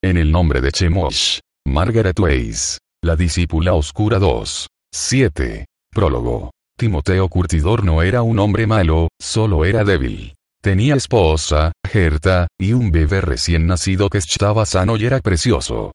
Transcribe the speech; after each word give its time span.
En 0.00 0.16
el 0.16 0.30
nombre 0.30 0.60
de 0.60 0.70
Chemosh. 0.70 1.40
Margaret 1.66 2.16
Weiss. 2.20 2.78
La 3.02 3.16
discípula 3.16 3.74
oscura 3.74 4.20
2. 4.20 4.68
7. 4.94 5.66
Prólogo. 5.90 6.52
Timoteo 6.78 7.28
Curtidor 7.28 7.82
no 7.82 8.00
era 8.02 8.22
un 8.22 8.38
hombre 8.38 8.68
malo, 8.68 9.08
solo 9.20 9.64
era 9.64 9.82
débil. 9.82 10.34
Tenía 10.62 10.94
esposa, 10.94 11.72
Gerta, 11.84 12.46
y 12.60 12.74
un 12.74 12.92
bebé 12.92 13.20
recién 13.20 13.66
nacido 13.66 14.08
que 14.08 14.18
estaba 14.18 14.66
sano 14.66 14.96
y 14.96 15.04
era 15.04 15.18
precioso. 15.18 15.90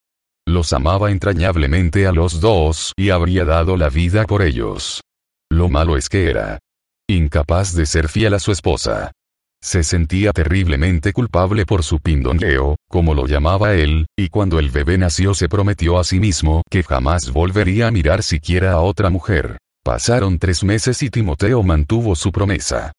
Los 0.45 0.73
amaba 0.73 1.09
entrañablemente 1.09 2.05
a 2.05 2.11
los 2.11 2.41
dos 2.41 2.91
y 2.97 3.09
habría 3.09 3.45
dado 3.45 3.77
la 3.77 3.87
vida 3.87 4.25
por 4.25 4.41
ellos. 4.41 4.99
Lo 5.49 5.69
malo 5.69 5.95
es 5.95 6.09
que 6.09 6.29
era 6.29 6.59
incapaz 7.09 7.73
de 7.73 7.85
ser 7.85 8.09
fiel 8.09 8.33
a 8.33 8.39
su 8.39 8.51
esposa. 8.51 9.13
Se 9.63 9.81
sentía 9.81 10.33
terriblemente 10.33 11.13
culpable 11.13 11.65
por 11.65 11.83
su 11.83 11.99
pindoneo, 11.99 12.75
como 12.89 13.13
lo 13.13 13.27
llamaba 13.27 13.75
él, 13.75 14.07
y 14.19 14.27
cuando 14.27 14.59
el 14.59 14.69
bebé 14.69 14.97
nació 14.97 15.33
se 15.33 15.47
prometió 15.47 15.97
a 15.97 16.03
sí 16.03 16.19
mismo 16.19 16.63
que 16.69 16.83
jamás 16.83 17.31
volvería 17.31 17.87
a 17.87 17.91
mirar 17.91 18.23
siquiera 18.23 18.73
a 18.73 18.81
otra 18.81 19.09
mujer. 19.09 19.57
Pasaron 19.81 20.37
tres 20.37 20.65
meses 20.65 21.01
y 21.01 21.09
Timoteo 21.09 21.63
mantuvo 21.63 22.13
su 22.17 22.33
promesa. 22.33 22.91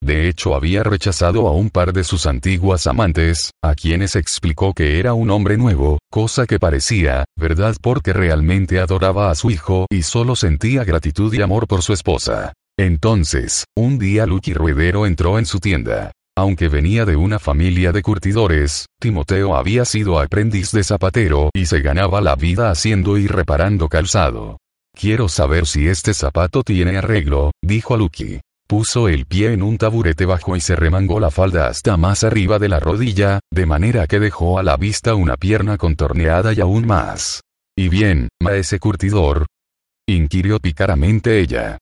De 0.00 0.28
hecho 0.28 0.54
había 0.54 0.84
rechazado 0.84 1.48
a 1.48 1.52
un 1.52 1.70
par 1.70 1.92
de 1.92 2.04
sus 2.04 2.26
antiguas 2.26 2.86
amantes, 2.86 3.50
a 3.60 3.74
quienes 3.74 4.14
explicó 4.14 4.74
que 4.74 5.00
era 5.00 5.14
un 5.14 5.28
hombre 5.28 5.56
nuevo, 5.56 5.98
cosa 6.08 6.46
que 6.46 6.60
parecía, 6.60 7.24
verdad 7.36 7.74
porque 7.82 8.12
realmente 8.12 8.78
adoraba 8.78 9.32
a 9.32 9.34
su 9.34 9.50
hijo 9.50 9.86
y 9.90 10.04
solo 10.04 10.36
sentía 10.36 10.84
gratitud 10.84 11.34
y 11.34 11.42
amor 11.42 11.66
por 11.66 11.82
su 11.82 11.92
esposa. 11.92 12.52
Entonces, 12.78 13.64
un 13.76 13.98
día 13.98 14.26
Lucky 14.26 14.54
Ruedero 14.54 15.06
entró 15.06 15.38
en 15.38 15.46
su 15.46 15.60
tienda. 15.60 16.12
Aunque 16.36 16.68
venía 16.68 17.04
de 17.04 17.16
una 17.16 17.38
familia 17.38 17.92
de 17.92 18.00
curtidores, 18.00 18.86
Timoteo 18.98 19.54
había 19.54 19.84
sido 19.84 20.18
aprendiz 20.18 20.72
de 20.72 20.82
zapatero 20.82 21.50
y 21.52 21.66
se 21.66 21.80
ganaba 21.80 22.22
la 22.22 22.36
vida 22.36 22.70
haciendo 22.70 23.18
y 23.18 23.26
reparando 23.26 23.88
calzado. 23.88 24.56
Quiero 24.98 25.28
saber 25.28 25.66
si 25.66 25.88
este 25.88 26.14
zapato 26.14 26.62
tiene 26.62 26.96
arreglo, 26.96 27.50
dijo 27.62 27.96
Lucky. 27.96 28.40
Puso 28.66 29.08
el 29.08 29.26
pie 29.26 29.52
en 29.52 29.62
un 29.62 29.76
taburete 29.76 30.24
bajo 30.24 30.56
y 30.56 30.60
se 30.60 30.74
remangó 30.74 31.20
la 31.20 31.30
falda 31.30 31.66
hasta 31.66 31.98
más 31.98 32.24
arriba 32.24 32.58
de 32.58 32.70
la 32.70 32.80
rodilla, 32.80 33.40
de 33.52 33.66
manera 33.66 34.06
que 34.06 34.18
dejó 34.18 34.58
a 34.58 34.62
la 34.62 34.78
vista 34.78 35.14
una 35.14 35.36
pierna 35.36 35.76
contorneada 35.76 36.54
y 36.54 36.60
aún 36.60 36.86
más. 36.86 37.42
¿Y 37.76 37.90
bien, 37.90 38.28
maese 38.40 38.78
curtidor? 38.78 39.46
inquirió 40.08 40.58
picaramente 40.58 41.40
ella. 41.40 41.78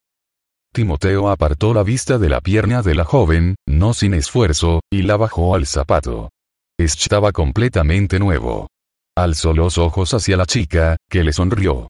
Timoteo 0.73 1.31
apartó 1.31 1.75
la 1.75 1.83
vista 1.83 2.17
de 2.19 2.29
la 2.29 2.41
pierna 2.41 2.83
de 2.83 2.95
la 2.95 3.05
joven, 3.05 3.57
no 3.67 3.93
sin 3.93 4.15
esfuerzo, 4.15 4.81
y 4.91 5.03
la 5.03 5.17
bajó 5.17 5.57
al 5.57 5.67
zapato. 5.67 6.31
Estaba 6.79 7.33
completamente 7.33 8.21
nuevo. 8.21 8.69
Alzó 9.17 9.53
los 9.53 9.79
ojos 9.79 10.15
hacia 10.15 10.37
la 10.37 10.47
chica, 10.47 10.97
que 11.11 11.25
le 11.25 11.33
sonrió. 11.33 11.89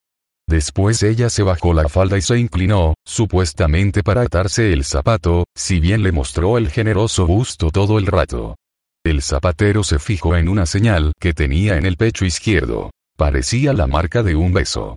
Después 0.49 1.03
ella 1.03 1.29
se 1.29 1.43
bajó 1.43 1.75
la 1.75 1.89
falda 1.89 2.17
y 2.17 2.23
se 2.23 2.39
inclinó, 2.39 2.95
supuestamente 3.07 4.03
para 4.03 4.23
atarse 4.23 4.73
el 4.73 4.85
zapato, 4.85 5.45
si 5.55 5.79
bien 5.79 6.03
le 6.03 6.11
mostró 6.11 6.57
el 6.57 6.71
generoso 6.71 7.27
busto 7.27 7.71
todo 7.71 7.99
el 7.99 8.07
rato. 8.07 8.57
El 9.05 9.23
zapatero 9.23 9.85
se 9.85 9.99
fijó 9.99 10.37
en 10.37 10.49
una 10.49 10.67
señal 10.67 11.13
que 11.21 11.35
tenía 11.35 11.77
en 11.77 11.87
el 11.87 11.97
pecho 11.97 12.25
izquierdo. 12.25 12.91
Parecía 13.17 13.75
la 13.75 13.87
marca 13.87 14.23
de 14.23 14.35
un 14.35 14.53
beso. 14.53 14.97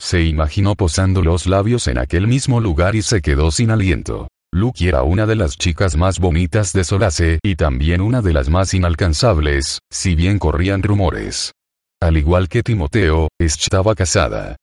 Se 0.00 0.22
imaginó 0.22 0.74
posando 0.74 1.22
los 1.22 1.46
labios 1.46 1.88
en 1.88 1.98
aquel 1.98 2.26
mismo 2.26 2.60
lugar 2.60 2.94
y 2.94 3.02
se 3.02 3.22
quedó 3.22 3.50
sin 3.50 3.70
aliento. 3.70 4.28
Luke 4.52 4.86
era 4.86 5.02
una 5.02 5.26
de 5.26 5.34
las 5.34 5.56
chicas 5.56 5.96
más 5.96 6.20
bonitas 6.20 6.72
de 6.72 6.84
Solace 6.84 7.38
y 7.42 7.56
también 7.56 8.00
una 8.00 8.22
de 8.22 8.32
las 8.32 8.48
más 8.48 8.72
inalcanzables, 8.72 9.80
si 9.90 10.14
bien 10.14 10.38
corrían 10.38 10.82
rumores. 10.82 11.52
Al 12.00 12.16
igual 12.16 12.48
que 12.48 12.62
Timoteo, 12.62 13.28
estaba 13.40 13.94
casada. 13.94 14.56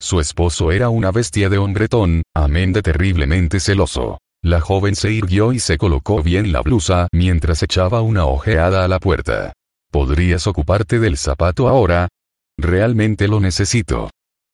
Su 0.00 0.20
esposo 0.20 0.70
era 0.70 0.90
una 0.90 1.12
bestia 1.12 1.48
de 1.48 1.58
hombretón, 1.58 2.22
amén 2.34 2.72
de 2.72 2.82
terriblemente 2.82 3.58
celoso. 3.58 4.18
La 4.42 4.60
joven 4.60 4.94
se 4.94 5.12
irguió 5.12 5.52
y 5.52 5.58
se 5.58 5.78
colocó 5.78 6.22
bien 6.22 6.52
la 6.52 6.60
blusa 6.60 7.08
mientras 7.12 7.62
echaba 7.62 8.02
una 8.02 8.26
ojeada 8.26 8.84
a 8.84 8.88
la 8.88 9.00
puerta. 9.00 9.52
¿Podrías 9.90 10.46
ocuparte 10.46 10.98
del 10.98 11.16
zapato 11.16 11.68
ahora? 11.68 12.08
Realmente 12.58 13.26
lo 13.28 13.40
necesito. 13.40 14.10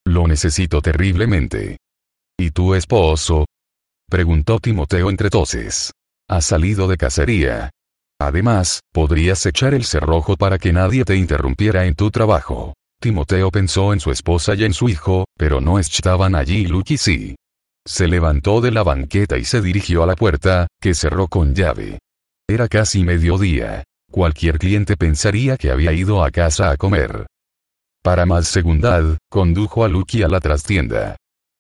Lo 0.07 0.29
necesito 0.29 0.83
terriblemente. 0.83 1.79
¿Y 2.39 2.51
tu 2.51 2.75
esposo? 2.75 3.47
Preguntó 4.09 4.59
Timoteo 4.59 5.09
entre 5.09 5.31
toses. 5.31 5.93
Ha 6.29 6.41
salido 6.41 6.89
de 6.89 6.97
cacería. 6.97 7.71
Además, 8.21 8.81
podrías 8.93 9.45
echar 9.47 9.75
el 9.75 9.85
cerrojo 9.85 10.37
para 10.37 10.59
que 10.59 10.73
nadie 10.73 11.05
te 11.05 11.17
interrumpiera 11.17 11.87
en 11.87 11.95
tu 11.95 12.11
trabajo. 12.11 12.75
Timoteo 13.01 13.51
pensó 13.51 13.93
en 13.93 14.01
su 14.01 14.11
esposa 14.11 14.55
y 14.55 14.65
en 14.65 14.73
su 14.73 14.89
hijo, 14.89 15.25
pero 15.37 15.61
no 15.61 15.79
estaban 15.79 16.35
allí 16.35 16.59
y 16.59 16.67
Lucky 16.67 16.97
sí. 16.97 17.37
Se 17.87 18.09
levantó 18.09 18.61
de 18.61 18.71
la 18.71 18.83
banqueta 18.83 19.37
y 19.37 19.45
se 19.45 19.61
dirigió 19.61 20.03
a 20.03 20.07
la 20.07 20.17
puerta, 20.17 20.67
que 20.81 20.95
cerró 20.95 21.29
con 21.29 21.55
llave. 21.55 21.99
Era 22.49 22.69
casi 22.69 23.05
mediodía. 23.05 23.85
Cualquier 24.11 24.59
cliente 24.59 24.97
pensaría 24.97 25.57
que 25.57 25.71
había 25.71 25.93
ido 25.93 26.25
a 26.25 26.31
casa 26.31 26.71
a 26.71 26.77
comer. 26.77 27.27
Para 28.05 28.27
más 28.27 28.49
segundad, 28.49 29.17
condujo 29.31 29.83
a 29.83 29.89
Lucky 29.89 30.23
a 30.25 30.29
la 30.29 30.39
trastienda. 30.39 31.17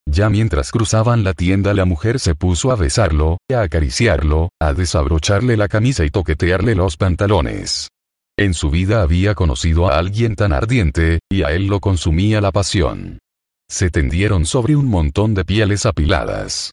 Ya 0.07 0.29
mientras 0.29 0.73
cruzaban 0.73 1.25
la 1.25 1.33
tienda 1.33 1.73
la 1.73 1.87
mujer 1.87 2.21
se 2.21 2.35
puso 2.35 2.71
a 2.71 2.77
besarlo, 2.77 3.39
a 3.51 3.63
acariciarlo, 3.63 4.51
a 4.61 4.75
desabrocharle 4.75 5.57
la 5.57 5.69
camisa 5.69 6.05
y 6.05 6.11
toquetearle 6.11 6.75
los 6.75 6.99
pantalones. 6.99 7.89
En 8.37 8.53
su 8.53 8.69
vida 8.69 9.01
había 9.01 9.35
conocido 9.35 9.89
a 9.89 9.97
alguien 9.97 10.37
tan 10.37 10.53
ardiente, 10.53 11.21
y 11.31 11.45
a 11.45 11.53
él 11.53 11.67
lo 11.67 11.81
consumía 11.81 12.43
la 12.43 12.53
pasión. 12.53 13.21
Se 13.67 13.89
tendieron 13.89 14.45
sobre 14.45 14.77
un 14.77 14.85
montón 14.85 15.33
de 15.33 15.47
pieles 15.47 15.87
apiladas. 15.87 16.73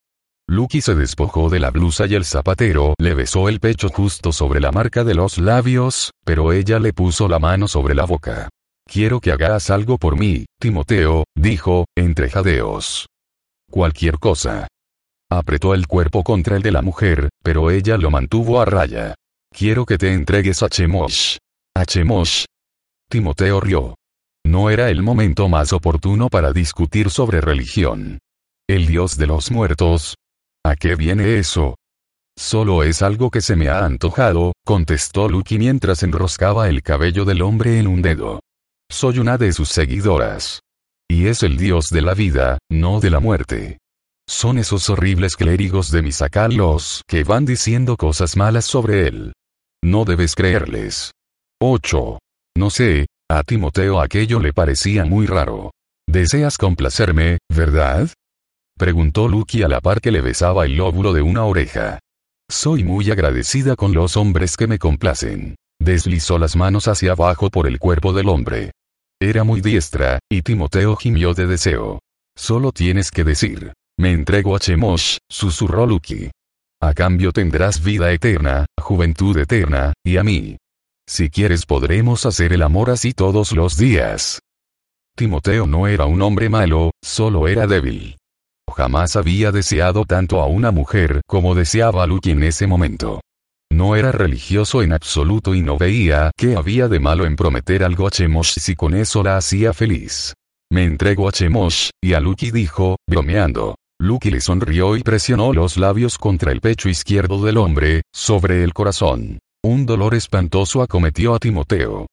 Lucky 0.50 0.82
se 0.82 0.96
despojó 0.96 1.50
de 1.50 1.62
la 1.62 1.72
blusa 1.72 2.08
y 2.08 2.16
el 2.16 2.26
zapatero 2.26 2.94
le 3.00 3.14
besó 3.14 3.48
el 3.48 3.62
pecho 3.62 3.88
justo 3.88 4.34
sobre 4.34 4.60
la 4.60 4.74
marca 4.74 5.06
de 5.06 5.16
los 5.16 5.38
labios, 5.38 6.12
pero 6.26 6.52
ella 6.52 6.78
le 6.78 6.92
puso 6.92 7.30
la 7.30 7.40
mano 7.40 7.70
sobre 7.70 7.96
la 7.96 8.04
boca. 8.04 8.50
Quiero 8.92 9.22
que 9.22 9.32
hagas 9.32 9.70
algo 9.70 9.98
por 9.98 10.20
mí, 10.20 10.48
Timoteo, 10.60 11.24
dijo, 11.34 11.86
entre 11.96 12.30
jadeos. 12.30 13.08
Cualquier 13.72 14.20
cosa. 14.20 14.68
Apretó 15.32 15.74
el 15.74 15.88
cuerpo 15.88 16.24
contra 16.26 16.58
el 16.58 16.62
de 16.62 16.74
la 16.74 16.82
mujer, 16.82 17.30
pero 17.42 17.72
ella 17.72 17.96
lo 17.96 18.12
mantuvo 18.12 18.60
a 18.60 18.66
raya. 18.66 19.16
Quiero 19.50 19.86
que 19.86 19.98
te 19.98 20.12
entregues 20.12 20.62
a 20.62 20.68
Chemosh. 20.68 21.38
A 21.74 21.86
Chemosh. 21.86 22.44
Timoteo 23.10 23.62
rió. 23.62 23.96
No 24.46 24.70
era 24.70 24.90
el 24.90 25.04
momento 25.04 25.48
más 25.48 25.72
oportuno 25.72 26.28
para 26.28 26.52
discutir 26.52 27.12
sobre 27.12 27.40
religión. 27.40 28.20
El 28.68 28.88
dios 28.88 29.16
de 29.16 29.28
los 29.28 29.52
muertos. 29.52 30.16
¿A 30.66 30.76
qué 30.76 30.98
viene 30.98 31.38
eso? 31.38 31.76
Solo 32.38 32.84
es 32.84 33.02
algo 33.02 33.32
que 33.32 33.40
se 33.40 33.56
me 33.56 33.70
ha 33.70 33.86
antojado, 33.86 34.52
contestó 34.66 35.30
Lucky 35.30 35.60
mientras 35.60 36.04
enroscaba 36.04 36.68
el 36.68 36.84
cabello 36.84 37.24
del 37.24 37.42
hombre 37.42 37.80
en 37.80 37.88
un 37.88 38.02
dedo. 38.02 38.42
Soy 38.92 39.20
una 39.20 39.38
de 39.38 39.54
sus 39.54 39.70
seguidoras. 39.70 40.60
Y 41.10 41.28
es 41.28 41.44
el 41.44 41.56
dios 41.56 41.88
de 41.92 42.02
la 42.02 42.14
vida, 42.14 42.58
no 42.70 43.00
de 43.00 43.10
la 43.10 43.22
muerte. 43.22 43.78
Son 44.28 44.58
esos 44.58 44.90
horribles 44.90 45.38
clérigos 45.38 45.92
de 45.92 46.02
Misacalos 46.02 47.02
que 47.08 47.24
van 47.24 47.46
diciendo 47.46 47.96
cosas 47.96 48.36
malas 48.36 48.66
sobre 48.66 49.08
él. 49.08 49.32
No 49.82 50.04
debes 50.04 50.36
creerles. 50.36 51.12
8. 51.62 52.20
No 52.58 52.70
sé, 52.70 53.06
a 53.30 53.44
Timoteo 53.44 54.02
aquello 54.02 54.42
le 54.42 54.52
parecía 54.52 55.06
muy 55.06 55.26
raro. 55.26 55.72
¿Deseas 56.08 56.58
complacerme, 56.58 57.38
verdad? 57.50 58.10
Preguntó 58.78 59.30
Lucky 59.30 59.64
a 59.64 59.70
la 59.70 59.80
par 59.80 60.02
que 60.02 60.12
le 60.12 60.20
besaba 60.20 60.66
el 60.66 60.76
lóbulo 60.76 61.14
de 61.14 61.22
una 61.22 61.46
oreja. 61.46 62.00
Soy 62.50 62.84
muy 62.84 63.10
agradecida 63.10 63.78
con 63.78 63.94
los 63.94 64.18
hombres 64.18 64.58
que 64.58 64.68
me 64.68 64.80
complacen. 64.80 65.56
Deslizó 65.80 66.38
las 66.38 66.58
manos 66.58 66.90
hacia 66.90 67.14
abajo 67.14 67.50
por 67.50 67.68
el 67.68 67.80
cuerpo 67.80 68.12
del 68.12 68.28
hombre. 68.28 68.72
Era 69.22 69.44
muy 69.44 69.62
diestra, 69.62 70.18
y 70.32 70.42
Timoteo 70.42 70.96
gimió 70.96 71.36
de 71.36 71.46
deseo. 71.46 72.00
Solo 72.36 72.72
tienes 72.72 73.12
que 73.12 73.24
decir. 73.24 73.72
Me 74.00 74.14
entrego 74.14 74.56
a 74.56 74.60
Chemosh, 74.60 75.18
susurró 75.30 75.86
Lucky. 75.86 76.32
A 76.82 76.96
cambio 76.96 77.32
tendrás 77.32 77.84
vida 77.84 78.12
eterna, 78.12 78.66
juventud 78.82 79.38
eterna, 79.38 79.94
y 80.04 80.18
a 80.18 80.24
mí. 80.24 80.58
Si 81.08 81.30
quieres 81.30 81.68
podremos 81.68 82.26
hacer 82.26 82.52
el 82.52 82.64
amor 82.64 82.90
así 82.90 83.14
todos 83.14 83.52
los 83.52 83.78
días. 83.78 84.40
Timoteo 85.16 85.68
no 85.68 85.86
era 85.86 86.06
un 86.06 86.24
hombre 86.24 86.50
malo, 86.50 86.90
solo 87.04 87.48
era 87.48 87.68
débil. 87.68 88.18
Jamás 88.76 89.16
había 89.16 89.52
deseado 89.52 90.04
tanto 90.06 90.42
a 90.42 90.48
una 90.48 90.72
mujer 90.72 91.22
como 91.28 91.54
deseaba 91.54 92.02
a 92.04 92.08
Luke 92.08 92.32
en 92.32 92.42
ese 92.42 92.66
momento. 92.66 93.22
No 93.72 93.96
era 93.96 94.12
religioso 94.12 94.82
en 94.82 94.92
absoluto 94.92 95.56
y 95.56 95.62
no 95.62 95.78
veía 95.78 96.32
qué 96.38 96.58
había 96.58 96.90
de 96.90 97.00
malo 97.00 97.26
en 97.26 97.38
prometer 97.38 97.86
algo 97.86 98.06
a 98.06 98.12
Chemosh 98.12 98.60
si 98.60 98.76
con 98.76 98.94
eso 98.94 99.24
la 99.24 99.38
hacía 99.38 99.72
feliz. 99.72 100.34
Me 100.70 100.84
entrego 100.84 101.30
a 101.30 101.32
Chemosh, 101.32 101.90
y 102.04 102.14
a 102.14 102.20
Lucky 102.20 102.52
dijo, 102.52 102.98
bromeando. 103.10 103.76
Lucky 104.02 104.30
le 104.30 104.42
sonrió 104.42 104.98
y 104.98 105.04
presionó 105.04 105.54
los 105.54 105.78
labios 105.78 106.18
contra 106.18 106.52
el 106.52 106.60
pecho 106.60 106.90
izquierdo 106.90 107.42
del 107.46 107.56
hombre, 107.56 108.02
sobre 108.14 108.64
el 108.66 108.74
corazón. 108.74 109.40
Un 109.64 109.86
dolor 109.86 110.16
espantoso 110.16 110.82
acometió 110.82 111.34
a 111.34 111.40
Timoteo. 111.40 112.08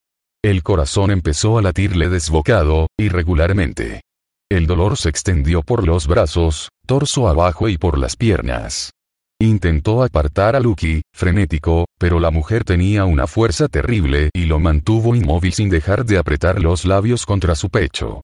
El 0.45 0.63
corazón 0.63 1.11
empezó 1.11 1.59
a 1.59 1.63
latirle 1.63 2.09
desbocado, 2.09 2.87
irregularmente. 2.97 4.03
El 4.49 4.69
dolor 4.69 4.97
se 4.97 5.09
extendió 5.09 5.63
por 5.63 5.85
los 5.85 6.07
brazos, 6.07 6.69
torso 6.87 7.27
abajo 7.27 7.69
y 7.69 7.79
por 7.79 7.99
las 7.99 8.15
piernas. 8.15 8.93
Intentó 9.41 10.03
apartar 10.03 10.57
a 10.57 10.61
Lucky, 10.61 11.03
frenético, 11.15 11.87
pero 11.97 12.19
la 12.19 12.33
mujer 12.33 12.65
tenía 12.65 13.05
una 13.05 13.29
fuerza 13.29 13.69
terrible 13.69 14.31
y 14.35 14.47
lo 14.47 14.59
mantuvo 14.59 15.15
inmóvil 15.15 15.53
sin 15.53 15.71
dejar 15.71 16.05
de 16.05 16.19
apretar 16.19 16.61
los 16.61 16.85
labios 16.85 17.25
contra 17.25 17.55
su 17.55 17.71
pecho. 17.71 18.23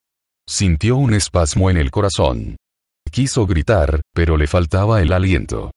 Sintió 0.48 0.96
un 0.96 1.14
espasmo 1.14 1.70
en 1.70 1.76
el 1.76 1.92
corazón. 1.92 2.56
Quiso 3.12 3.46
gritar, 3.46 4.00
pero 4.12 4.36
le 4.36 4.48
faltaba 4.48 5.02
el 5.02 5.12
aliento. 5.12 5.70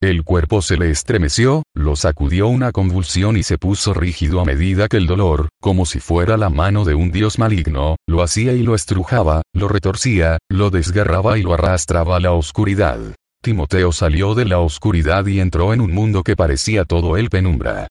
El 0.00 0.22
cuerpo 0.22 0.62
se 0.62 0.76
le 0.76 0.90
estremeció, 0.90 1.64
lo 1.74 1.96
sacudió 1.96 2.46
una 2.46 2.70
convulsión 2.70 3.36
y 3.36 3.42
se 3.42 3.58
puso 3.58 3.94
rígido 3.94 4.40
a 4.40 4.44
medida 4.44 4.86
que 4.86 4.98
el 4.98 5.08
dolor, 5.08 5.48
como 5.60 5.86
si 5.86 5.98
fuera 5.98 6.36
la 6.36 6.50
mano 6.50 6.84
de 6.84 6.94
un 6.94 7.10
dios 7.10 7.40
maligno, 7.40 7.96
lo 8.06 8.22
hacía 8.22 8.52
y 8.52 8.62
lo 8.62 8.76
estrujaba, 8.76 9.42
lo 9.54 9.66
retorcía, 9.66 10.38
lo 10.48 10.70
desgarraba 10.70 11.36
y 11.36 11.42
lo 11.42 11.52
arrastraba 11.52 12.16
a 12.16 12.20
la 12.20 12.30
oscuridad. 12.30 13.00
Timoteo 13.44 13.92
salió 13.92 14.34
de 14.34 14.46
la 14.46 14.58
oscuridad 14.60 15.26
y 15.26 15.38
entró 15.38 15.74
en 15.74 15.82
un 15.82 15.92
mundo 15.92 16.22
que 16.22 16.34
parecía 16.34 16.86
todo 16.86 17.18
el 17.18 17.28
penumbra. 17.28 17.88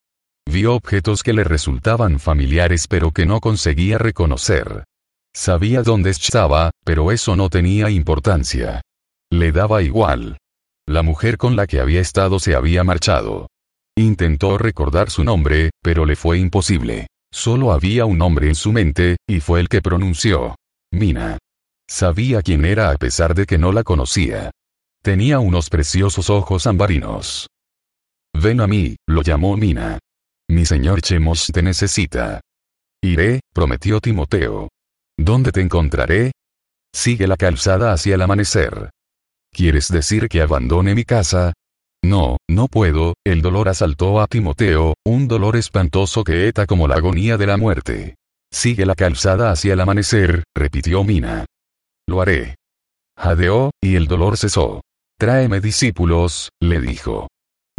Vio 0.52 0.74
objetos 0.74 1.22
que 1.22 1.32
le 1.32 1.44
resultaban 1.44 2.20
familiares 2.20 2.88
pero 2.88 3.12
que 3.12 3.28
no 3.28 3.40
conseguía 3.40 4.00
reconocer. 4.00 4.84
Sabía 5.32 5.84
dónde 5.84 6.10
estaba, 6.10 6.72
pero 6.84 7.12
eso 7.12 7.36
no 7.36 7.50
tenía 7.50 7.92
importancia. 7.92 8.82
Le 9.32 9.52
daba 9.52 9.84
igual. 9.84 10.40
La 10.88 11.04
mujer 11.04 11.38
con 11.38 11.56
la 11.56 11.68
que 11.68 11.80
había 11.80 12.02
estado 12.02 12.40
se 12.40 12.56
había 12.56 12.84
marchado. 12.84 13.46
Intentó 13.96 14.58
recordar 14.58 15.12
su 15.12 15.24
nombre, 15.24 15.70
pero 15.84 16.08
le 16.08 16.16
fue 16.16 16.40
imposible. 16.40 17.06
Solo 17.32 17.72
había 17.72 18.06
un 18.06 18.18
nombre 18.18 18.48
en 18.48 18.56
su 18.56 18.72
mente, 18.72 19.18
y 19.28 19.40
fue 19.40 19.60
el 19.60 19.70
que 19.70 19.84
pronunció. 19.84 20.56
Mina. 20.92 21.38
Sabía 21.88 22.42
quién 22.42 22.66
era 22.66 22.90
a 22.90 22.96
pesar 22.96 23.36
de 23.36 23.46
que 23.46 23.60
no 23.60 23.72
la 23.72 23.84
conocía. 23.84 24.50
Tenía 25.04 25.42
unos 25.42 25.70
preciosos 25.70 26.30
ojos 26.30 26.66
ambarinos. 26.66 27.48
Ven 28.34 28.62
a 28.62 28.68
mí, 28.68 28.96
lo 29.06 29.22
llamó 29.22 29.58
Mina. 29.58 30.00
Mi 30.50 30.66
señor 30.66 31.02
Chemos 31.02 31.48
te 31.54 31.62
necesita. 31.62 32.40
Iré, 33.04 33.42
prometió 33.54 34.00
Timoteo. 34.00 34.70
¿Dónde 35.20 35.52
te 35.52 35.60
encontraré? 35.60 36.32
Sigue 36.96 37.28
la 37.28 37.36
calzada 37.36 37.92
hacia 37.92 38.16
el 38.16 38.22
amanecer. 38.22 38.92
¿Quieres 39.52 39.90
decir 39.90 40.30
que 40.30 40.42
abandone 40.42 40.96
mi 40.96 41.04
casa? 41.04 41.52
No, 42.02 42.38
no 42.50 42.68
puedo, 42.70 43.16
el 43.26 43.42
dolor 43.42 43.68
asaltó 43.68 44.22
a 44.22 44.28
Timoteo, 44.28 44.94
un 45.06 45.28
dolor 45.28 45.58
espantoso 45.58 46.24
que 46.24 46.48
eta 46.48 46.66
como 46.66 46.88
la 46.88 46.96
agonía 46.96 47.36
de 47.36 47.48
la 47.48 47.58
muerte. 47.58 48.16
Sigue 48.54 48.86
la 48.86 48.96
calzada 48.96 49.52
hacia 49.52 49.74
el 49.74 49.82
amanecer, 49.82 50.46
repitió 50.56 51.04
Mina. 51.04 51.46
Lo 52.08 52.22
haré. 52.22 52.56
Jadeó, 53.18 53.72
y 53.82 53.96
el 53.96 54.08
dolor 54.08 54.38
cesó. 54.38 54.82
Tráeme 55.24 55.62
discípulos, 55.62 56.50
le 56.62 56.82
dijo. 56.82 57.30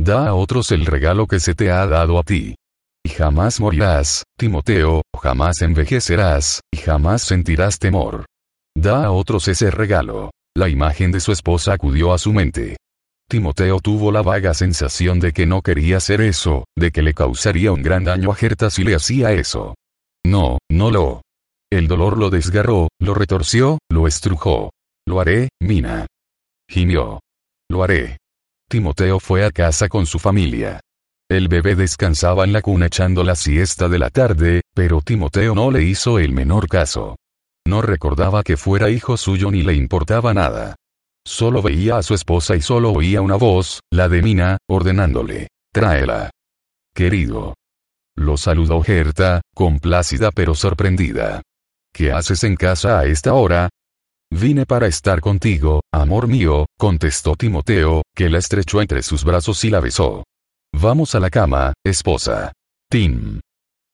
Da 0.01 0.29
a 0.29 0.35
otros 0.35 0.73
el 0.73 0.87
regalo 0.87 1.27
que 1.27 1.41
se 1.41 1.55
te 1.55 1.71
ha 1.71 1.87
dado 1.87 2.19
a 2.19 2.23
ti. 2.23 2.55
Y 3.05 3.11
jamás 3.11 3.61
morirás, 3.61 4.25
Timoteo, 4.39 5.03
jamás 5.23 5.61
envejecerás, 5.61 6.63
y 6.73 6.79
jamás 6.79 7.21
sentirás 7.21 7.79
temor. 7.79 8.25
Da 8.75 9.05
a 9.05 9.11
otros 9.11 9.47
ese 9.49 9.71
regalo. 9.71 10.31
La 10.57 10.71
imagen 10.71 11.13
de 11.13 11.21
su 11.21 11.33
esposa 11.33 11.75
acudió 11.75 12.15
a 12.15 12.19
su 12.19 12.33
mente. 12.33 12.79
Timoteo 13.29 13.79
tuvo 13.79 14.11
la 14.11 14.23
vaga 14.23 14.55
sensación 14.55 15.21
de 15.21 15.35
que 15.35 15.45
no 15.45 15.61
quería 15.61 15.99
hacer 15.99 16.23
eso, 16.23 16.65
de 16.75 16.93
que 16.93 17.03
le 17.03 17.13
causaría 17.13 17.73
un 17.73 17.83
gran 17.83 18.05
daño 18.05 18.33
a 18.33 18.37
Gerta 18.37 18.71
si 18.71 18.85
le 18.85 18.95
hacía 18.95 19.33
eso. 19.33 19.75
No, 20.25 20.57
no 20.71 20.91
lo. 20.91 21.21
El 21.71 21.89
dolor 21.89 22.17
lo 22.17 22.31
desgarró, 22.31 22.89
lo 22.99 23.13
retorció, 23.13 23.81
lo 23.91 24.07
estrujó. 24.07 24.71
Lo 25.07 25.21
haré, 25.21 25.51
Mina. 25.61 26.07
Gimió. 26.71 27.21
Lo 27.75 27.83
haré. 27.83 28.19
Timoteo 28.71 29.19
fue 29.19 29.45
a 29.45 29.51
casa 29.51 29.89
con 29.89 30.07
su 30.07 30.21
familia. 30.21 30.79
El 31.29 31.49
bebé 31.49 31.75
descansaba 31.75 32.45
en 32.45 32.53
la 32.53 32.63
cuna 32.63 32.87
echando 32.87 33.25
la 33.25 33.35
siesta 33.35 33.89
de 33.89 33.99
la 33.99 34.11
tarde, 34.11 34.61
pero 34.77 35.01
Timoteo 35.01 35.57
no 35.57 35.73
le 35.73 35.83
hizo 35.83 36.21
el 36.21 36.31
menor 36.31 36.69
caso. 36.69 37.17
No 37.67 37.83
recordaba 37.83 38.45
que 38.45 38.57
fuera 38.57 38.91
hijo 38.91 39.17
suyo 39.17 39.51
ni 39.51 39.65
le 39.65 39.75
importaba 39.75 40.33
nada. 40.33 40.77
Solo 41.27 41.63
veía 41.63 41.97
a 41.97 42.05
su 42.05 42.15
esposa 42.15 42.55
y 42.55 42.63
solo 42.63 42.93
oía 42.93 43.21
una 43.21 43.35
voz, 43.35 43.81
la 43.91 44.09
de 44.09 44.23
Mina, 44.23 44.59
ordenándole. 44.69 45.49
Tráela. 45.73 46.31
Querido. 46.95 47.55
Lo 48.15 48.37
saludó 48.37 48.83
Gerta, 48.83 49.41
complácida 49.53 50.31
pero 50.31 50.55
sorprendida. 50.55 51.43
¿Qué 51.93 52.13
haces 52.13 52.45
en 52.45 52.55
casa 52.55 53.01
a 53.01 53.07
esta 53.07 53.35
hora? 53.35 53.69
Vine 54.37 54.67
para 54.67 54.89
estar 54.89 55.21
contigo, 55.21 55.83
amor 55.93 56.27
mío, 56.27 56.67
contestó 56.77 57.37
Timoteo, 57.37 58.03
que 58.17 58.29
la 58.29 58.39
estrechó 58.39 58.83
entre 58.83 59.05
sus 59.05 59.23
brazos 59.23 59.63
y 59.63 59.71
la 59.71 59.79
besó. 59.79 60.25
Vamos 60.75 61.15
a 61.15 61.21
la 61.21 61.31
cama, 61.31 61.73
esposa. 61.87 62.53
Tim. 62.91 63.39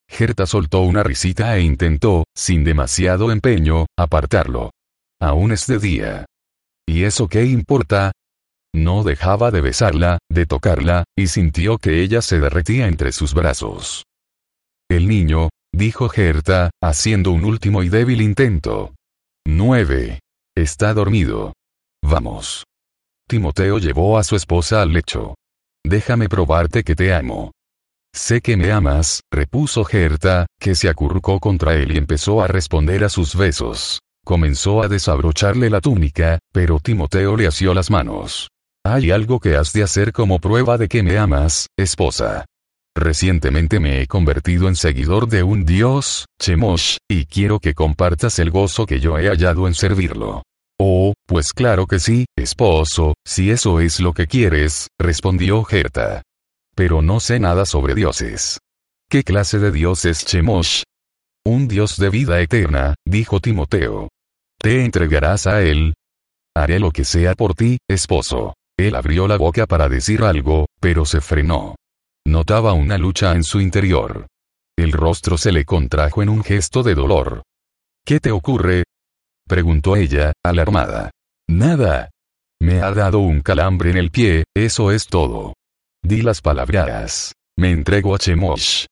Gerta 0.08 0.46
soltó 0.46 0.80
una 0.80 1.02
risita 1.02 1.58
e 1.58 1.60
intentó, 1.60 2.24
sin 2.34 2.64
demasiado 2.64 3.30
empeño, 3.32 3.84
apartarlo. 3.98 4.70
Aún 5.20 5.52
es 5.52 5.66
de 5.66 5.78
día. 5.78 6.24
¿Y 6.88 7.04
eso 7.04 7.28
qué 7.28 7.44
importa? 7.44 8.12
No 8.74 9.02
dejaba 9.02 9.50
de 9.50 9.60
besarla, 9.60 10.20
de 10.30 10.46
tocarla, 10.46 11.04
y 11.18 11.26
sintió 11.26 11.76
que 11.76 12.02
ella 12.02 12.22
se 12.22 12.40
derretía 12.40 12.88
entre 12.88 13.12
sus 13.12 13.34
brazos. 13.34 14.04
El 14.88 15.06
niño, 15.06 15.50
dijo 15.70 16.08
Gerta, 16.08 16.70
haciendo 16.82 17.30
un 17.30 17.44
último 17.44 17.82
y 17.82 17.90
débil 17.90 18.22
intento. 18.22 18.94
9. 19.46 20.18
Está 20.56 20.94
dormido. 20.94 21.52
Vamos. 22.02 22.64
Timoteo 23.28 23.78
llevó 23.78 24.18
a 24.18 24.24
su 24.24 24.34
esposa 24.34 24.82
al 24.82 24.92
lecho. 24.92 25.36
Déjame 25.84 26.28
probarte 26.28 26.82
que 26.82 26.96
te 26.96 27.14
amo. 27.14 27.52
Sé 28.12 28.40
que 28.40 28.56
me 28.56 28.72
amas, 28.72 29.20
repuso 29.32 29.84
Gerta, 29.84 30.46
que 30.58 30.74
se 30.74 30.88
acurrucó 30.88 31.38
contra 31.38 31.74
él 31.74 31.92
y 31.92 31.98
empezó 31.98 32.42
a 32.42 32.48
responder 32.48 33.04
a 33.04 33.08
sus 33.08 33.36
besos. 33.36 34.00
Comenzó 34.24 34.82
a 34.82 34.88
desabrocharle 34.88 35.70
la 35.70 35.80
túnica, 35.80 36.40
pero 36.52 36.80
Timoteo 36.80 37.36
le 37.36 37.46
asió 37.46 37.72
las 37.72 37.90
manos. 37.90 38.48
Hay 38.84 39.10
algo 39.10 39.38
que 39.38 39.56
has 39.56 39.72
de 39.72 39.84
hacer 39.84 40.12
como 40.12 40.40
prueba 40.40 40.76
de 40.76 40.88
que 40.88 41.02
me 41.02 41.18
amas, 41.18 41.68
esposa. 41.78 42.46
Recientemente 42.96 43.80
me 43.80 44.02
he 44.02 44.06
convertido 44.06 44.68
en 44.68 44.76
seguidor 44.76 45.28
de 45.28 45.42
un 45.42 45.64
dios, 45.64 46.26
Chemosh, 46.40 46.98
y 47.08 47.26
quiero 47.26 47.60
que 47.60 47.74
compartas 47.74 48.38
el 48.38 48.50
gozo 48.50 48.86
que 48.86 49.00
yo 49.00 49.18
he 49.18 49.28
hallado 49.28 49.66
en 49.66 49.74
servirlo. 49.74 50.42
Oh, 50.78 51.12
pues 51.26 51.52
claro 51.52 51.86
que 51.86 51.98
sí, 51.98 52.24
esposo, 52.36 53.14
si 53.26 53.50
eso 53.50 53.80
es 53.80 54.00
lo 54.00 54.12
que 54.12 54.26
quieres, 54.26 54.88
respondió 54.98 55.62
Gerta 55.64 56.22
pero 56.80 57.02
no 57.02 57.20
sé 57.20 57.38
nada 57.38 57.66
sobre 57.66 57.94
dioses. 57.94 58.58
¿Qué 59.10 59.22
clase 59.22 59.58
de 59.58 59.70
dios 59.70 60.06
es 60.06 60.24
Chemosh? 60.24 60.82
Un 61.44 61.68
dios 61.68 61.98
de 61.98 62.08
vida 62.08 62.40
eterna, 62.40 62.94
dijo 63.06 63.38
Timoteo. 63.38 64.08
¿Te 64.58 64.82
entregarás 64.82 65.46
a 65.46 65.60
él? 65.60 65.92
Haré 66.56 66.80
lo 66.80 66.90
que 66.90 67.04
sea 67.04 67.34
por 67.34 67.54
ti, 67.54 67.76
esposo. 67.86 68.54
Él 68.78 68.94
abrió 68.94 69.28
la 69.28 69.36
boca 69.36 69.66
para 69.66 69.90
decir 69.90 70.22
algo, 70.22 70.68
pero 70.80 71.04
se 71.04 71.20
frenó. 71.20 71.76
Notaba 72.26 72.72
una 72.74 72.98
lucha 72.98 73.32
en 73.32 73.44
su 73.44 73.60
interior. 73.60 74.26
El 74.76 74.92
rostro 74.92 75.36
se 75.38 75.52
le 75.52 75.64
contrajo 75.64 76.22
en 76.22 76.28
un 76.28 76.42
gesto 76.44 76.82
de 76.82 76.94
dolor. 76.94 77.42
¿Qué 78.04 78.20
te 78.20 78.30
ocurre? 78.30 78.84
preguntó 79.46 79.96
ella, 79.96 80.32
alarmada. 80.44 81.10
Nada. 81.48 82.10
Me 82.60 82.80
ha 82.82 82.92
dado 82.92 83.18
un 83.18 83.40
calambre 83.40 83.90
en 83.90 83.96
el 83.96 84.10
pie, 84.10 84.44
eso 84.54 84.92
es 84.92 85.06
todo. 85.06 85.54
Di 86.02 86.22
las 86.22 86.40
palabras. 86.40 87.32
Me 87.58 87.70
entrego 87.70 88.14
a 88.14 88.18
Chemosh. 88.18 88.86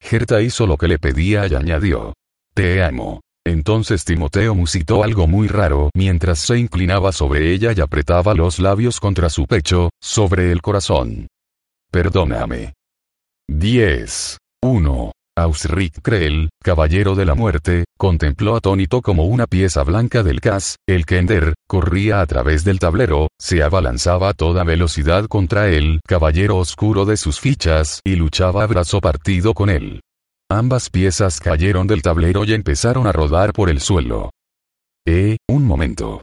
Gerta 0.00 0.40
hizo 0.40 0.66
lo 0.66 0.76
que 0.76 0.88
le 0.88 0.98
pedía 0.98 1.46
y 1.46 1.54
añadió. 1.54 2.14
Te 2.54 2.82
amo. 2.82 3.20
Entonces 3.46 4.04
Timoteo 4.04 4.54
musitó 4.54 5.04
algo 5.04 5.26
muy 5.26 5.48
raro 5.48 5.90
mientras 5.94 6.38
se 6.38 6.58
inclinaba 6.58 7.12
sobre 7.12 7.52
ella 7.52 7.72
y 7.76 7.80
apretaba 7.80 8.34
los 8.34 8.58
labios 8.58 9.00
contra 9.00 9.28
su 9.28 9.46
pecho, 9.46 9.90
sobre 10.00 10.50
el 10.50 10.62
corazón. 10.62 11.26
Perdóname. 11.94 12.72
10. 13.48 14.38
1. 14.64 15.12
Ausric 15.38 16.02
Krell, 16.02 16.48
caballero 16.60 17.14
de 17.14 17.24
la 17.24 17.36
muerte, 17.36 17.84
contempló 17.96 18.56
atónito 18.56 19.00
como 19.00 19.26
una 19.26 19.46
pieza 19.46 19.84
blanca 19.84 20.24
del 20.24 20.40
Cas, 20.40 20.74
el 20.88 21.06
Kender, 21.06 21.54
corría 21.68 22.20
a 22.20 22.26
través 22.26 22.64
del 22.64 22.80
tablero, 22.80 23.28
se 23.40 23.62
abalanzaba 23.62 24.30
a 24.30 24.32
toda 24.32 24.64
velocidad 24.64 25.26
contra 25.26 25.68
él, 25.68 26.00
caballero 26.04 26.56
oscuro 26.56 27.04
de 27.04 27.16
sus 27.16 27.38
fichas, 27.38 28.00
y 28.04 28.16
luchaba 28.16 28.64
a 28.64 28.66
brazo 28.66 29.00
partido 29.00 29.54
con 29.54 29.70
él. 29.70 30.00
Ambas 30.50 30.90
piezas 30.90 31.38
cayeron 31.38 31.86
del 31.86 32.02
tablero 32.02 32.44
y 32.44 32.54
empezaron 32.54 33.06
a 33.06 33.12
rodar 33.12 33.52
por 33.52 33.70
el 33.70 33.78
suelo. 33.78 34.32
Eh, 35.06 35.36
un 35.48 35.64
momento. 35.64 36.22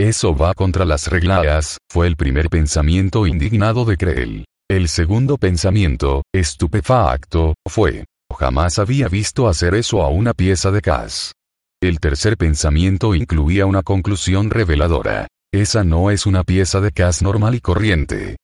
Eso 0.00 0.34
va 0.34 0.52
contra 0.54 0.84
las 0.84 1.06
reglas, 1.06 1.78
fue 1.88 2.08
el 2.08 2.16
primer 2.16 2.48
pensamiento 2.48 3.28
indignado 3.28 3.84
de 3.84 3.96
Krell. 3.96 4.44
El 4.72 4.88
segundo 4.88 5.36
pensamiento, 5.36 6.22
estupefacto, 6.34 7.52
fue, 7.68 8.06
jamás 8.34 8.78
había 8.78 9.06
visto 9.06 9.46
hacer 9.46 9.74
eso 9.74 10.00
a 10.02 10.08
una 10.08 10.32
pieza 10.32 10.70
de 10.70 10.80
Cas. 10.80 11.34
El 11.82 12.00
tercer 12.00 12.38
pensamiento 12.38 13.14
incluía 13.14 13.66
una 13.66 13.82
conclusión 13.82 14.48
reveladora. 14.48 15.28
Esa 15.52 15.84
no 15.84 16.10
es 16.10 16.24
una 16.24 16.42
pieza 16.42 16.80
de 16.80 16.90
Cas 16.90 17.20
normal 17.20 17.54
y 17.54 17.60
corriente. 17.60 18.38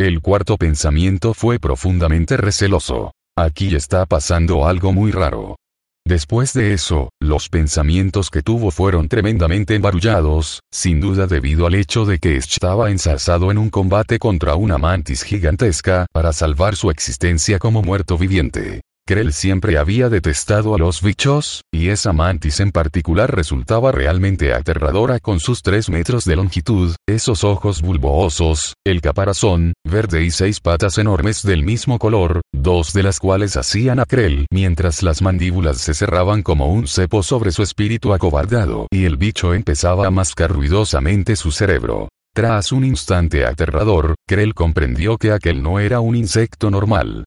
El 0.00 0.22
cuarto 0.22 0.56
pensamiento 0.56 1.34
fue 1.34 1.58
profundamente 1.58 2.38
receloso. 2.38 3.12
Aquí 3.36 3.76
está 3.76 4.06
pasando 4.06 4.66
algo 4.66 4.90
muy 4.94 5.10
raro. 5.10 5.56
Después 6.06 6.52
de 6.52 6.74
eso, 6.74 7.08
los 7.18 7.48
pensamientos 7.48 8.28
que 8.28 8.42
tuvo 8.42 8.70
fueron 8.70 9.08
tremendamente 9.08 9.74
embarullados, 9.74 10.60
sin 10.70 11.00
duda 11.00 11.26
debido 11.26 11.66
al 11.66 11.74
hecho 11.74 12.04
de 12.04 12.18
que 12.18 12.36
estaba 12.36 12.90
ensalzado 12.90 13.50
en 13.50 13.56
un 13.56 13.70
combate 13.70 14.18
contra 14.18 14.54
una 14.54 14.76
mantis 14.76 15.22
gigantesca 15.22 16.04
para 16.12 16.34
salvar 16.34 16.76
su 16.76 16.90
existencia 16.90 17.58
como 17.58 17.82
muerto 17.82 18.18
viviente. 18.18 18.82
Krell 19.06 19.34
siempre 19.34 19.76
había 19.76 20.08
detestado 20.08 20.74
a 20.74 20.78
los 20.78 21.02
bichos, 21.02 21.60
y 21.70 21.90
esa 21.90 22.14
mantis 22.14 22.60
en 22.60 22.72
particular 22.72 23.36
resultaba 23.36 23.92
realmente 23.92 24.54
aterradora 24.54 25.20
con 25.20 25.40
sus 25.40 25.60
tres 25.60 25.90
metros 25.90 26.24
de 26.24 26.36
longitud, 26.36 26.94
esos 27.06 27.44
ojos 27.44 27.82
bulbosos, 27.82 28.72
el 28.82 29.02
caparazón, 29.02 29.74
verde 29.84 30.24
y 30.24 30.30
seis 30.30 30.58
patas 30.58 30.96
enormes 30.96 31.42
del 31.42 31.64
mismo 31.64 31.98
color, 31.98 32.40
dos 32.54 32.94
de 32.94 33.02
las 33.02 33.18
cuales 33.18 33.58
hacían 33.58 34.00
a 34.00 34.06
Krell 34.06 34.46
mientras 34.50 35.02
las 35.02 35.20
mandíbulas 35.20 35.76
se 35.82 35.92
cerraban 35.92 36.42
como 36.42 36.72
un 36.72 36.86
cepo 36.88 37.22
sobre 37.22 37.52
su 37.52 37.62
espíritu 37.62 38.14
acobardado 38.14 38.86
y 38.90 39.04
el 39.04 39.18
bicho 39.18 39.52
empezaba 39.52 40.06
a 40.06 40.10
mascar 40.10 40.50
ruidosamente 40.50 41.36
su 41.36 41.50
cerebro. 41.50 42.08
Tras 42.34 42.72
un 42.72 42.86
instante 42.86 43.44
aterrador, 43.44 44.14
Krell 44.26 44.54
comprendió 44.54 45.18
que 45.18 45.30
aquel 45.30 45.62
no 45.62 45.78
era 45.78 46.00
un 46.00 46.16
insecto 46.16 46.70
normal. 46.70 47.24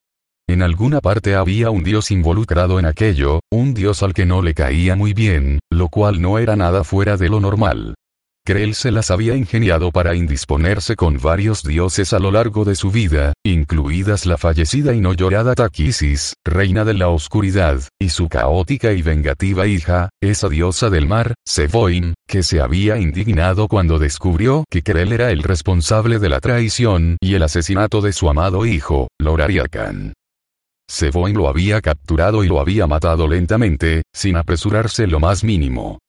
En 0.49 0.61
alguna 0.61 1.01
parte 1.01 1.35
había 1.35 1.71
un 1.71 1.83
dios 1.83 2.09
involucrado 2.09 2.79
en 2.79 2.85
aquello, 2.85 3.41
un 3.51 3.73
dios 3.73 4.01
al 4.01 4.13
que 4.13 4.25
no 4.25 4.41
le 4.41 4.53
caía 4.53 4.95
muy 4.95 5.13
bien, 5.13 5.59
lo 5.69 5.89
cual 5.89 6.21
no 6.21 6.39
era 6.39 6.55
nada 6.55 6.85
fuera 6.85 7.17
de 7.17 7.27
lo 7.27 7.41
normal. 7.41 7.95
Krell 8.45 8.75
se 8.75 8.91
las 8.91 9.11
había 9.11 9.35
ingeniado 9.35 9.91
para 9.91 10.15
indisponerse 10.15 10.95
con 10.95 11.17
varios 11.17 11.63
dioses 11.63 12.13
a 12.13 12.19
lo 12.19 12.31
largo 12.31 12.63
de 12.63 12.75
su 12.75 12.91
vida, 12.91 13.33
incluidas 13.45 14.25
la 14.25 14.37
fallecida 14.37 14.93
y 14.93 15.01
no 15.01 15.13
llorada 15.13 15.53
Takisis, 15.53 16.33
reina 16.45 16.85
de 16.85 16.93
la 16.93 17.09
oscuridad, 17.09 17.81
y 17.99 18.07
su 18.07 18.29
caótica 18.29 18.93
y 18.93 19.01
vengativa 19.01 19.67
hija, 19.67 20.07
esa 20.23 20.47
diosa 20.47 20.89
del 20.89 21.09
mar, 21.09 21.33
Sevoin, 21.45 22.13
que 22.25 22.41
se 22.41 22.61
había 22.61 22.97
indignado 22.97 23.67
cuando 23.67 23.99
descubrió 23.99 24.63
que 24.69 24.81
Krell 24.81 25.11
era 25.11 25.31
el 25.31 25.43
responsable 25.43 26.17
de 26.17 26.29
la 26.29 26.39
traición 26.39 27.17
y 27.19 27.33
el 27.33 27.43
asesinato 27.43 27.99
de 27.99 28.13
su 28.13 28.29
amado 28.29 28.65
hijo, 28.65 29.09
Lorariakan. 29.19 30.13
Sevoin 30.89 31.35
lo 31.35 31.49
había 31.49 31.81
capturado 31.81 32.43
y 32.43 32.47
lo 32.47 32.59
había 32.59 32.87
matado 32.87 33.27
lentamente, 33.27 34.03
sin 34.13 34.37
apresurarse 34.37 35.05
lo 35.05 35.19
más 35.19 35.43
mínimo. 35.43 35.99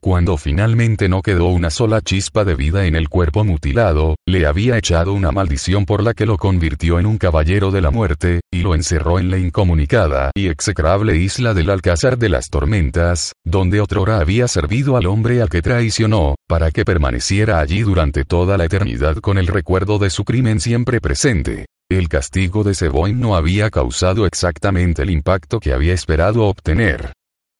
Cuando 0.00 0.36
finalmente 0.36 1.08
no 1.08 1.22
quedó 1.22 1.46
una 1.46 1.70
sola 1.70 2.00
chispa 2.00 2.44
de 2.44 2.54
vida 2.54 2.86
en 2.86 2.94
el 2.94 3.08
cuerpo 3.08 3.42
mutilado, 3.42 4.14
le 4.28 4.46
había 4.46 4.78
echado 4.78 5.12
una 5.12 5.32
maldición 5.32 5.86
por 5.86 6.04
la 6.04 6.14
que 6.14 6.24
lo 6.24 6.36
convirtió 6.36 7.00
en 7.00 7.06
un 7.06 7.18
caballero 7.18 7.72
de 7.72 7.80
la 7.80 7.90
muerte, 7.90 8.40
y 8.52 8.60
lo 8.60 8.76
encerró 8.76 9.18
en 9.18 9.28
la 9.28 9.38
incomunicada 9.38 10.30
y 10.36 10.46
execrable 10.46 11.16
isla 11.16 11.52
del 11.52 11.68
Alcázar 11.68 12.16
de 12.16 12.28
las 12.28 12.48
Tormentas, 12.48 13.32
donde 13.44 13.80
otrora 13.80 14.20
había 14.20 14.46
servido 14.46 14.96
al 14.96 15.06
hombre 15.06 15.42
al 15.42 15.48
que 15.48 15.62
traicionó, 15.62 16.36
para 16.46 16.70
que 16.70 16.84
permaneciera 16.84 17.58
allí 17.58 17.80
durante 17.80 18.24
toda 18.24 18.56
la 18.56 18.66
eternidad 18.66 19.16
con 19.16 19.36
el 19.36 19.48
recuerdo 19.48 19.98
de 19.98 20.10
su 20.10 20.24
crimen 20.24 20.60
siempre 20.60 21.00
presente. 21.00 21.66
El 21.90 22.10
castigo 22.10 22.64
de 22.64 22.74
Seboin 22.74 23.18
no 23.18 23.34
había 23.34 23.70
causado 23.70 24.26
exactamente 24.26 25.00
el 25.00 25.08
impacto 25.08 25.58
que 25.58 25.72
había 25.72 25.94
esperado 25.94 26.44
obtener. 26.44 27.14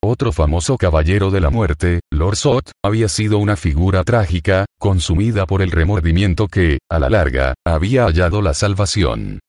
Otro 0.04 0.32
famoso 0.32 0.76
caballero 0.76 1.30
de 1.30 1.40
la 1.40 1.48
muerte, 1.48 2.00
Lord 2.12 2.36
Sot, 2.36 2.70
había 2.84 3.08
sido 3.08 3.38
una 3.38 3.56
figura 3.56 4.04
trágica, 4.04 4.66
consumida 4.78 5.46
por 5.46 5.62
el 5.62 5.70
remordimiento 5.70 6.46
que, 6.46 6.78
a 6.90 6.98
la 6.98 7.08
larga, 7.08 7.54
había 7.66 8.04
hallado 8.04 8.42
la 8.42 8.52
salvación. 8.52 9.40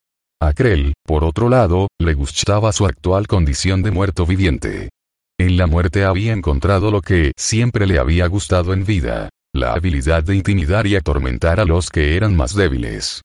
A 0.41 0.53
Krell, 0.53 0.93
por 1.05 1.25
otro 1.25 1.49
lado, 1.49 1.89
le 1.99 2.13
gustaba 2.13 2.71
su 2.71 2.85
actual 2.85 3.27
condición 3.27 3.83
de 3.83 3.91
muerto 3.91 4.25
viviente. 4.25 4.91
En 5.37 5.57
la 5.57 5.67
muerte 5.67 6.05
había 6.05 6.31
encontrado 6.31 6.89
lo 6.89 7.01
que 7.01 7.33
siempre 7.37 7.85
le 7.85 7.99
había 7.99 8.27
gustado 8.27 8.71
en 8.71 8.85
vida, 8.85 9.27
la 9.53 9.73
habilidad 9.73 10.23
de 10.23 10.37
intimidar 10.37 10.87
y 10.87 10.95
atormentar 10.95 11.59
a 11.59 11.65
los 11.65 11.89
que 11.89 12.15
eran 12.15 12.33
más 12.33 12.55
débiles. 12.55 13.21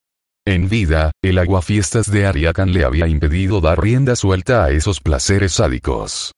En 0.46 0.68
vida, 0.68 1.10
el 1.22 1.38
aguafiestas 1.38 2.10
de 2.10 2.26
Ariakan 2.26 2.74
le 2.74 2.84
había 2.84 3.08
impedido 3.08 3.62
dar 3.62 3.80
rienda 3.80 4.14
suelta 4.14 4.62
a 4.62 4.72
esos 4.72 5.00
placeres 5.00 5.54
sádicos. 5.54 6.32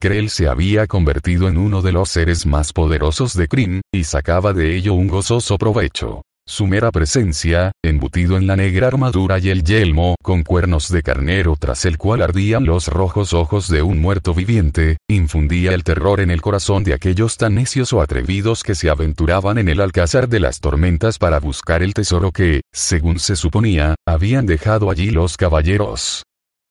Krell 0.00 0.30
se 0.30 0.48
había 0.48 0.88
convertido 0.88 1.46
en 1.46 1.56
uno 1.56 1.80
de 1.80 1.92
los 1.92 2.08
seres 2.08 2.44
más 2.44 2.72
poderosos 2.72 3.34
de 3.34 3.46
Kryn, 3.46 3.80
y 3.94 4.02
sacaba 4.02 4.52
de 4.52 4.74
ello 4.74 4.94
un 4.94 5.06
gozoso 5.06 5.58
provecho. 5.58 6.22
Su 6.44 6.66
mera 6.66 6.90
presencia, 6.90 7.70
embutido 7.84 8.36
en 8.36 8.48
la 8.48 8.56
negra 8.56 8.88
armadura 8.88 9.38
y 9.38 9.48
el 9.50 9.62
yelmo 9.62 10.16
con 10.22 10.42
cuernos 10.42 10.90
de 10.90 11.02
carnero 11.02 11.54
tras 11.56 11.84
el 11.84 11.98
cual 11.98 12.20
ardían 12.20 12.64
los 12.64 12.88
rojos 12.88 13.32
ojos 13.32 13.68
de 13.68 13.82
un 13.82 14.00
muerto 14.00 14.34
viviente, 14.34 14.96
infundía 15.08 15.72
el 15.72 15.84
terror 15.84 16.20
en 16.20 16.32
el 16.32 16.42
corazón 16.42 16.82
de 16.82 16.94
aquellos 16.94 17.36
tan 17.36 17.54
necios 17.54 17.92
o 17.92 18.02
atrevidos 18.02 18.64
que 18.64 18.74
se 18.74 18.90
aventuraban 18.90 19.56
en 19.58 19.68
el 19.68 19.80
alcázar 19.80 20.28
de 20.28 20.40
las 20.40 20.58
tormentas 20.58 21.18
para 21.18 21.38
buscar 21.38 21.80
el 21.80 21.94
tesoro 21.94 22.32
que, 22.32 22.62
según 22.72 23.20
se 23.20 23.36
suponía, 23.36 23.94
habían 24.04 24.44
dejado 24.44 24.90
allí 24.90 25.10
los 25.10 25.36
caballeros. 25.36 26.24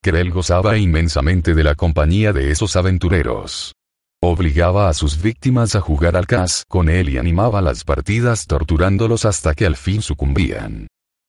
Krell 0.03 0.31
gozaba 0.31 0.77
inmensamente 0.77 1.53
de 1.53 1.63
la 1.63 1.75
compañía 1.75 2.33
de 2.33 2.51
esos 2.51 2.75
aventureros. 2.75 3.73
Obligaba 4.23 4.87
a 4.87 4.93
sus 4.93 5.19
víctimas 5.19 5.75
a 5.75 5.81
jugar 5.81 6.15
al 6.15 6.27
cas 6.27 6.63
con 6.67 6.89
él 6.89 7.09
y 7.09 7.17
animaba 7.17 7.59
las 7.59 7.83
partidas 7.83 8.45
torturándolos 8.45 9.25
hasta 9.25 9.55
que 9.55 9.65
al 9.65 9.75
fin 9.75 10.03
sucumbían. 10.03 10.85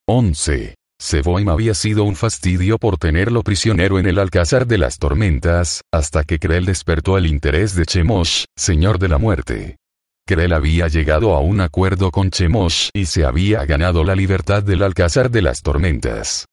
11. 0.07 0.75
Seboim 1.01 1.49
había 1.49 1.73
sido 1.73 2.05
un 2.05 2.17
fastidio 2.17 2.77
por 2.77 2.99
tenerlo 2.99 3.43
prisionero 3.43 3.99
en 3.99 4.07
el 4.07 4.19
Alcázar 4.19 4.67
de 4.67 4.77
las 4.77 4.99
Tormentas, 4.99 5.81
hasta 5.91 6.25
que 6.25 6.39
Krell 6.39 6.67
despertó 6.67 7.17
el 7.17 7.27
interés 7.27 7.75
de 7.75 7.87
Chemosh, 7.87 8.45
señor 8.59 8.99
de 8.99 9.09
la 9.09 9.17
muerte. 9.17 9.77
Krell 10.27 10.53
había 10.53 10.87
llegado 10.89 11.35
a 11.35 11.41
un 11.41 11.63
acuerdo 11.63 12.11
con 12.11 12.31
Chemosh 12.31 12.91
y 12.93 13.07
se 13.07 13.25
había 13.25 13.65
ganado 13.65 14.05
la 14.05 14.15
libertad 14.15 14.63
del 14.63 14.83
Alcázar 14.83 15.31
de 15.31 15.41
las 15.41 15.63
Tormentas. 15.63 16.45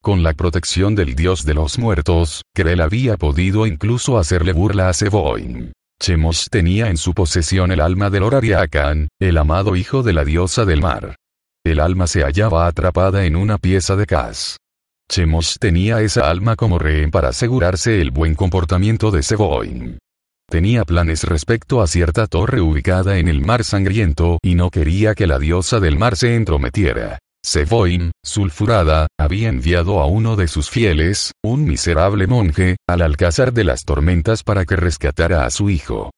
Con 0.00 0.22
la 0.22 0.32
protección 0.32 0.94
del 0.94 1.16
dios 1.16 1.44
de 1.44 1.54
los 1.54 1.76
muertos, 1.76 2.42
Krell 2.54 2.82
había 2.82 3.16
podido 3.16 3.66
incluso 3.66 4.16
hacerle 4.16 4.52
burla 4.52 4.88
a 4.88 4.92
Seboim. 4.92 5.72
Chemosh 6.00 6.46
tenía 6.48 6.88
en 6.88 6.96
su 6.96 7.12
posesión 7.12 7.72
el 7.72 7.80
alma 7.80 8.08
de 8.08 8.20
Lorariakan, 8.20 9.08
el 9.20 9.36
amado 9.36 9.74
hijo 9.74 10.02
de 10.02 10.12
la 10.12 10.24
diosa 10.24 10.64
del 10.64 10.80
mar. 10.80 11.16
El 11.64 11.80
alma 11.80 12.06
se 12.06 12.22
hallaba 12.22 12.66
atrapada 12.66 13.24
en 13.24 13.36
una 13.36 13.58
pieza 13.58 13.96
de 13.96 14.06
Kas. 14.06 14.56
Chemosh 15.10 15.56
tenía 15.58 16.00
esa 16.00 16.30
alma 16.30 16.54
como 16.54 16.78
rehén 16.78 17.10
para 17.10 17.28
asegurarse 17.28 18.00
el 18.00 18.10
buen 18.10 18.34
comportamiento 18.34 19.10
de 19.10 19.22
Seboin. 19.22 19.98
Tenía 20.48 20.84
planes 20.84 21.24
respecto 21.24 21.82
a 21.82 21.86
cierta 21.86 22.26
torre 22.26 22.60
ubicada 22.60 23.18
en 23.18 23.28
el 23.28 23.44
mar 23.44 23.64
sangriento 23.64 24.38
y 24.42 24.54
no 24.54 24.70
quería 24.70 25.14
que 25.14 25.26
la 25.26 25.38
diosa 25.38 25.80
del 25.80 25.98
mar 25.98 26.16
se 26.16 26.36
entrometiera. 26.36 27.18
Seboim, 27.44 28.10
sulfurada, 28.24 29.06
había 29.18 29.48
enviado 29.48 30.00
a 30.00 30.06
uno 30.06 30.36
de 30.36 30.48
sus 30.48 30.70
fieles, 30.70 31.32
un 31.42 31.64
miserable 31.64 32.26
monje, 32.26 32.76
al 32.88 33.02
alcázar 33.02 33.52
de 33.52 33.64
las 33.64 33.84
tormentas 33.84 34.42
para 34.42 34.64
que 34.64 34.76
rescatara 34.76 35.44
a 35.44 35.50
su 35.50 35.70
hijo. 35.70 36.10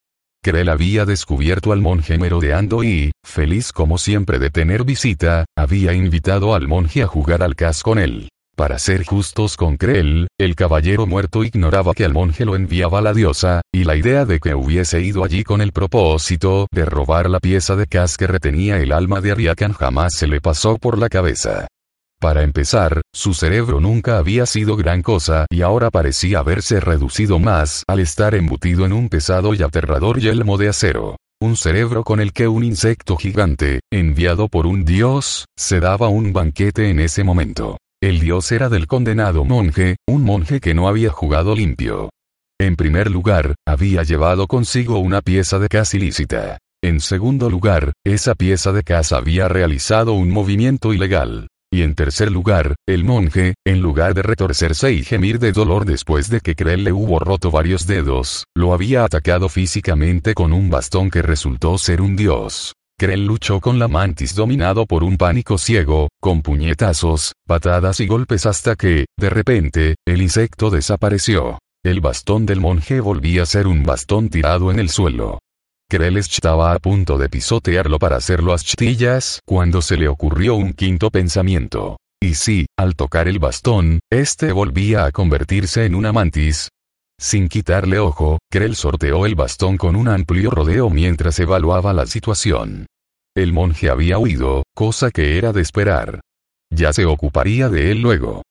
Krell 0.43 0.71
había 0.71 1.05
descubierto 1.05 1.73
al 1.73 1.83
monje 1.83 2.17
merodeando 2.17 2.83
y, 2.83 3.13
feliz 3.25 3.73
como 3.73 3.99
siempre 3.99 4.39
de 4.39 4.51
tener 4.51 4.85
visita, 4.85 5.45
había 5.57 5.93
invitado 5.93 6.55
al 6.55 6.67
monje 6.67 7.03
a 7.03 7.07
jugar 7.07 7.43
al 7.43 7.57
cas 7.57 7.83
con 7.83 7.99
él. 7.99 8.31
Para 8.61 8.79
ser 8.79 9.07
justos 9.07 9.57
con 9.57 9.79
Krell, 9.79 10.29
el 10.39 10.55
caballero 10.55 11.07
muerto 11.07 11.45
ignoraba 11.45 11.95
que 11.95 12.05
al 12.05 12.13
monje 12.13 12.45
lo 12.45 12.57
enviaba 12.57 13.01
la 13.01 13.15
diosa, 13.15 13.63
y 13.73 13.85
la 13.85 13.97
idea 13.97 14.27
de 14.27 14.39
que 14.39 14.55
hubiese 14.55 15.01
ido 15.01 15.25
allí 15.25 15.45
con 15.45 15.63
el 15.63 15.73
propósito 15.73 16.67
de 16.71 16.85
robar 16.85 17.31
la 17.31 17.41
pieza 17.41 17.75
de 17.75 17.87
Cas 17.87 18.19
que 18.19 18.27
retenía 18.27 18.77
el 18.77 18.93
alma 18.93 19.23
de 19.23 19.33
Ariakan 19.33 19.73
jamás 19.73 20.13
se 20.15 20.27
le 20.27 20.43
pasó 20.43 20.77
por 20.77 20.99
la 20.99 21.09
cabeza. 21.09 21.69
Para 22.21 22.43
empezar, 22.43 23.01
su 23.15 23.33
cerebro 23.33 23.81
nunca 23.81 24.19
había 24.19 24.45
sido 24.45 24.77
gran 24.77 25.01
cosa 25.01 25.47
y 25.49 25.63
ahora 25.63 25.91
parecía 25.91 26.41
haberse 26.41 26.81
reducido 26.81 27.39
más 27.39 27.83
al 27.89 28.01
estar 28.01 28.35
embutido 28.35 28.85
en 28.85 28.93
un 28.93 29.09
pesado 29.09 29.55
y 29.55 29.63
aterrador 29.63 30.21
yelmo 30.21 30.59
de 30.59 30.69
acero. 30.69 31.17
Un 31.41 31.57
cerebro 31.57 32.05
con 32.05 32.21
el 32.21 32.35
que 32.35 32.47
un 32.47 32.63
insecto 32.63 33.17
gigante, 33.17 33.81
enviado 33.91 34.49
por 34.49 34.67
un 34.67 34.85
dios, 34.85 35.47
se 35.59 35.81
daba 35.81 36.09
un 36.09 36.35
banquete 36.35 36.91
en 36.91 37.01
ese 37.01 37.25
momento. 37.25 37.79
El 38.03 38.19
dios 38.19 38.51
era 38.51 38.71
del 38.71 38.87
condenado 38.87 39.45
monje, 39.45 39.97
un 40.09 40.25
monje 40.25 40.59
que 40.59 40.73
no 40.73 40.89
había 40.89 41.11
jugado 41.11 41.55
limpio. 41.55 42.09
En 42.59 42.75
primer 42.75 43.11
lugar, 43.11 43.57
había 43.69 44.05
llevado 44.05 44.47
consigo 44.47 44.99
una 44.99 45.21
pieza 45.21 45.59
de 45.59 45.69
casa 45.69 45.99
ilícita. 45.99 46.57
En 46.83 47.01
segundo 47.01 47.51
lugar, 47.51 47.93
esa 48.07 48.35
pieza 48.35 48.73
de 48.73 48.85
casa 48.85 49.19
había 49.19 49.49
realizado 49.49 50.15
un 50.15 50.31
movimiento 50.31 50.95
ilegal. 50.95 51.49
Y 51.71 51.83
en 51.83 51.95
tercer 51.95 52.33
lugar, 52.33 52.75
el 52.89 53.05
monje, 53.05 53.53
en 53.67 53.83
lugar 53.83 54.15
de 54.15 54.23
retorcerse 54.23 54.93
y 54.93 55.05
gemir 55.05 55.39
de 55.39 55.53
dolor 55.53 55.85
después 55.85 56.31
de 56.31 56.41
que 56.41 56.55
Krell 56.55 56.85
le 56.85 56.93
hubo 56.93 57.19
roto 57.19 57.51
varios 57.51 57.87
dedos, 57.87 58.47
lo 58.57 58.73
había 58.73 59.05
atacado 59.05 59.51
físicamente 59.51 60.33
con 60.33 60.55
un 60.55 60.71
bastón 60.71 61.11
que 61.11 61.21
resultó 61.21 61.77
ser 61.77 62.01
un 62.01 62.17
dios. 62.17 62.73
Krell 63.01 63.25
luchó 63.25 63.63
con 63.63 63.79
la 63.79 63.89
mantis 63.89 64.35
dominado 64.35 64.85
por 64.85 65.05
un 65.05 65.17
pánico 65.17 65.57
ciego, 65.57 66.11
con 66.21 66.43
puñetazos, 66.43 67.33
patadas 67.47 67.99
y 68.01 68.07
golpes 68.07 68.45
hasta 68.45 68.77
que, 68.77 69.07
de 69.17 69.31
repente, 69.31 69.95
el 70.07 70.21
insecto 70.21 70.69
desapareció. 70.69 71.61
El 71.83 72.03
bastón 72.03 72.45
del 72.45 72.61
monje 72.61 73.01
volvía 73.01 73.45
a 73.45 73.47
ser 73.47 73.69
un 73.69 73.85
bastón 73.85 74.29
tirado 74.29 74.71
en 74.71 74.79
el 74.79 74.91
suelo. 74.91 75.39
Krell 75.89 76.19
estaba 76.19 76.75
a 76.75 76.79
punto 76.79 77.17
de 77.17 77.31
pisotearlo 77.31 77.99
para 77.99 78.17
hacerlo 78.17 78.53
a 78.53 78.59
chtillas 78.59 79.41
cuando 79.47 79.81
se 79.81 79.97
le 79.97 80.07
ocurrió 80.07 80.57
un 80.57 80.75
quinto 80.75 81.11
pensamiento. 81.11 81.97
Y 82.23 82.35
sí, 82.35 82.67
al 82.77 82.97
tocar 82.97 83.29
el 83.29 83.39
bastón, 83.39 84.01
este 84.13 84.53
volvía 84.53 85.07
a 85.07 85.11
convertirse 85.11 85.87
en 85.87 85.95
una 85.95 86.13
mantis. 86.13 86.69
Sin 87.19 87.49
quitarle 87.49 87.99
ojo, 87.99 88.39
Krell 88.51 88.77
sorteó 88.77 89.25
el 89.25 89.37
bastón 89.37 89.79
con 89.79 89.97
un 89.97 90.09
amplio 90.09 90.51
rodeo 90.51 90.89
mientras 90.91 91.39
evaluaba 91.39 91.95
la 91.95 92.07
situación. 92.07 92.87
El 93.41 93.55
monje 93.55 93.89
había 93.89 94.19
huido, 94.19 94.65
cosa 94.75 95.11
que 95.11 95.39
era 95.39 95.55
de 95.55 95.63
esperar. 95.63 96.21
Ya 96.71 96.93
se 96.93 97.07
ocuparía 97.07 97.71
de 97.71 97.91
él 97.91 98.03
luego. 98.03 98.43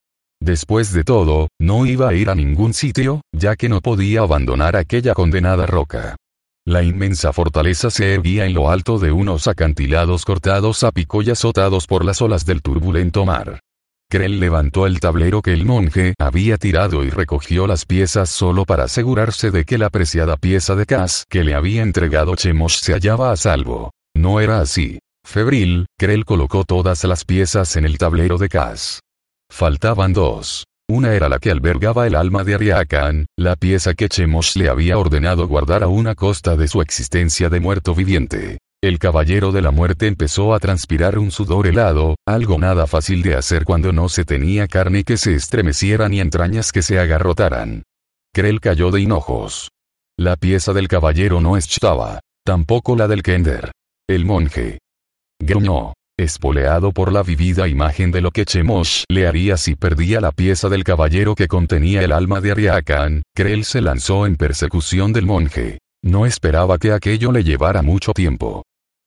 Después 0.41 0.91
de 0.93 1.03
todo, 1.03 1.47
no 1.61 1.85
iba 1.85 2.09
a 2.09 2.15
ir 2.15 2.31
a 2.31 2.33
ningún 2.33 2.73
sitio, 2.73 3.21
ya 3.31 3.55
que 3.55 3.69
no 3.69 3.81
podía 3.81 4.21
abandonar 4.21 4.75
aquella 4.75 5.13
condenada 5.13 5.67
roca. 5.67 6.15
La 6.65 6.81
inmensa 6.81 7.33
fortaleza 7.33 7.91
se 7.91 8.15
erguía 8.15 8.47
en 8.47 8.55
lo 8.55 8.71
alto 8.71 8.97
de 8.97 9.11
unos 9.11 9.47
acantilados 9.47 10.25
cortados 10.25 10.83
a 10.83 10.91
pico 10.91 11.21
y 11.21 11.29
azotados 11.29 11.85
por 11.85 12.03
las 12.03 12.19
olas 12.23 12.47
del 12.47 12.63
turbulento 12.63 13.25
mar. 13.25 13.59
Krell 14.09 14.39
levantó 14.39 14.87
el 14.87 14.99
tablero 14.99 15.43
que 15.43 15.53
el 15.53 15.65
monje 15.65 16.15
había 16.17 16.57
tirado 16.57 17.03
y 17.03 17.11
recogió 17.11 17.67
las 17.67 17.85
piezas 17.85 18.31
solo 18.31 18.65
para 18.65 18.85
asegurarse 18.85 19.51
de 19.51 19.65
que 19.65 19.77
la 19.77 19.91
preciada 19.91 20.35
pieza 20.35 20.73
de 20.73 20.87
Cas 20.87 21.25
que 21.29 21.43
le 21.43 21.53
había 21.53 21.83
entregado 21.83 22.35
Chemosh 22.35 22.79
se 22.79 22.93
hallaba 22.93 23.31
a 23.31 23.37
salvo. 23.37 23.91
No 24.19 24.41
era 24.41 24.59
así. 24.59 24.99
Febril, 25.25 25.85
Krell 25.97 26.25
colocó 26.25 26.65
todas 26.65 27.05
las 27.05 27.23
piezas 27.23 27.77
en 27.77 27.85
el 27.85 27.97
tablero 27.97 28.37
de 28.37 28.49
Cas. 28.49 28.99
Faltaban 29.49 30.11
dos. 30.11 30.65
Una 30.89 31.13
era 31.13 31.29
la 31.29 31.39
que 31.39 31.51
albergaba 31.51 32.05
el 32.05 32.15
alma 32.15 32.43
de 32.43 32.55
Ariakan, 32.55 33.27
la 33.37 33.55
pieza 33.55 33.93
que 33.93 34.09
Chemosh 34.09 34.57
le 34.57 34.67
había 34.67 34.97
ordenado 34.97 35.47
guardar 35.47 35.83
a 35.83 35.87
una 35.87 36.15
costa 36.15 36.57
de 36.57 36.67
su 36.67 36.81
existencia 36.81 37.47
de 37.47 37.61
muerto 37.61 37.95
viviente. 37.95 38.57
El 38.83 38.99
caballero 38.99 39.53
de 39.53 39.61
la 39.61 39.71
muerte 39.71 40.07
empezó 40.07 40.53
a 40.53 40.59
transpirar 40.59 41.17
un 41.17 41.31
sudor 41.31 41.65
helado, 41.65 42.17
algo 42.27 42.57
nada 42.57 42.87
fácil 42.87 43.21
de 43.21 43.35
hacer 43.35 43.63
cuando 43.63 43.93
no 43.93 44.09
se 44.09 44.25
tenía 44.25 44.67
carne 44.67 45.05
que 45.05 45.15
se 45.15 45.33
estremeciera 45.33 46.09
ni 46.09 46.19
entrañas 46.19 46.73
que 46.73 46.81
se 46.81 46.99
agarrotaran. 46.99 47.83
Krell 48.33 48.59
cayó 48.59 48.91
de 48.91 48.99
hinojos. 48.99 49.69
La 50.17 50.35
pieza 50.35 50.73
del 50.73 50.89
caballero 50.89 51.39
no 51.39 51.55
estaba. 51.55 52.19
Tampoco 52.45 52.97
la 52.97 53.07
del 53.07 53.23
Kender. 53.23 53.71
El 54.09 54.25
monje. 54.25 54.79
Gruñó 55.39 55.93
espoleado 56.17 56.91
por 56.93 57.13
la 57.13 57.21
vivida 57.21 57.67
imagen 57.67 58.09
de 58.09 58.21
lo 58.21 58.31
que 58.31 58.43
Chemosh 58.43 59.03
le 59.07 59.27
haría 59.27 59.55
si 59.55 59.75
perdía 59.75 60.19
la 60.19 60.31
pieza 60.31 60.67
del 60.67 60.83
caballero 60.83 61.35
que 61.35 61.47
contenía 61.47 62.01
el 62.01 62.11
alma 62.11 62.41
de 62.41 62.51
Ariakan, 62.51 63.21
Krell 63.35 63.63
se 63.65 63.81
lanzó 63.81 64.25
en 64.25 64.35
persecución 64.35 65.13
del 65.13 65.27
monje. 65.27 65.77
No 66.03 66.25
esperaba 66.25 66.79
que 66.79 66.91
aquello 66.91 67.31
le 67.31 67.43
llevara 67.43 67.83
mucho 67.83 68.13
tiempo. 68.13 68.63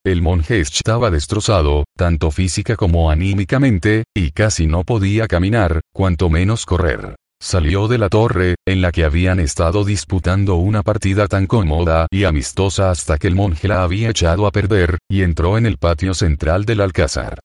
El 0.06 0.22
monje 0.22 0.60
estaba 0.60 1.10
destrozado, 1.10 1.82
tanto 1.98 2.30
física 2.30 2.76
como 2.76 3.10
anímicamente, 3.10 4.04
y 4.16 4.30
casi 4.30 4.68
no 4.68 4.84
podía 4.84 5.26
caminar, 5.26 5.80
cuanto 5.92 6.30
menos 6.30 6.64
correr. 6.64 7.16
Salió 7.42 7.88
de 7.88 7.98
la 7.98 8.08
torre, 8.08 8.54
en 8.64 8.80
la 8.80 8.92
que 8.92 9.04
habían 9.04 9.40
estado 9.40 9.84
disputando 9.84 10.54
una 10.54 10.84
partida 10.84 11.26
tan 11.26 11.48
cómoda 11.48 12.06
y 12.08 12.22
amistosa 12.22 12.92
hasta 12.92 13.18
que 13.18 13.26
el 13.26 13.34
monje 13.34 13.66
la 13.66 13.82
había 13.82 14.10
echado 14.10 14.46
a 14.46 14.52
perder, 14.52 14.98
y 15.10 15.22
entró 15.22 15.58
en 15.58 15.66
el 15.66 15.76
patio 15.76 16.14
central 16.14 16.64
del 16.64 16.80
alcázar. 16.80 17.40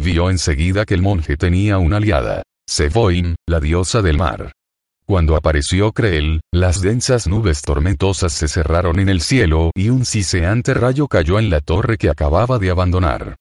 Vio 0.00 0.30
enseguida 0.30 0.84
que 0.84 0.94
el 0.94 1.02
monje 1.02 1.36
tenía 1.36 1.78
una 1.78 1.96
aliada. 1.96 2.44
Sevoin, 2.64 3.34
la 3.48 3.58
diosa 3.58 4.02
del 4.02 4.18
mar. 4.18 4.52
Cuando 5.04 5.34
apareció 5.34 5.90
Krell, 5.90 6.40
las 6.54 6.80
densas 6.80 7.26
nubes 7.26 7.60
tormentosas 7.62 8.32
se 8.32 8.46
cerraron 8.46 9.00
en 9.00 9.08
el 9.08 9.20
cielo 9.20 9.72
y 9.74 9.88
un 9.88 10.04
siseante 10.04 10.74
rayo 10.74 11.08
cayó 11.08 11.40
en 11.40 11.50
la 11.50 11.60
torre 11.60 11.98
que 11.98 12.08
acababa 12.08 12.60
de 12.60 12.70
abandonar. 12.70 13.34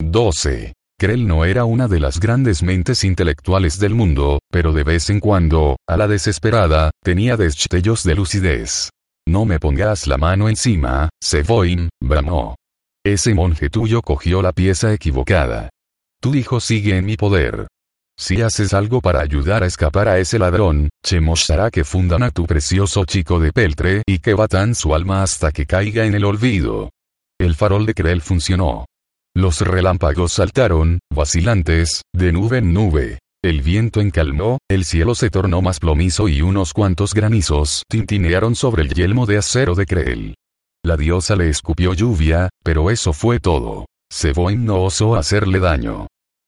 12. 0.00 0.72
Krell 0.98 1.26
no 1.26 1.44
era 1.44 1.64
una 1.64 1.88
de 1.88 1.98
las 1.98 2.20
grandes 2.20 2.62
mentes 2.62 3.02
intelectuales 3.02 3.78
del 3.80 3.94
mundo, 3.94 4.38
pero 4.50 4.72
de 4.72 4.84
vez 4.84 5.10
en 5.10 5.18
cuando, 5.18 5.76
a 5.88 5.96
la 5.96 6.06
desesperada, 6.06 6.92
tenía 7.02 7.36
destellos 7.36 8.04
de 8.04 8.14
lucidez. 8.14 8.90
No 9.26 9.44
me 9.44 9.58
pongas 9.58 10.06
la 10.06 10.18
mano 10.18 10.48
encima, 10.48 11.08
Sevoin, 11.20 11.88
bramó. 12.00 12.54
Ese 13.04 13.34
monje 13.34 13.70
tuyo 13.70 14.02
cogió 14.02 14.40
la 14.40 14.52
pieza 14.52 14.92
equivocada. 14.92 15.70
Tu 16.22 16.34
hijo 16.36 16.60
sigue 16.60 16.96
en 16.96 17.06
mi 17.06 17.16
poder. 17.16 17.66
Si 18.16 18.40
haces 18.40 18.72
algo 18.72 19.00
para 19.00 19.20
ayudar 19.20 19.64
a 19.64 19.66
escapar 19.66 20.08
a 20.08 20.18
ese 20.18 20.38
ladrón, 20.38 20.88
Chemosh 21.04 21.50
hará 21.50 21.70
que 21.70 21.82
fundan 21.82 22.22
a 22.22 22.30
tu 22.30 22.46
precioso 22.46 23.04
chico 23.04 23.40
de 23.40 23.52
peltre 23.52 24.02
y 24.06 24.20
que 24.20 24.34
batan 24.34 24.76
su 24.76 24.94
alma 24.94 25.24
hasta 25.24 25.50
que 25.50 25.66
caiga 25.66 26.06
en 26.06 26.14
el 26.14 26.24
olvido. 26.24 26.90
El 27.40 27.56
farol 27.56 27.84
de 27.84 27.94
Krell 27.94 28.22
funcionó. 28.22 28.86
Los 29.36 29.60
relámpagos 29.62 30.32
saltaron, 30.32 31.00
vacilantes, 31.12 32.02
de 32.14 32.32
nube 32.32 32.58
en 32.58 32.72
nube. 32.72 33.18
El 33.44 33.62
viento 33.62 34.00
encalmó, 34.00 34.58
el 34.70 34.84
cielo 34.84 35.16
se 35.16 35.28
tornó 35.28 35.60
más 35.60 35.80
plomizo 35.80 36.28
y 36.28 36.40
unos 36.40 36.72
cuantos 36.72 37.14
granizos 37.14 37.82
tintinearon 37.90 38.54
sobre 38.54 38.82
el 38.82 38.94
yelmo 38.94 39.26
de 39.26 39.38
acero 39.38 39.74
de 39.74 39.86
Krell. 39.86 40.34
La 40.84 40.96
diosa 40.96 41.34
le 41.34 41.48
escupió 41.48 41.94
lluvia, 41.94 42.48
pero 42.62 42.90
eso 42.90 43.12
fue 43.12 43.40
todo. 43.40 43.86
Seboin 44.10 44.64
no 44.64 44.82
osó 44.84 45.16
hacerle 45.16 45.58
daño. 45.58 46.06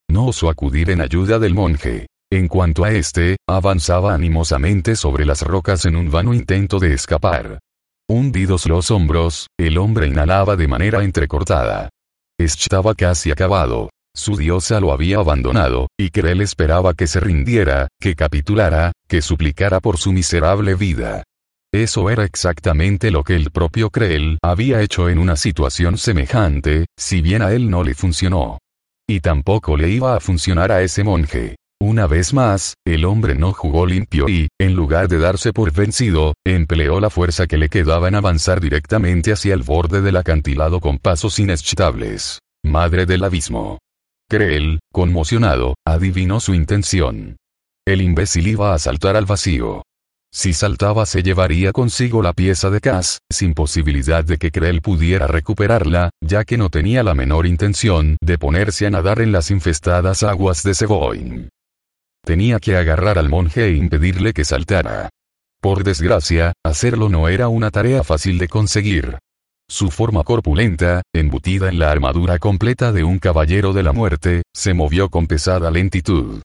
No 0.09 0.27
osó 0.27 0.49
acudir 0.49 0.90
en 0.90 1.01
ayuda 1.01 1.40
del 1.40 1.55
monje. 1.55 2.07
En 2.33 2.46
cuanto 2.46 2.85
a 2.85 2.92
este, 2.92 3.37
avanzaba 3.49 4.14
animosamente 4.14 4.94
sobre 4.94 5.27
las 5.27 5.42
rocas 5.42 5.87
en 5.87 5.96
un 5.96 6.11
vano 6.11 6.33
intento 6.33 6.79
de 6.79 6.94
escapar. 6.94 7.59
Hundidos 8.09 8.66
los 8.66 8.92
hombros, 8.92 9.49
el 9.59 9.79
hombre 9.79 10.07
inhalaba 10.07 10.55
de 10.55 10.68
manera 10.68 11.03
entrecortada. 11.03 11.88
Estaba 12.38 12.94
casi 12.94 13.31
acabado. 13.31 13.88
Su 14.14 14.37
diosa 14.37 14.79
lo 14.79 14.92
había 14.92 15.18
abandonado, 15.18 15.88
y 15.99 16.11
Krell 16.11 16.42
esperaba 16.42 16.92
que 16.92 17.07
se 17.07 17.18
rindiera, 17.18 17.88
que 17.99 18.14
capitulara, 18.14 18.92
que 19.09 19.22
suplicara 19.22 19.81
por 19.81 19.96
su 19.96 20.12
miserable 20.12 20.75
vida. 20.75 21.22
Eso 21.72 22.11
era 22.11 22.25
exactamente 22.25 23.11
lo 23.11 23.25
que 23.25 23.37
el 23.37 23.51
propio 23.51 23.88
Krell 23.88 24.38
había 24.42 24.83
hecho 24.83 25.09
en 25.09 25.18
una 25.18 25.37
situación 25.37 25.96
semejante, 25.96 26.87
si 26.99 27.22
bien 27.22 27.40
a 27.40 27.53
él 27.53 27.70
no 27.70 27.83
le 27.83 27.94
funcionó. 27.94 28.59
Y 29.09 29.20
tampoco 29.20 29.77
le 29.77 29.88
iba 29.88 30.14
a 30.14 30.20
funcionar 30.20 30.72
a 30.72 30.83
ese 30.83 31.05
monje. 31.05 31.57
Una 31.81 32.07
vez 32.07 32.33
más, 32.33 32.75
el 32.87 33.05
hombre 33.05 33.35
no 33.35 33.53
jugó 33.53 33.87
limpio 33.87 34.29
y, 34.29 34.49
en 34.59 34.75
lugar 34.75 35.09
de 35.09 35.19
darse 35.19 35.53
por 35.53 35.73
vencido, 35.73 36.33
empleó 36.45 37.01
la 37.01 37.11
fuerza 37.11 37.47
que 37.47 37.59
le 37.59 37.69
quedaba 37.69 38.09
en 38.09 38.15
avanzar 38.15 38.61
directamente 38.61 39.33
hacia 39.33 39.53
el 39.53 39.62
borde 39.62 40.01
del 40.01 40.17
acantilado 40.17 40.81
con 40.81 40.99
pasos 40.99 41.39
inestables. 41.39 42.41
Madre 42.65 43.05
del 43.05 43.25
abismo. 43.25 43.79
Krell, 44.29 44.81
conmocionado, 44.91 45.75
adivinó 45.87 46.41
su 46.41 46.55
intención. 46.55 47.37
El 47.87 48.01
imbécil 48.01 48.49
iba 48.49 48.75
a 48.75 48.79
saltar 48.79 49.15
al 49.15 49.27
vacío. 49.27 49.83
Si 50.33 50.53
saltaba 50.53 51.07
se 51.07 51.23
llevaría 51.23 51.73
consigo 51.73 52.23
la 52.23 52.33
pieza 52.33 52.69
de 52.71 52.81
Cass, 52.81 53.19
sin 53.31 53.55
posibilidad 53.55 54.25
de 54.25 54.39
que 54.39 54.51
Krell 54.51 54.81
pudiera 54.81 55.27
recuperarla, 55.27 56.11
ya 56.21 56.45
que 56.45 56.59
no 56.59 56.69
tenía 56.69 57.03
la 57.03 57.15
menor 57.15 57.47
intención 57.47 58.17
de 58.21 58.39
ponerse 58.39 58.87
a 58.87 58.91
nadar 58.91 59.21
en 59.21 59.31
las 59.31 59.51
infestadas 59.51 60.23
aguas 60.23 60.62
de 60.62 60.75
Seboin. 60.75 61.49
Tenía 62.27 62.59
que 62.59 62.77
agarrar 62.77 63.21
al 63.21 63.29
monje 63.29 63.67
e 63.67 63.77
impedirle 63.77 64.33
que 64.33 64.45
saltara. 64.45 65.11
Por 65.62 65.85
desgracia, 65.85 66.55
hacerlo 66.65 67.09
no 67.09 67.29
era 67.29 67.47
una 67.47 67.71
tarea 67.71 68.03
fácil 68.03 68.39
de 68.39 68.49
conseguir. 68.49 69.19
Su 69.71 69.93
forma 69.93 70.25
corpulenta, 70.25 71.03
embutida 71.15 71.69
en 71.69 71.79
la 71.79 71.93
armadura 71.93 72.41
completa 72.41 72.91
de 72.91 73.05
un 73.05 73.21
caballero 73.21 73.73
de 73.73 73.85
la 73.85 73.93
muerte, 73.93 74.43
se 74.53 74.75
movió 74.75 75.09
con 75.09 75.29
pesada 75.29 75.71
lentitud. 75.71 76.43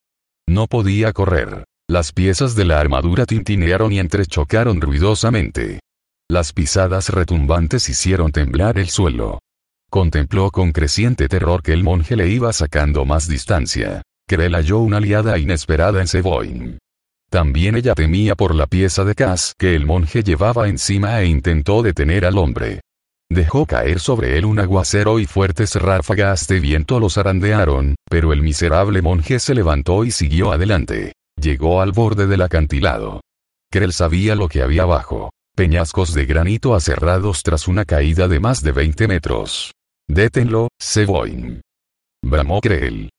No 0.47 0.67
podía 0.67 1.13
correr. 1.13 1.65
Las 1.89 2.11
piezas 2.11 2.53
de 2.53 2.65
la 2.65 2.79
armadura 2.79 3.25
tintinearon 3.25 3.91
y 3.91 3.97
entrechocaron 3.97 4.81
ruidosamente. 4.81 5.79
Las 6.29 6.53
pisadas 6.53 7.09
retumbantes 7.09 7.89
hicieron 7.89 8.31
temblar 8.31 8.77
el 8.77 8.89
suelo. 8.89 9.39
Contempló 9.89 10.51
con 10.51 10.73
creciente 10.73 11.27
terror 11.27 11.63
que 11.63 11.73
el 11.73 11.83
monje 11.83 12.15
le 12.15 12.29
iba 12.29 12.53
sacando 12.53 13.03
más 13.03 13.27
distancia. 13.27 14.03
Krell 14.31 14.55
halló 14.55 14.79
una 14.79 14.95
aliada 14.95 15.37
inesperada 15.37 15.99
en 15.99 16.07
Seboin. 16.07 16.77
También 17.29 17.75
ella 17.75 17.93
temía 17.93 18.33
por 18.33 18.55
la 18.55 18.65
pieza 18.65 19.03
de 19.03 19.13
cas 19.13 19.53
que 19.57 19.75
el 19.75 19.85
monje 19.85 20.23
llevaba 20.23 20.69
encima 20.69 21.19
e 21.19 21.25
intentó 21.25 21.81
detener 21.81 22.23
al 22.23 22.37
hombre. 22.37 22.79
Dejó 23.29 23.65
caer 23.65 23.99
sobre 23.99 24.37
él 24.37 24.45
un 24.45 24.57
aguacero 24.59 25.19
y 25.19 25.25
fuertes 25.25 25.75
ráfagas 25.75 26.47
de 26.47 26.61
viento 26.61 26.97
lo 27.01 27.09
zarandearon, 27.09 27.95
pero 28.09 28.31
el 28.31 28.41
miserable 28.41 29.01
monje 29.01 29.37
se 29.37 29.53
levantó 29.53 30.05
y 30.05 30.11
siguió 30.11 30.53
adelante. 30.53 31.11
Llegó 31.37 31.81
al 31.81 31.91
borde 31.91 32.25
del 32.25 32.43
acantilado. 32.43 33.19
Krell 33.69 33.91
sabía 33.91 34.35
lo 34.35 34.47
que 34.47 34.61
había 34.61 34.83
abajo. 34.83 35.31
Peñascos 35.57 36.13
de 36.13 36.25
granito 36.25 36.73
aserrados 36.73 37.43
tras 37.43 37.67
una 37.67 37.83
caída 37.83 38.29
de 38.29 38.39
más 38.39 38.63
de 38.63 38.71
20 38.71 39.09
metros. 39.09 39.73
Détenlo, 40.07 40.69
Seboin. 40.79 41.59
Bramó 42.23 42.61
Krell. 42.61 43.09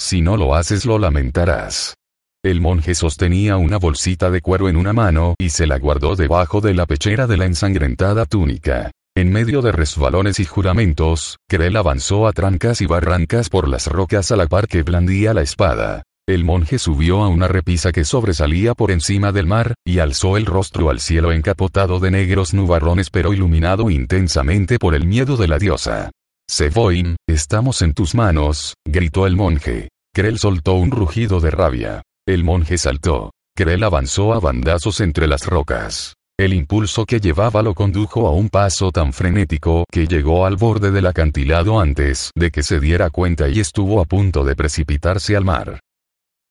Si 0.00 0.22
no 0.22 0.38
lo 0.38 0.54
haces 0.54 0.86
lo 0.86 0.98
lamentarás. 0.98 1.94
El 2.42 2.62
monje 2.62 2.94
sostenía 2.94 3.58
una 3.58 3.76
bolsita 3.76 4.30
de 4.30 4.40
cuero 4.40 4.70
en 4.70 4.76
una 4.76 4.94
mano 4.94 5.34
y 5.38 5.50
se 5.50 5.66
la 5.66 5.78
guardó 5.78 6.16
debajo 6.16 6.62
de 6.62 6.72
la 6.72 6.86
pechera 6.86 7.26
de 7.26 7.36
la 7.36 7.44
ensangrentada 7.44 8.24
túnica. 8.24 8.90
En 9.14 9.30
medio 9.30 9.60
de 9.60 9.72
resbalones 9.72 10.40
y 10.40 10.46
juramentos, 10.46 11.36
Krell 11.46 11.76
avanzó 11.76 12.26
a 12.26 12.32
trancas 12.32 12.80
y 12.80 12.86
barrancas 12.86 13.50
por 13.50 13.68
las 13.68 13.88
rocas 13.88 14.32
a 14.32 14.36
la 14.36 14.46
par 14.46 14.68
que 14.68 14.82
blandía 14.82 15.34
la 15.34 15.42
espada. 15.42 16.02
El 16.26 16.44
monje 16.44 16.78
subió 16.78 17.22
a 17.22 17.28
una 17.28 17.46
repisa 17.46 17.92
que 17.92 18.06
sobresalía 18.06 18.72
por 18.72 18.92
encima 18.92 19.32
del 19.32 19.46
mar, 19.46 19.74
y 19.84 19.98
alzó 19.98 20.38
el 20.38 20.46
rostro 20.46 20.88
al 20.88 21.00
cielo 21.00 21.30
encapotado 21.30 22.00
de 22.00 22.10
negros 22.10 22.54
nubarrones 22.54 23.10
pero 23.10 23.34
iluminado 23.34 23.90
intensamente 23.90 24.78
por 24.78 24.94
el 24.94 25.06
miedo 25.06 25.36
de 25.36 25.48
la 25.48 25.58
diosa. 25.58 26.10
Sevoin, 26.50 27.14
estamos 27.28 27.80
en 27.80 27.94
tus 27.94 28.16
manos, 28.16 28.74
gritó 28.84 29.28
el 29.28 29.36
monje. 29.36 29.88
Krell 30.12 30.36
soltó 30.36 30.74
un 30.74 30.90
rugido 30.90 31.38
de 31.38 31.52
rabia. 31.52 32.02
El 32.26 32.42
monje 32.42 32.76
saltó. 32.76 33.30
Krell 33.56 33.84
avanzó 33.84 34.34
a 34.34 34.40
bandazos 34.40 35.00
entre 35.00 35.28
las 35.28 35.46
rocas. 35.46 36.14
El 36.36 36.52
impulso 36.52 37.06
que 37.06 37.20
llevaba 37.20 37.62
lo 37.62 37.72
condujo 37.74 38.26
a 38.26 38.32
un 38.32 38.48
paso 38.48 38.90
tan 38.90 39.12
frenético 39.12 39.84
que 39.92 40.08
llegó 40.08 40.44
al 40.44 40.56
borde 40.56 40.90
del 40.90 41.06
acantilado 41.06 41.78
antes 41.78 42.32
de 42.34 42.50
que 42.50 42.64
se 42.64 42.80
diera 42.80 43.10
cuenta 43.10 43.48
y 43.48 43.60
estuvo 43.60 44.00
a 44.00 44.04
punto 44.04 44.42
de 44.42 44.56
precipitarse 44.56 45.36
al 45.36 45.44
mar. 45.44 45.78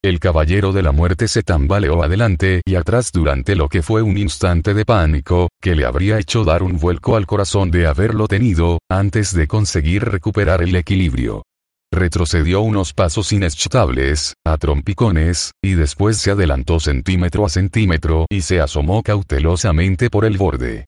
El 0.02 0.22
caballero 0.22 0.72
de 0.72 0.82
la 0.82 0.94
muerte 0.94 1.28
se 1.28 1.44
tambaleó 1.44 2.02
adelante 2.04 2.62
y 2.66 2.76
atrás 2.76 3.12
durante 3.12 3.58
lo 3.58 3.68
que 3.68 3.82
fue 3.82 4.02
un 4.02 4.18
instante 4.18 4.74
de 4.74 4.86
pánico, 4.86 5.50
que 5.62 5.76
le 5.76 5.84
habría 5.84 6.18
hecho 6.20 6.46
dar 6.46 6.64
un 6.64 6.78
vuelco 6.78 7.18
al 7.18 7.26
corazón 7.26 7.70
de 7.70 7.86
haberlo 7.86 8.30
tenido, 8.30 8.80
antes 8.90 9.34
de 9.36 9.46
conseguir 9.46 10.06
recuperar 10.06 10.62
el 10.62 10.74
equilibrio. 10.78 11.44
Retrocedió 11.92 12.62
unos 12.62 12.94
pasos 12.94 13.34
inestables, 13.34 14.36
a 14.46 14.56
trompicones, 14.58 15.52
y 15.62 15.74
después 15.74 16.16
se 16.16 16.32
adelantó 16.32 16.80
centímetro 16.80 17.46
a 17.46 17.50
centímetro 17.50 18.26
y 18.30 18.40
se 18.40 18.62
asomó 18.62 19.04
cautelosamente 19.04 20.10
por 20.10 20.24
el 20.24 20.38
borde. 20.38 20.86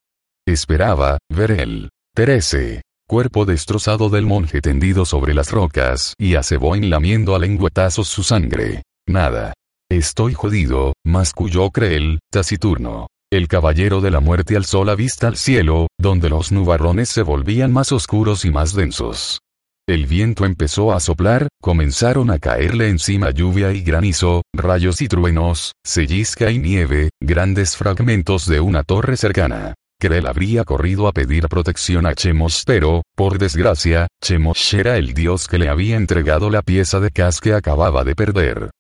Esperaba, 0.47 1.17
ver 1.30 1.52
el 1.52 1.89
Terese, 2.15 2.82
cuerpo 3.10 3.43
destrozado 3.43 4.10
del 4.10 4.26
monje 4.26 4.62
tendido 4.62 5.04
sobre 5.04 5.34
las 5.34 5.52
rocas 5.52 6.13
y 6.17 6.36
a 6.36 6.43
Seboin 6.43 6.89
lamiendo 6.89 7.36
a 7.36 7.39
lengüetazos 7.39 8.08
su 8.08 8.24
sangre. 8.24 8.84
Nada. 9.12 9.52
Estoy 9.91 10.34
jodido, 10.34 10.93
masculló 11.06 11.69
Creel, 11.69 12.19
taciturno. 12.32 13.08
El 13.30 13.50
caballero 13.50 14.00
de 14.00 14.10
la 14.10 14.21
muerte 14.21 14.56
alzó 14.56 14.86
la 14.86 14.95
vista 14.95 15.28
al 15.28 15.36
cielo, 15.36 15.88
donde 16.00 16.30
los 16.30 16.54
nubarrones 16.54 17.10
se 17.10 17.21
volvían 17.21 17.74
más 17.74 17.91
oscuros 17.91 18.45
y 18.45 18.52
más 18.52 18.74
densos. 18.74 19.39
El 19.86 20.06
viento 20.06 20.45
empezó 20.45 20.93
a 20.93 21.02
soplar, 21.02 21.50
comenzaron 21.62 22.32
a 22.32 22.39
caerle 22.39 22.88
encima 22.88 23.32
lluvia 23.32 23.74
y 23.74 23.82
granizo, 23.82 24.43
rayos 24.56 25.02
y 25.02 25.10
truenos, 25.10 25.74
sellisca 25.86 26.50
y 26.50 26.60
nieve, 26.60 27.10
grandes 27.21 27.76
fragmentos 27.76 28.45
de 28.45 28.62
una 28.62 28.84
torre 28.84 29.17
cercana. 29.17 29.74
Krell 30.00 30.26
habría 30.26 30.63
corrido 30.63 31.08
a 31.08 31.12
pedir 31.12 31.50
protección 31.50 32.06
a 32.06 32.15
Chemos 32.15 32.63
pero, 32.65 33.02
por 33.15 33.39
desgracia, 33.39 34.08
Chemos 34.24 34.74
era 34.74 34.95
el 34.95 35.13
dios 35.13 35.50
que 35.50 35.58
le 35.58 35.67
había 35.67 35.97
entregado 35.97 36.50
la 36.50 36.62
pieza 36.62 37.02
de 37.02 37.12
cas 37.12 37.41
que 37.41 37.54
acababa 37.54 38.06
de 38.06 38.15
perder. 38.15 38.71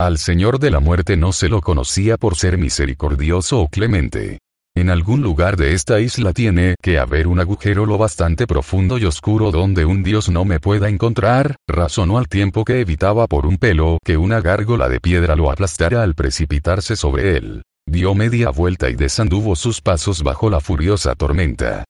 Al 0.00 0.16
Señor 0.16 0.58
de 0.60 0.70
la 0.70 0.80
Muerte 0.80 1.18
no 1.18 1.30
se 1.30 1.50
lo 1.50 1.60
conocía 1.60 2.16
por 2.16 2.34
ser 2.34 2.56
misericordioso 2.56 3.60
o 3.60 3.68
clemente. 3.68 4.38
En 4.74 4.88
algún 4.88 5.20
lugar 5.20 5.58
de 5.58 5.74
esta 5.74 6.00
isla 6.00 6.32
tiene 6.32 6.74
que 6.80 6.98
haber 6.98 7.26
un 7.26 7.38
agujero 7.38 7.84
lo 7.84 7.98
bastante 7.98 8.46
profundo 8.46 8.96
y 8.96 9.04
oscuro 9.04 9.50
donde 9.50 9.84
un 9.84 10.02
dios 10.02 10.30
no 10.30 10.46
me 10.46 10.58
pueda 10.58 10.88
encontrar, 10.88 11.56
razonó 11.68 12.16
al 12.16 12.28
tiempo 12.28 12.64
que 12.64 12.80
evitaba 12.80 13.26
por 13.26 13.44
un 13.44 13.58
pelo 13.58 13.98
que 14.02 14.16
una 14.16 14.40
gárgola 14.40 14.88
de 14.88 15.00
piedra 15.00 15.36
lo 15.36 15.50
aplastara 15.50 16.02
al 16.02 16.14
precipitarse 16.14 16.96
sobre 16.96 17.36
él. 17.36 17.62
Dio 17.86 18.14
media 18.14 18.48
vuelta 18.48 18.88
y 18.88 18.94
desanduvo 18.94 19.54
sus 19.54 19.82
pasos 19.82 20.22
bajo 20.22 20.48
la 20.48 20.60
furiosa 20.60 21.14
tormenta. 21.14 21.84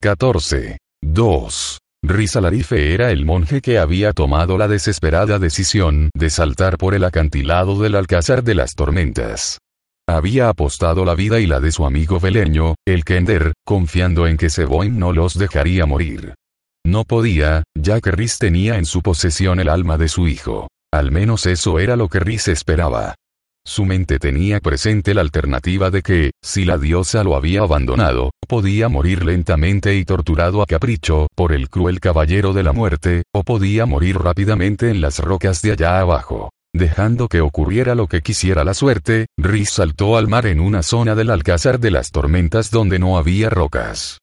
14. 0.00 0.78
2. 1.02 1.78
Rizalarife 2.08 2.94
era 2.94 3.10
el 3.10 3.24
monje 3.24 3.60
que 3.60 3.78
había 3.78 4.12
tomado 4.12 4.58
la 4.58 4.68
desesperada 4.68 5.40
decisión 5.40 6.10
de 6.14 6.30
saltar 6.30 6.78
por 6.78 6.94
el 6.94 7.02
acantilado 7.02 7.80
del 7.80 7.96
Alcázar 7.96 8.44
de 8.44 8.54
las 8.54 8.74
Tormentas. 8.74 9.58
Había 10.08 10.48
apostado 10.48 11.04
la 11.04 11.16
vida 11.16 11.40
y 11.40 11.46
la 11.46 11.58
de 11.58 11.72
su 11.72 11.84
amigo 11.84 12.20
Beleño, 12.20 12.76
el 12.86 13.04
Kender, 13.04 13.54
confiando 13.64 14.28
en 14.28 14.36
que 14.36 14.50
Seboin 14.50 14.96
no 14.96 15.12
los 15.12 15.36
dejaría 15.36 15.84
morir. 15.84 16.34
No 16.86 17.02
podía, 17.02 17.64
ya 17.76 18.00
que 18.00 18.12
Riz 18.12 18.38
tenía 18.38 18.76
en 18.78 18.84
su 18.84 19.02
posesión 19.02 19.58
el 19.58 19.68
alma 19.68 19.98
de 19.98 20.06
su 20.06 20.28
hijo. 20.28 20.68
Al 20.94 21.10
menos 21.10 21.44
eso 21.46 21.80
era 21.80 21.96
lo 21.96 22.08
que 22.08 22.20
Riz 22.20 22.46
esperaba. 22.46 23.16
Su 23.66 23.84
mente 23.84 24.20
tenía 24.20 24.60
presente 24.60 25.12
la 25.12 25.22
alternativa 25.22 25.90
de 25.90 26.00
que, 26.00 26.30
si 26.40 26.64
la 26.64 26.78
diosa 26.78 27.24
lo 27.24 27.34
había 27.34 27.62
abandonado, 27.62 28.30
podía 28.46 28.88
morir 28.88 29.24
lentamente 29.24 29.96
y 29.96 30.04
torturado 30.04 30.62
a 30.62 30.66
capricho 30.66 31.26
por 31.34 31.52
el 31.52 31.68
cruel 31.68 31.98
caballero 31.98 32.52
de 32.52 32.62
la 32.62 32.72
muerte, 32.72 33.24
o 33.34 33.42
podía 33.42 33.84
morir 33.84 34.18
rápidamente 34.18 34.90
en 34.90 35.00
las 35.00 35.18
rocas 35.18 35.62
de 35.62 35.72
allá 35.72 35.98
abajo. 35.98 36.50
Dejando 36.72 37.26
que 37.26 37.40
ocurriera 37.40 37.96
lo 37.96 38.06
que 38.06 38.20
quisiera 38.20 38.62
la 38.62 38.72
suerte, 38.72 39.26
Riz 39.36 39.70
saltó 39.70 40.16
al 40.16 40.28
mar 40.28 40.46
en 40.46 40.60
una 40.60 40.84
zona 40.84 41.16
del 41.16 41.30
alcázar 41.30 41.80
de 41.80 41.90
las 41.90 42.12
tormentas 42.12 42.70
donde 42.70 43.00
no 43.00 43.18
había 43.18 43.50
rocas. 43.50 44.18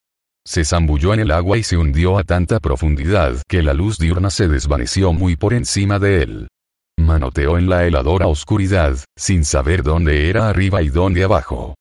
Se 0.48 0.64
zambulló 0.64 1.14
en 1.14 1.20
el 1.20 1.32
agua 1.32 1.58
y 1.58 1.64
se 1.64 1.76
hundió 1.76 2.18
a 2.18 2.24
tanta 2.24 2.62
profundidad 2.62 3.42
que 3.50 3.62
la 3.62 3.74
luz 3.74 3.98
diurna 3.98 4.30
se 4.30 4.48
desvaneció 4.48 5.12
muy 5.12 5.36
por 5.36 5.54
encima 5.54 6.00
de 6.00 6.22
él. 6.22 6.48
Manoteó 6.98 7.58
en 7.58 7.70
la 7.70 7.86
heladora 7.86 8.28
oscuridad, 8.28 8.98
sin 9.18 9.46
saber 9.46 9.84
dónde 9.84 10.30
era 10.30 10.50
arriba 10.50 10.82
y 10.82 10.90
dónde 10.90 11.24
abajo. 11.24 11.76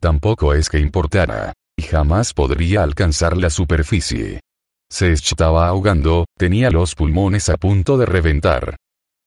Tampoco 0.00 0.54
es 0.54 0.68
que 0.68 0.78
importara. 0.78 1.52
Y 1.76 1.82
jamás 1.82 2.34
podría 2.34 2.82
alcanzar 2.82 3.36
la 3.36 3.50
superficie. 3.50 4.40
Se 4.90 5.12
estaba 5.12 5.68
ahogando, 5.68 6.24
tenía 6.36 6.70
los 6.70 6.94
pulmones 6.94 7.48
a 7.48 7.56
punto 7.56 7.96
de 7.96 8.06
reventar. 8.06 8.76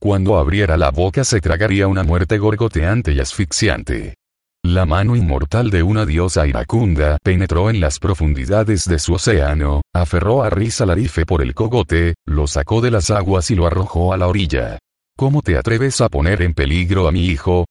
Cuando 0.01 0.37
abriera 0.37 0.75
la 0.75 0.89
boca 0.89 1.23
se 1.23 1.39
tragaría 1.39 1.87
una 1.87 2.03
muerte 2.03 2.39
gorgoteante 2.39 3.13
y 3.13 3.19
asfixiante. 3.19 4.15
La 4.63 4.85
mano 4.85 5.15
inmortal 5.15 5.69
de 5.69 5.81
una 5.81 6.05
diosa 6.05 6.45
iracunda 6.45 7.17
penetró 7.23 7.69
en 7.69 7.79
las 7.79 7.99
profundidades 7.99 8.87
de 8.87 8.99
su 8.99 9.13
océano, 9.13 9.81
aferró 9.93 10.43
a 10.43 10.49
Riz 10.49 10.81
Alarife 10.81 11.25
por 11.25 11.41
el 11.41 11.53
cogote, 11.53 12.15
lo 12.25 12.47
sacó 12.47 12.81
de 12.81 12.91
las 12.91 13.11
aguas 13.11 13.49
y 13.49 13.55
lo 13.55 13.65
arrojó 13.65 14.13
a 14.13 14.17
la 14.17 14.27
orilla. 14.27 14.79
¿Cómo 15.21 15.43
te 15.43 15.55
atreves 15.55 16.01
a 16.01 16.09
poner 16.09 16.41
en 16.41 16.55
peligro 16.55 17.07
a 17.07 17.11
mi 17.11 17.27
hijo? 17.27 17.67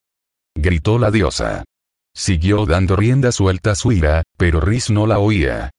gritó 0.56 1.00
la 1.00 1.10
diosa. 1.10 1.64
Siguió 2.14 2.64
dando 2.64 2.94
rienda 2.94 3.32
suelta 3.32 3.72
a 3.72 3.74
su 3.74 3.90
ira, 3.90 4.22
pero 4.38 4.60
Riz 4.60 4.88
no 4.88 5.04
la 5.04 5.18
oía. 5.18 5.70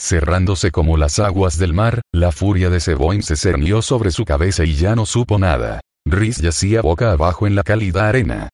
Cerrándose 0.00 0.70
como 0.70 0.96
las 0.96 1.18
aguas 1.18 1.58
del 1.58 1.74
mar, 1.74 2.00
la 2.14 2.32
furia 2.32 2.70
de 2.70 2.80
Seboin 2.80 3.22
se 3.22 3.36
cernió 3.36 3.82
sobre 3.82 4.10
su 4.10 4.24
cabeza 4.24 4.64
y 4.64 4.72
ya 4.72 4.96
no 4.96 5.04
supo 5.04 5.38
nada. 5.38 5.82
Riz 6.06 6.38
yacía 6.38 6.80
boca 6.80 7.12
abajo 7.12 7.46
en 7.46 7.56
la 7.56 7.62
cálida 7.62 8.08
arena. 8.08 8.48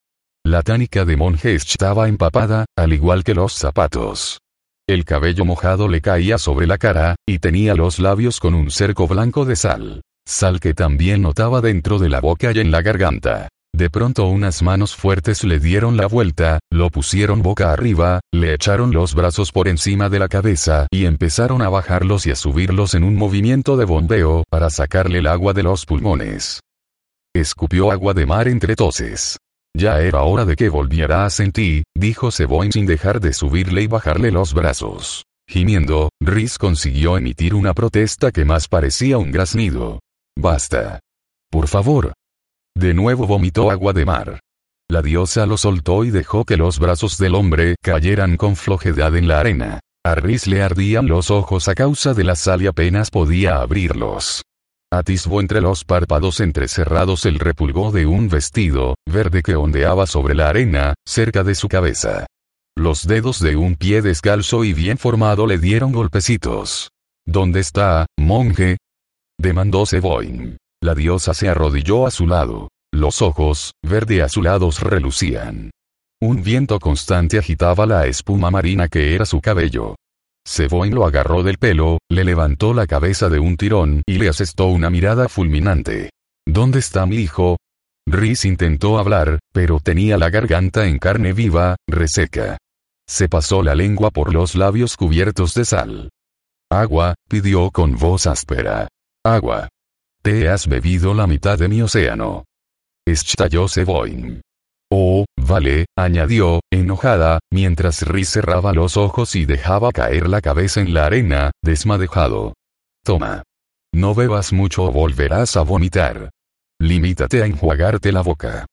La 0.45 0.63
tánica 0.63 1.05
de 1.05 1.17
monje 1.17 1.55
estaba 1.55 2.09
empapada, 2.09 2.65
al 2.77 2.93
igual 2.93 3.23
que 3.23 3.35
los 3.35 3.53
zapatos. 3.53 4.41
El 4.89 5.05
cabello 5.05 5.45
mojado 5.45 5.87
le 5.87 6.01
caía 6.01 6.39
sobre 6.39 6.67
la 6.67 6.79
cara, 6.79 7.15
y 7.25 7.39
tenía 7.39 7.77
los 7.77 8.01
labios 8.01 8.41
con 8.41 8.53
un 8.53 8.73
cerco 8.73 9.07
blanco 9.07 9.45
de 9.45 9.55
sal. 9.55 10.03
Sal 10.27 10.61
que 10.61 10.75
también 10.75 11.23
notaba 11.23 11.61
dentro 11.61 11.99
de 11.99 12.09
la 12.09 12.21
boca 12.21 12.53
y 12.53 12.59
en 12.59 12.71
la 12.71 12.83
garganta. 12.83 13.49
De 13.75 13.91
pronto 13.91 14.29
unas 14.29 14.63
manos 14.63 14.95
fuertes 14.95 15.43
le 15.43 15.59
dieron 15.59 15.97
la 15.97 16.07
vuelta, 16.07 16.61
lo 16.71 16.91
pusieron 16.91 17.43
boca 17.43 17.73
arriba, 17.73 18.21
le 18.33 18.55
echaron 18.55 18.93
los 18.93 19.17
brazos 19.17 19.51
por 19.51 19.67
encima 19.67 20.09
de 20.09 20.21
la 20.21 20.29
cabeza 20.29 20.87
y 20.93 21.07
empezaron 21.07 21.61
a 21.61 21.69
bajarlos 21.69 22.25
y 22.27 22.31
a 22.31 22.37
subirlos 22.37 22.95
en 22.95 23.03
un 23.03 23.17
movimiento 23.17 23.77
de 23.77 23.85
bombeo 23.85 24.45
para 24.49 24.71
sacarle 24.71 25.19
el 25.19 25.27
agua 25.27 25.55
de 25.55 25.65
los 25.65 25.87
pulmones. 25.87 26.61
Escupió 27.35 27.91
agua 27.91 28.15
de 28.15 28.27
mar 28.27 28.47
entre 28.47 28.77
toses. 28.77 29.39
Ya 29.77 30.01
era 30.01 30.23
hora 30.23 30.45
de 30.45 30.55
que 30.55 30.69
volviera 30.69 31.25
a 31.25 31.31
sentir, 31.31 31.83
dijo 31.97 32.31
Seboin 32.31 32.71
sin 32.71 32.87
dejar 32.87 33.19
de 33.19 33.33
subirle 33.33 33.83
y 33.83 33.87
bajarle 33.89 34.31
los 34.31 34.55
brazos. 34.55 35.25
Gimiendo, 35.49 36.11
Riz 36.21 36.59
consiguió 36.59 37.19
emitir 37.19 37.57
una 37.57 37.75
protesta 37.75 38.31
que 38.31 38.45
más 38.45 38.69
parecía 38.69 39.19
un 39.19 39.33
graznido. 39.33 39.99
Basta. 40.37 41.01
Por 41.51 41.69
favor, 41.69 42.13
de 42.77 42.93
nuevo 42.93 43.27
vomitó 43.27 43.71
agua 43.71 43.93
de 43.93 44.05
mar. 44.05 44.41
La 44.91 45.01
diosa 45.01 45.47
lo 45.47 45.57
soltó 45.57 46.05
y 46.05 46.11
dejó 46.11 46.45
que 46.45 46.57
los 46.57 46.79
brazos 46.79 47.19
del 47.19 47.35
hombre 47.37 47.77
cayeran 47.81 48.37
con 48.37 48.57
flojedad 48.57 49.17
en 49.17 49.29
la 49.29 49.41
arena. 49.41 49.81
A 50.05 50.15
Riz 50.17 50.47
le 50.47 50.61
ardían 50.63 51.07
los 51.07 51.31
ojos 51.31 51.69
a 51.69 51.75
causa 51.75 52.13
de 52.13 52.25
la 52.25 52.35
sal 52.35 52.63
y 52.63 52.67
apenas 52.67 53.11
podía 53.11 53.61
abrirlos. 53.61 54.43
Atisbó 54.93 55.41
entre 55.41 55.61
los 55.61 55.85
párpados 55.85 56.41
entrecerrados 56.41 57.25
el 57.27 57.39
repulgó 57.39 57.91
de 57.91 58.07
un 58.07 58.29
vestido, 58.29 58.97
verde 59.11 59.43
que 59.43 59.57
ondeaba 59.57 60.07
sobre 60.07 60.35
la 60.35 60.49
arena, 60.49 60.95
cerca 61.07 61.43
de 61.43 61.55
su 61.55 61.69
cabeza. 61.69 62.27
Los 62.77 63.07
dedos 63.07 63.41
de 63.41 63.57
un 63.57 63.77
pie 63.77 64.03
descalzo 64.03 64.65
y 64.65 64.75
bien 64.75 64.99
formado 64.99 65.47
le 65.47 65.59
dieron 65.59 65.93
golpecitos. 65.93 66.91
¿Dónde 67.25 67.61
está, 67.61 68.07
monje? 68.19 68.77
Demandó 69.39 69.87
Seboin. 69.87 70.57
La 70.83 70.95
diosa 70.95 71.35
se 71.35 71.49
arrodilló 71.49 72.07
a 72.07 72.11
su 72.11 72.27
lado. 72.27 72.69
Los 72.93 73.23
ojos, 73.23 73.73
verde 73.83 74.23
azulados, 74.23 74.81
relucían. 74.81 75.71
Un 76.21 76.43
viento 76.43 76.79
constante 76.79 77.39
agitaba 77.39 77.87
la 77.87 78.07
espuma 78.07 78.51
marina 78.51 78.89
que 78.89 79.15
era 79.15 79.27
su 79.27 79.41
cabello. 79.41 79.97
Seboin 80.47 80.95
lo 80.95 81.07
agarró 81.07 81.43
del 81.43 81.59
pelo, 81.59 81.99
le 82.11 82.25
levantó 82.25 82.75
la 82.75 82.87
cabeza 82.87 83.29
de 83.29 83.39
un 83.39 83.57
tirón 83.57 84.03
y 84.07 84.19
le 84.19 84.29
asestó 84.29 84.67
una 84.67 84.91
mirada 84.91 85.29
fulminante. 85.29 86.11
¿Dónde 86.47 86.79
está 86.79 87.07
mi 87.07 87.17
hijo? 87.17 87.57
Rhys 88.07 88.45
intentó 88.45 88.99
hablar, 88.99 89.39
pero 89.53 89.81
tenía 89.81 90.19
la 90.19 90.29
garganta 90.29 90.87
en 90.87 90.99
carne 90.99 91.33
viva, 91.33 91.77
reseca. 91.89 92.59
Se 93.09 93.29
pasó 93.29 93.63
la 93.63 93.75
lengua 93.75 94.11
por 94.11 94.33
los 94.33 94.55
labios 94.55 94.97
cubiertos 94.97 95.55
de 95.55 95.65
sal. 95.65 96.11
Agua, 96.71 97.15
pidió 97.29 97.71
con 97.71 97.97
voz 97.97 98.27
áspera. 98.27 98.89
Agua. 99.27 99.71
Te 100.23 100.51
has 100.51 100.67
bebido 100.67 101.15
la 101.15 101.27
mitad 101.27 101.59
de 101.59 101.67
mi 101.67 101.81
océano. 101.81 102.45
Estalló 103.07 103.69
Seboin. 103.69 104.43
Oh, 104.91 105.25
vale, 105.39 105.87
añadió, 105.97 106.61
enojada, 106.71 107.39
mientras 107.51 108.03
Riz 108.03 108.29
cerraba 108.29 108.75
los 108.75 108.99
ojos 108.99 109.35
y 109.35 109.47
dejaba 109.47 109.93
caer 109.93 110.29
la 110.29 110.43
cabeza 110.43 110.83
en 110.83 110.93
la 110.93 111.07
arena, 111.07 111.53
desmadejado. 111.63 112.53
Toma. 113.03 113.45
No 113.95 114.15
bebas 114.15 114.53
mucho 114.53 114.85
o 114.85 114.93
volverás 114.93 115.57
a 115.57 115.63
vomitar. 115.63 116.29
Limítate 116.79 117.43
a 117.43 117.47
enjuagarte 117.47 118.13
la 118.13 118.21
boca. 118.21 118.67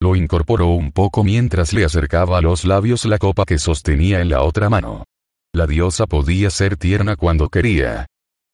Lo 0.00 0.16
incorporó 0.16 0.68
un 0.68 0.92
poco 0.92 1.24
mientras 1.24 1.74
le 1.74 1.84
acercaba 1.84 2.38
a 2.38 2.40
los 2.40 2.64
labios 2.64 3.04
la 3.04 3.18
copa 3.18 3.44
que 3.44 3.58
sostenía 3.58 4.22
en 4.22 4.30
la 4.30 4.44
otra 4.44 4.70
mano. 4.70 5.04
La 5.52 5.66
diosa 5.66 6.06
podía 6.06 6.48
ser 6.48 6.78
tierna 6.78 7.16
cuando 7.16 7.48
quería, 7.48 8.06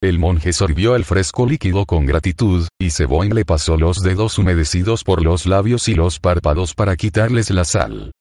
el 0.03 0.19
monje 0.19 0.53
sorbió 0.55 0.97
el 0.97 1.05
fresco 1.05 1.47
líquido 1.47 1.85
con 1.85 2.07
gratitud, 2.07 2.67
y 2.81 2.91
Seboin 2.91 3.35
le 3.35 3.45
pasó 3.45 3.77
los 3.77 3.99
dedos 3.99 4.39
humedecidos 4.39 5.05
por 5.05 5.23
los 5.23 5.45
labios 5.45 5.89
y 5.89 5.95
los 5.95 6.19
párpados 6.19 6.75
para 6.75 6.97
quitarles 6.97 7.51
la 7.51 7.65
sal. 7.65 8.13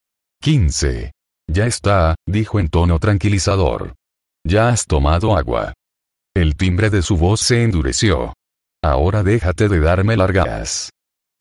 15. 0.41 1.11
Ya 1.49 1.65
está, 1.65 2.15
dijo 2.27 2.59
en 2.59 2.67
tono 2.67 2.99
tranquilizador. 2.99 3.95
Ya 4.45 4.69
has 4.69 4.85
tomado 4.85 5.37
agua. 5.37 5.73
El 6.35 6.55
timbre 6.55 6.89
de 6.89 7.01
su 7.01 7.17
voz 7.17 7.39
se 7.39 7.63
endureció. 7.63 8.33
Ahora 8.83 9.23
déjate 9.23 9.67
de 9.67 9.79
darme 9.79 10.15
largas. 10.15 10.89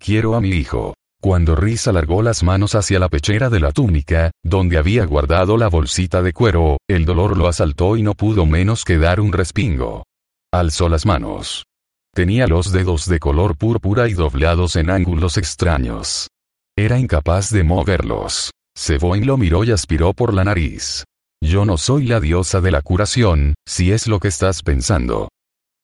Quiero 0.01 0.35
a 0.35 0.41
mi 0.41 0.51
hijo. 0.51 0.95
Cuando 1.21 1.57
Riz 1.57 1.89
alargó 1.89 2.23
las 2.23 2.45
manos 2.45 2.77
hacia 2.77 3.01
la 3.01 3.09
pechera 3.09 3.51
de 3.51 3.59
la 3.59 3.73
túnica, 3.73 4.31
donde 4.45 4.79
había 4.79 5.05
guardado 5.05 5.57
la 5.57 5.69
bolsita 5.69 6.23
de 6.23 6.33
cuero, 6.33 6.79
el 6.89 7.05
dolor 7.05 7.37
lo 7.37 7.49
asaltó 7.49 7.97
y 7.97 8.03
no 8.03 8.15
pudo 8.15 8.47
menos 8.47 8.85
que 8.85 8.99
dar 8.99 9.21
un 9.21 9.33
respingo. 9.33 10.05
Alzó 10.53 10.89
las 10.89 11.05
manos. 11.05 11.67
Tenía 12.15 12.47
los 12.47 12.73
dedos 12.73 13.07
de 13.07 13.19
color 13.19 13.59
púrpura 13.59 14.09
y 14.09 14.15
doblados 14.15 14.77
en 14.77 14.89
ángulos 14.89 15.37
extraños. 15.37 16.29
Era 16.75 16.99
incapaz 16.99 17.51
de 17.51 17.65
moverlos. 17.65 18.51
Seboin 18.75 19.27
lo 19.27 19.37
miró 19.37 19.65
y 19.65 19.73
aspiró 19.73 20.15
por 20.15 20.33
la 20.33 20.45
nariz. 20.45 21.05
Yo 21.45 21.67
no 21.67 21.77
soy 21.77 22.07
la 22.07 22.19
diosa 22.19 22.63
de 22.63 22.71
la 22.71 22.81
curación, 22.81 23.55
si 23.69 23.93
es 23.93 24.07
lo 24.07 24.21
que 24.21 24.29
estás 24.29 24.63
pensando. 24.63 25.29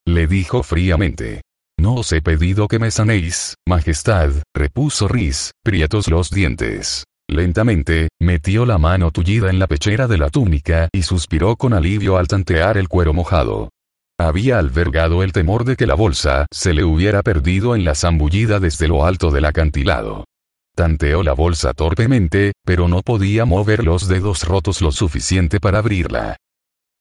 Le 0.06 0.26
dijo 0.26 0.62
fríamente. 0.62 1.42
No 1.78 1.96
os 1.96 2.12
he 2.12 2.22
pedido 2.22 2.66
que 2.66 2.78
me 2.78 2.90
sanéis, 2.90 3.56
majestad, 3.68 4.30
repuso 4.56 5.08
Riz, 5.08 5.50
prietos 5.62 6.08
los 6.08 6.30
dientes. 6.30 7.04
Lentamente, 7.28 8.08
metió 8.18 8.64
la 8.64 8.78
mano 8.78 9.10
tullida 9.10 9.50
en 9.50 9.58
la 9.58 9.66
pechera 9.66 10.06
de 10.06 10.16
la 10.16 10.30
túnica 10.30 10.88
y 10.90 11.02
suspiró 11.02 11.56
con 11.56 11.74
alivio 11.74 12.16
al 12.16 12.28
tantear 12.28 12.78
el 12.78 12.88
cuero 12.88 13.12
mojado. 13.12 13.68
Había 14.18 14.60
albergado 14.60 15.24
el 15.24 15.32
temor 15.32 15.64
de 15.64 15.74
que 15.74 15.88
la 15.88 15.94
bolsa 15.94 16.46
se 16.52 16.72
le 16.72 16.84
hubiera 16.84 17.22
perdido 17.22 17.74
en 17.74 17.84
la 17.84 17.96
zambullida 17.96 18.60
desde 18.60 18.86
lo 18.86 19.04
alto 19.04 19.32
del 19.32 19.44
acantilado. 19.44 20.24
Tanteó 20.76 21.24
la 21.24 21.32
bolsa 21.32 21.72
torpemente, 21.72 22.52
pero 22.64 22.86
no 22.86 23.02
podía 23.02 23.44
mover 23.44 23.84
los 23.84 24.06
dedos 24.06 24.44
rotos 24.44 24.82
lo 24.82 24.92
suficiente 24.92 25.58
para 25.58 25.78
abrirla. 25.78 26.36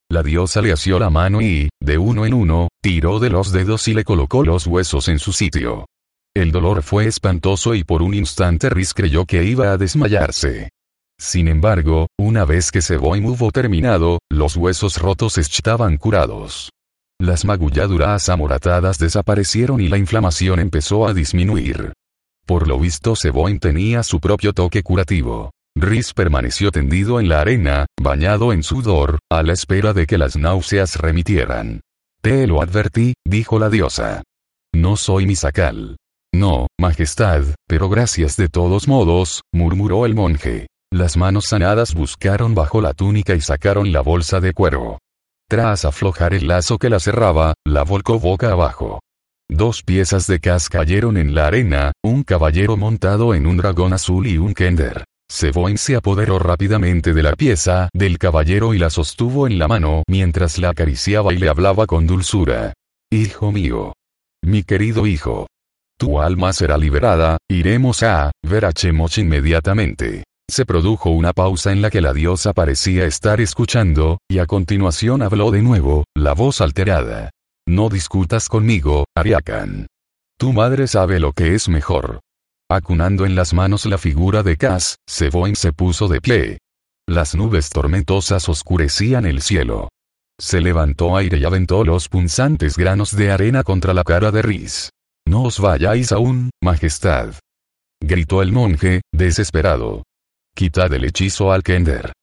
La 0.09 0.23
diosa 0.23 0.61
le 0.61 0.71
asió 0.71 0.97
la 0.97 1.11
mano 1.11 1.41
y, 1.41 1.69
de 1.79 1.97
uno 1.99 2.25
en 2.25 2.33
uno, 2.33 2.67
tiró 2.81 3.19
de 3.19 3.29
los 3.29 3.51
dedos 3.51 3.87
y 3.87 3.93
le 3.93 4.03
colocó 4.03 4.43
los 4.43 4.65
huesos 4.65 5.07
en 5.07 5.19
su 5.19 5.33
sitio. 5.33 5.85
El 6.35 6.51
dolor 6.51 6.81
fue 6.81 7.05
espantoso 7.05 7.75
y 7.75 7.83
por 7.83 8.01
un 8.01 8.15
instante 8.15 8.71
Riz 8.71 8.93
creyó 8.93 9.25
que 9.25 9.43
iba 9.43 9.71
a 9.71 9.77
desmayarse. 9.77 10.69
Sin 11.19 11.47
embargo, 11.47 12.07
una 12.19 12.43
vez 12.43 12.71
que 12.71 12.81
Seboim 12.81 13.25
hubo 13.25 13.51
terminado, 13.51 14.19
los 14.31 14.57
huesos 14.57 14.97
rotos 14.97 15.37
estaban 15.37 15.97
curados. 15.97 16.71
Las 17.19 17.45
magulladuras 17.45 18.29
amoratadas 18.29 18.97
desaparecieron 18.97 19.81
y 19.81 19.87
la 19.87 19.97
inflamación 19.97 20.59
empezó 20.59 21.07
a 21.07 21.13
disminuir. 21.13 21.93
Por 22.45 22.67
lo 22.67 22.79
visto 22.79 23.15
Seboin 23.15 23.59
tenía 23.59 24.03
su 24.03 24.19
propio 24.19 24.53
toque 24.53 24.83
curativo. 24.83 25.51
Riz 25.75 26.13
permaneció 26.13 26.71
tendido 26.71 27.19
en 27.19 27.29
la 27.29 27.41
arena, 27.41 27.85
bañado 27.99 28.53
en 28.53 28.61
sudor, 28.61 29.19
a 29.31 29.41
la 29.41 29.53
espera 29.53 29.93
de 29.93 30.05
que 30.05 30.17
las 30.17 30.35
náuseas 30.35 30.97
remitieran. 30.97 31.81
Te 32.21 32.45
lo 32.47 32.61
advertí, 32.61 33.15
dijo 33.25 33.57
la 33.57 33.69
diosa. 33.69 34.21
No 34.73 34.97
soy 34.97 35.25
mi 35.25 35.35
sacal. 35.35 35.97
No, 36.33 36.67
majestad, 36.79 37.43
pero 37.67 37.89
gracias 37.89 38.37
de 38.37 38.49
todos 38.49 38.87
modos, 38.87 39.41
murmuró 39.53 40.05
el 40.05 40.15
monje. 40.15 40.67
Las 40.91 41.17
manos 41.17 41.45
sanadas 41.49 41.93
buscaron 41.93 42.53
bajo 42.53 42.81
la 42.81 42.93
túnica 42.93 43.33
y 43.35 43.41
sacaron 43.41 43.91
la 43.91 44.01
bolsa 44.01 44.39
de 44.39 44.53
cuero. 44.53 44.99
Tras 45.49 45.85
aflojar 45.85 46.33
el 46.33 46.47
lazo 46.47 46.77
que 46.77 46.89
la 46.89 46.99
cerraba, 46.99 47.53
la 47.65 47.83
volcó 47.83 48.19
boca 48.19 48.51
abajo. 48.51 48.99
Dos 49.49 49.83
piezas 49.83 50.25
de 50.27 50.39
cas 50.39 50.69
cayeron 50.69 51.17
en 51.17 51.35
la 51.35 51.47
arena, 51.47 51.91
un 52.03 52.23
caballero 52.23 52.77
montado 52.77 53.35
en 53.35 53.45
un 53.45 53.57
dragón 53.57 53.93
azul 53.93 54.25
y 54.25 54.37
un 54.37 54.53
kender. 54.53 55.03
Seboin 55.29 55.77
se 55.77 55.95
apoderó 55.95 56.39
rápidamente 56.39 57.13
de 57.13 57.23
la 57.23 57.33
pieza 57.33 57.89
del 57.93 58.17
caballero 58.17 58.73
y 58.73 58.77
la 58.77 58.89
sostuvo 58.89 59.47
en 59.47 59.57
la 59.57 59.67
mano 59.67 60.03
mientras 60.07 60.57
la 60.59 60.69
acariciaba 60.69 61.33
y 61.33 61.37
le 61.37 61.49
hablaba 61.49 61.85
con 61.87 62.07
dulzura. 62.07 62.73
Hijo 63.11 63.51
mío. 63.51 63.93
Mi 64.43 64.63
querido 64.63 65.07
hijo. 65.07 65.47
Tu 65.97 66.19
alma 66.19 66.53
será 66.53 66.77
liberada, 66.77 67.37
iremos 67.49 68.03
a 68.03 68.31
ver 68.43 68.65
a 68.65 68.73
Chemoch 68.73 69.17
inmediatamente. 69.17 70.23
Se 70.49 70.65
produjo 70.65 71.09
una 71.09 71.33
pausa 71.33 71.71
en 71.71 71.81
la 71.81 71.89
que 71.89 72.01
la 72.01 72.13
diosa 72.13 72.53
parecía 72.53 73.05
estar 73.05 73.39
escuchando, 73.41 74.19
y 74.29 74.39
a 74.39 74.45
continuación 74.45 75.21
habló 75.21 75.51
de 75.51 75.61
nuevo, 75.61 76.03
la 76.15 76.33
voz 76.33 76.61
alterada. 76.61 77.29
No 77.67 77.89
discutas 77.89 78.49
conmigo, 78.49 79.05
Ariakan. 79.15 79.87
Tu 80.37 80.51
madre 80.51 80.87
sabe 80.87 81.19
lo 81.19 81.31
que 81.31 81.55
es 81.55 81.69
mejor. 81.69 82.19
Acunando 82.69 83.25
en 83.25 83.35
las 83.35 83.53
manos 83.53 83.85
la 83.85 83.97
figura 83.97 84.43
de 84.43 84.57
Cass, 84.57 84.97
Seboin 85.07 85.55
se 85.55 85.71
puso 85.71 86.07
de 86.07 86.19
pie. 86.19 86.57
Las 87.07 87.35
nubes 87.35 87.69
tormentosas 87.69 88.49
oscurecían 88.49 89.25
el 89.25 89.41
cielo. 89.41 89.89
Se 90.39 90.59
levantó 90.59 91.15
aire 91.15 91.37
y 91.37 91.45
aventó 91.45 91.83
los 91.83 92.09
punzantes 92.09 92.77
granos 92.77 93.15
de 93.15 93.31
arena 93.31 93.63
contra 93.63 93.93
la 93.93 94.03
cara 94.03 94.31
de 94.31 94.41
Riz. 94.41 94.89
No 95.25 95.43
os 95.43 95.59
vayáis 95.59 96.11
aún, 96.11 96.49
majestad. 96.61 97.35
Gritó 98.01 98.41
el 98.41 98.51
monje, 98.51 99.01
desesperado. 99.13 100.03
Quitad 100.55 100.93
el 100.93 101.05
hechizo 101.05 101.51
al 101.51 101.63
Kender. 101.63 102.13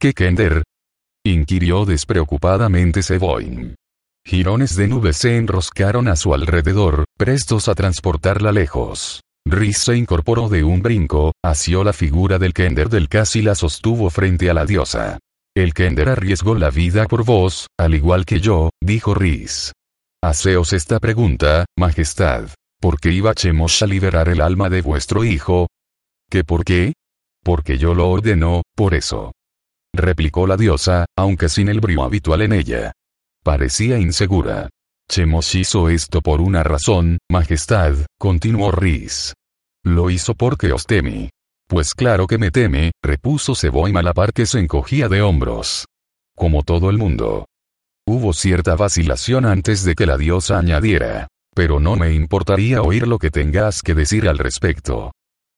¿Qué 0.00 0.14
Kender? 0.14 0.62
inquirió 1.24 1.84
despreocupadamente 1.84 3.02
Seboin. 3.02 3.74
Girones 4.26 4.74
de 4.74 4.88
nubes 4.88 5.18
se 5.18 5.36
enroscaron 5.36 6.08
a 6.08 6.16
su 6.16 6.32
alrededor, 6.32 7.04
prestos 7.18 7.68
a 7.68 7.74
transportarla 7.74 8.52
lejos. 8.52 9.20
Riz 9.44 9.78
se 9.78 9.96
incorporó 9.96 10.48
de 10.48 10.64
un 10.64 10.80
brinco, 10.80 11.32
asió 11.44 11.84
la 11.84 11.92
figura 11.92 12.38
del 12.38 12.54
Kender 12.54 12.88
del 12.88 13.08
Cas 13.08 13.36
y 13.36 13.42
la 13.42 13.54
sostuvo 13.54 14.08
frente 14.08 14.48
a 14.48 14.54
la 14.54 14.64
diosa. 14.64 15.18
El 15.54 15.74
Kender 15.74 16.08
arriesgó 16.08 16.54
la 16.54 16.70
vida 16.70 17.04
por 17.06 17.24
vos, 17.24 17.66
al 17.78 17.94
igual 17.94 18.24
que 18.24 18.40
yo, 18.40 18.70
dijo 18.80 19.12
Riz. 19.14 19.72
Haceos 20.24 20.72
esta 20.72 20.98
pregunta, 21.00 21.66
Majestad. 21.78 22.48
¿Por 22.80 22.98
qué 22.98 23.10
iba 23.12 23.34
Chemosh 23.34 23.84
a 23.84 23.86
liberar 23.86 24.30
el 24.30 24.40
alma 24.40 24.70
de 24.70 24.80
vuestro 24.80 25.24
hijo? 25.24 25.66
¿Qué 26.30 26.44
por 26.44 26.64
qué? 26.64 26.94
Porque 27.42 27.78
yo 27.78 27.94
lo 27.94 28.08
ordeno, 28.08 28.62
por 28.74 28.94
eso. 28.94 29.32
Replicó 29.94 30.46
la 30.46 30.56
diosa, 30.56 31.06
aunque 31.16 31.48
sin 31.48 31.68
el 31.68 31.80
brío 31.80 32.02
habitual 32.02 32.42
en 32.42 32.52
ella. 32.52 32.92
Parecía 33.44 33.98
insegura. 33.98 34.70
Chemosh 35.10 35.56
hizo 35.56 35.88
esto 35.88 36.22
por 36.22 36.40
una 36.40 36.62
razón, 36.62 37.18
Majestad, 37.30 37.94
continuó 38.18 38.70
Riz. 38.70 39.34
Lo 39.84 40.10
hizo 40.10 40.34
porque 40.34 40.72
os 40.72 40.86
teme. 40.86 41.30
Pues 41.68 41.94
claro 41.94 42.26
que 42.26 42.38
me 42.38 42.50
teme, 42.50 42.92
repuso 43.02 43.54
Seboim 43.54 43.96
a 43.96 44.02
la 44.02 44.12
par 44.12 44.32
que 44.32 44.46
se 44.46 44.60
encogía 44.60 45.08
de 45.08 45.22
hombros. 45.22 45.86
Como 46.36 46.62
todo 46.62 46.88
el 46.88 46.98
mundo. 46.98 47.46
Hubo 48.06 48.32
cierta 48.32 48.76
vacilación 48.76 49.44
antes 49.44 49.84
de 49.84 49.94
que 49.94 50.06
la 50.06 50.16
diosa 50.16 50.58
añadiera. 50.58 51.28
Pero 51.54 51.80
no 51.80 51.96
me 51.96 52.14
importaría 52.14 52.80
oír 52.82 53.06
lo 53.06 53.18
que 53.18 53.30
tengas 53.30 53.82
que 53.82 53.94
decir 53.94 54.28
al 54.28 54.38
respecto. 54.38 55.12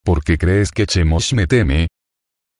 ¿Por 0.04 0.22
qué 0.22 0.36
crees 0.36 0.70
que 0.70 0.86
Chemosh 0.86 1.32
me 1.32 1.46
teme? 1.46 1.88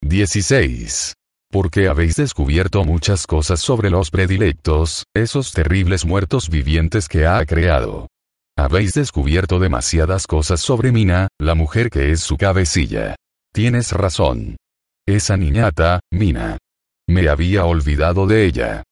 16 0.02 1.14
porque 1.54 1.86
habéis 1.86 2.16
descubierto 2.16 2.82
muchas 2.82 3.28
cosas 3.28 3.60
sobre 3.60 3.88
los 3.88 4.10
predilectos, 4.10 5.04
esos 5.14 5.52
terribles 5.52 6.04
muertos 6.04 6.50
vivientes 6.50 7.06
que 7.06 7.28
ha 7.28 7.46
creado. 7.46 8.08
Habéis 8.58 8.92
descubierto 8.94 9.60
demasiadas 9.60 10.26
cosas 10.26 10.58
sobre 10.58 10.90
Mina, 10.90 11.28
la 11.38 11.54
mujer 11.54 11.90
que 11.90 12.10
es 12.10 12.18
su 12.18 12.36
cabecilla. 12.36 13.14
Tienes 13.52 13.92
razón. 13.92 14.56
Esa 15.06 15.36
niñata, 15.36 16.00
Mina. 16.10 16.58
Me 17.08 17.28
había 17.28 17.66
olvidado 17.66 18.26
de 18.26 18.46
ella. 18.46 18.82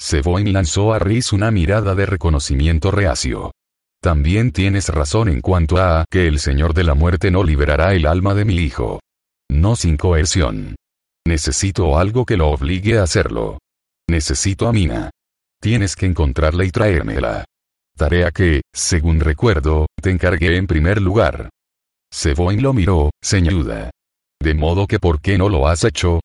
Seboin 0.00 0.50
lanzó 0.50 0.94
a 0.94 0.98
Riz 0.98 1.34
una 1.34 1.50
mirada 1.50 1.94
de 1.94 2.06
reconocimiento 2.06 2.90
reacio. 2.90 3.52
También 4.00 4.52
tienes 4.52 4.88
razón 4.88 5.28
en 5.28 5.40
cuanto 5.40 5.78
a 5.78 6.04
que 6.08 6.28
el 6.28 6.38
Señor 6.38 6.72
de 6.72 6.84
la 6.84 6.94
Muerte 6.94 7.30
no 7.30 7.42
liberará 7.42 7.94
el 7.94 8.06
alma 8.06 8.34
de 8.34 8.44
mi 8.44 8.56
hijo. 8.56 9.00
No 9.50 9.76
sin 9.76 9.96
coerción. 9.96 10.76
Necesito 11.26 11.98
algo 11.98 12.24
que 12.24 12.36
lo 12.36 12.48
obligue 12.48 12.98
a 12.98 13.02
hacerlo. 13.02 13.58
Necesito 14.08 14.68
a 14.68 14.72
Mina. 14.72 15.10
Tienes 15.60 15.96
que 15.96 16.06
encontrarla 16.06 16.64
y 16.64 16.70
traérmela. 16.70 17.44
Tarea 17.96 18.30
que, 18.30 18.62
según 18.72 19.18
recuerdo, 19.18 19.86
te 20.00 20.10
encargué 20.10 20.56
en 20.56 20.68
primer 20.68 21.02
lugar. 21.02 21.50
Seboin 22.12 22.62
lo 22.62 22.72
miró, 22.72 23.10
señuda. 23.20 23.90
De 24.40 24.54
modo 24.54 24.86
que 24.86 25.00
¿por 25.00 25.20
qué 25.20 25.36
no 25.36 25.48
lo 25.48 25.66
has 25.66 25.82
hecho? 25.82 26.20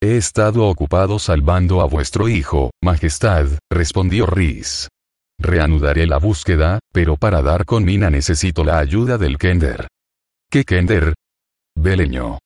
He 0.00 0.16
estado 0.16 0.66
ocupado 0.66 1.18
salvando 1.18 1.80
a 1.80 1.86
vuestro 1.86 2.28
hijo, 2.28 2.70
Majestad, 2.80 3.48
respondió 3.68 4.26
Riz. 4.26 4.88
Reanudaré 5.40 6.06
la 6.06 6.18
búsqueda, 6.18 6.80
pero 6.92 7.16
para 7.16 7.42
dar 7.42 7.64
con 7.64 7.84
Mina 7.84 8.10
necesito 8.10 8.64
la 8.64 8.78
ayuda 8.78 9.18
del 9.18 9.38
Kender. 9.38 9.86
¿Qué 10.50 10.64
Kender? 10.64 11.14
Beleño. 11.76 12.38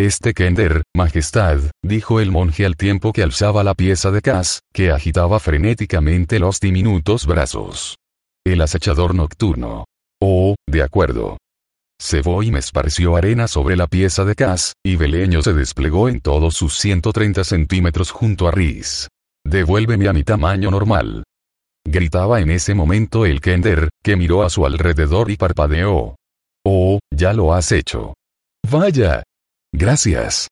Este 0.00 0.32
Kender, 0.32 0.82
Majestad, 0.96 1.58
dijo 1.84 2.20
el 2.20 2.30
monje 2.30 2.64
al 2.64 2.76
tiempo 2.76 3.12
que 3.12 3.22
alzaba 3.22 3.64
la 3.64 3.74
pieza 3.74 4.10
de 4.10 4.22
Cas, 4.22 4.60
que 4.72 4.92
agitaba 4.92 5.40
frenéticamente 5.40 6.38
los 6.38 6.60
diminutos 6.60 7.26
brazos. 7.26 7.96
El 8.46 8.62
acechador 8.62 9.14
nocturno. 9.14 9.84
Oh, 10.22 10.54
de 10.66 10.82
acuerdo. 10.82 11.36
y 12.42 12.50
me 12.50 12.60
esparció 12.60 13.16
arena 13.16 13.46
sobre 13.48 13.76
la 13.76 13.88
pieza 13.88 14.24
de 14.24 14.34
Cas, 14.34 14.72
y 14.82 14.96
Beleño 14.96 15.42
se 15.42 15.52
desplegó 15.52 16.08
en 16.08 16.20
todos 16.20 16.54
sus 16.54 16.78
130 16.78 17.44
centímetros 17.44 18.10
junto 18.10 18.48
a 18.48 18.52
Riz. 18.52 19.08
Devuélveme 19.44 20.08
a 20.08 20.12
mi 20.12 20.24
tamaño 20.24 20.70
normal. 20.70 21.24
Gritaba 21.90 22.40
en 22.40 22.50
ese 22.50 22.74
momento 22.74 23.24
el 23.24 23.40
Kender, 23.40 23.88
que 24.02 24.16
miró 24.16 24.42
a 24.42 24.50
su 24.50 24.66
alrededor 24.66 25.30
y 25.30 25.36
parpadeó. 25.36 26.16
Oh, 26.64 26.98
ya 27.10 27.32
lo 27.32 27.54
has 27.54 27.72
hecho. 27.72 28.14
Vaya, 28.70 29.22
Gracias. 29.72 30.48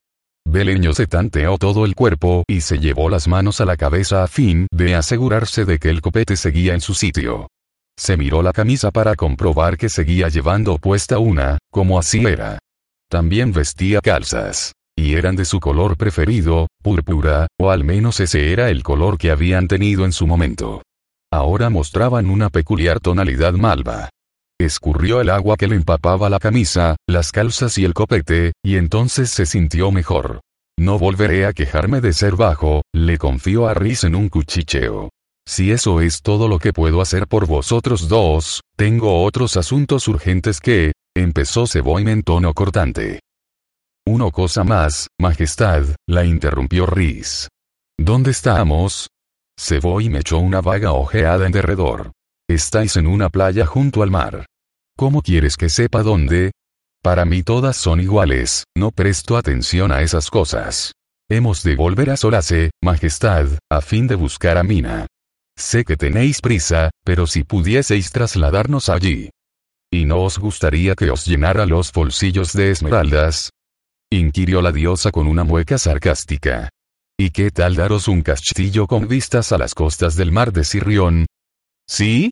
Beleño 0.47 0.93
se 0.93 1.07
tanteó 1.07 1.59
todo 1.59 1.85
el 1.85 1.95
cuerpo 1.95 2.45
y 2.47 2.61
se 2.61 2.79
llevó 2.79 3.09
las 3.09 3.27
manos 3.27 3.61
a 3.61 3.65
la 3.65 3.77
cabeza 3.77 4.23
a 4.23 4.29
fin 4.29 4.67
de 4.71 4.95
asegurarse 4.95 5.65
de 5.65 5.79
que 5.79 5.91
el 5.91 6.01
copete 6.01 6.37
seguía 6.37 6.75
en 6.75 6.81
su 6.81 6.95
sitio. 6.95 7.49
Se 7.99 8.17
miró 8.17 8.43
la 8.43 8.53
camisa 8.53 8.91
para 8.91 9.17
comprobar 9.17 9.77
que 9.77 9.89
seguía 9.89 10.29
llevando 10.29 10.77
puesta 10.79 11.19
una, 11.19 11.59
como 11.73 11.99
así 11.99 12.25
era. 12.25 12.59
También 13.11 13.53
vestía 13.53 14.01
calzas. 14.01 14.73
Y 14.99 15.15
eran 15.15 15.35
de 15.35 15.45
su 15.45 15.61
color 15.61 15.97
preferido, 15.97 16.69
púrpura, 16.83 17.49
o 17.59 17.71
al 17.71 17.85
menos 17.85 18.21
ese 18.21 18.53
era 18.53 18.71
el 18.71 18.83
color 18.83 19.19
que 19.19 19.31
habían 19.31 19.67
tenido 19.67 20.05
en 20.05 20.13
su 20.13 20.27
momento. 20.27 20.83
Ahora 21.37 21.69
mostraban 21.69 22.31
una 22.31 22.49
peculiar 22.49 22.99
tonalidad 22.99 23.53
malva. 23.53 24.09
Escurrió 24.59 25.21
el 25.21 25.29
agua 25.29 25.59
que 25.59 25.69
le 25.69 25.77
empapaba 25.77 26.31
la 26.31 26.39
camisa, 26.39 26.97
las 27.07 27.31
calzas 27.31 27.77
y 27.77 27.85
el 27.85 27.93
copete, 27.93 28.55
y 28.65 28.77
entonces 28.77 29.29
se 29.29 29.45
sintió 29.45 29.91
mejor. 29.91 30.41
No 30.79 30.99
volveré 30.99 31.45
a 31.45 31.53
quejarme 31.53 32.01
de 32.01 32.15
ser 32.15 32.37
bajo, 32.37 32.81
le 32.95 33.19
confió 33.19 33.69
a 33.69 33.75
Riz 33.75 34.05
en 34.05 34.15
un 34.15 34.31
cuchicheo. 34.31 35.11
Si 35.47 35.73
eso 35.73 36.01
es 36.01 36.23
todo 36.23 36.49
lo 36.49 36.59
que 36.59 36.73
puedo 36.73 37.03
hacer 37.03 37.27
por 37.27 37.47
vosotros 37.47 38.09
dos, 38.09 38.63
tengo 38.75 39.23
otros 39.23 39.59
asuntos 39.59 40.09
urgentes 40.09 40.59
que, 40.59 40.93
empezó 41.15 41.67
Seboim 41.67 42.09
en 42.09 42.23
tono 42.23 42.55
cortante. 42.55 43.21
Una 44.07 44.31
cosa 44.31 44.65
más, 44.65 45.09
Majestad, 45.21 45.85
la 46.09 46.25
interrumpió 46.25 46.87
Riz. 46.87 47.49
¿Dónde 47.99 48.31
estamos? 48.31 49.09
Seboim 49.59 50.17
echó 50.17 50.39
una 50.39 50.61
vaga 50.61 50.93
ojeada 50.93 51.47
en 51.47 51.53
derredor. 51.53 52.13
Estáis 52.49 52.97
en 52.97 53.07
una 53.07 53.29
playa 53.29 53.67
junto 53.67 54.03
al 54.03 54.11
mar. 54.11 54.47
¿Cómo 54.97 55.23
quieres 55.23 55.57
que 55.57 55.69
sepa 55.69 56.03
dónde? 56.03 56.53
Para 57.03 57.25
mí 57.25 57.43
todas 57.43 57.77
son 57.77 58.01
iguales, 58.01 58.65
no 58.77 58.91
presto 58.91 59.37
atención 59.37 59.93
a 59.93 60.03
esas 60.03 60.31
cosas. 60.31 60.93
Hemos 61.29 61.63
de 61.63 61.75
volver 61.75 62.11
a 62.11 62.17
Solace, 62.17 62.71
Majestad, 62.83 63.49
a 63.71 63.81
fin 63.81 64.07
de 64.07 64.15
buscar 64.15 64.59
a 64.59 64.63
Mina. 64.63 65.07
Sé 65.59 65.85
que 65.85 65.97
tenéis 65.97 66.41
prisa, 66.41 66.91
pero 67.05 67.27
si 67.27 67.43
pudieseis 67.43 68.13
trasladarnos 68.13 68.89
allí. 68.89 69.31
¿Y 69.93 70.05
no 70.05 70.23
os 70.23 70.39
gustaría 70.39 70.95
que 70.95 71.11
os 71.11 71.27
llenara 71.27 71.67
los 71.67 71.93
bolsillos 71.93 72.53
de 72.53 72.71
esmeraldas? 72.71 73.51
inquirió 74.11 74.63
la 74.63 74.71
diosa 74.71 75.11
con 75.11 75.27
una 75.27 75.45
mueca 75.45 75.79
sarcástica. 75.79 76.69
¿Y 77.19 77.31
qué 77.31 77.51
tal 77.51 77.77
daros 77.77 78.09
un 78.09 78.21
castillo 78.21 78.87
con 78.87 79.09
vistas 79.09 79.51
a 79.51 79.57
las 79.57 79.75
costas 79.75 80.17
del 80.17 80.33
mar 80.33 80.53
de 80.53 80.65
Sirrión? 80.65 81.25
¿Sí? 81.89 82.31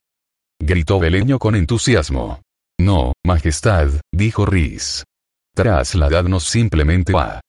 gritó 0.60 0.98
Beleño 0.98 1.38
con 1.38 1.54
entusiasmo. 1.54 2.42
No, 2.78 3.14
Majestad, 3.24 3.88
dijo 4.12 4.44
Riz. 4.44 5.04
Trasladadnos 5.54 6.44
simplemente 6.44 7.14
a. 7.16 7.40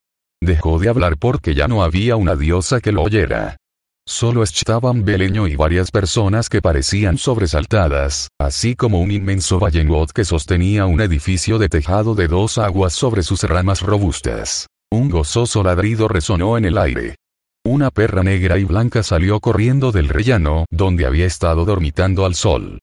Dejó 0.42 0.80
de 0.80 0.88
hablar 0.88 1.18
porque 1.18 1.54
ya 1.54 1.68
no 1.68 1.84
había 1.84 2.16
una 2.16 2.38
diosa 2.38 2.80
que 2.80 2.94
lo 2.94 3.02
oyera. 3.02 3.58
Solo 4.08 4.42
estaban 4.42 5.04
Beleño 5.04 5.46
y 5.48 5.58
varias 5.58 5.92
personas 5.92 6.48
que 6.48 6.62
parecían 6.62 7.18
sobresaltadas, 7.18 8.30
así 8.40 8.78
como 8.78 9.02
un 9.02 9.12
inmenso 9.12 9.60
vallengot 9.60 10.14
que 10.14 10.24
sostenía 10.24 10.86
un 10.86 11.02
edificio 11.02 11.60
de 11.60 11.68
tejado 11.68 12.16
de 12.16 12.30
dos 12.30 12.58
aguas 12.60 12.94
sobre 12.94 13.24
sus 13.24 13.44
ramas 13.44 13.82
robustas. 13.82 14.68
Un 14.90 15.10
gozoso 15.10 15.64
ladrido 15.64 16.08
resonó 16.08 16.58
en 16.58 16.64
el 16.64 16.78
aire. 16.78 17.16
Una 17.68 17.90
perra 17.90 18.22
negra 18.22 18.60
y 18.60 18.64
blanca 18.64 19.02
salió 19.02 19.40
corriendo 19.40 19.92
del 19.92 20.08
rellano 20.08 20.66
donde 20.70 21.08
había 21.08 21.26
estado 21.26 21.66
dormitando 21.66 22.28
al 22.28 22.36
sol. 22.36 22.78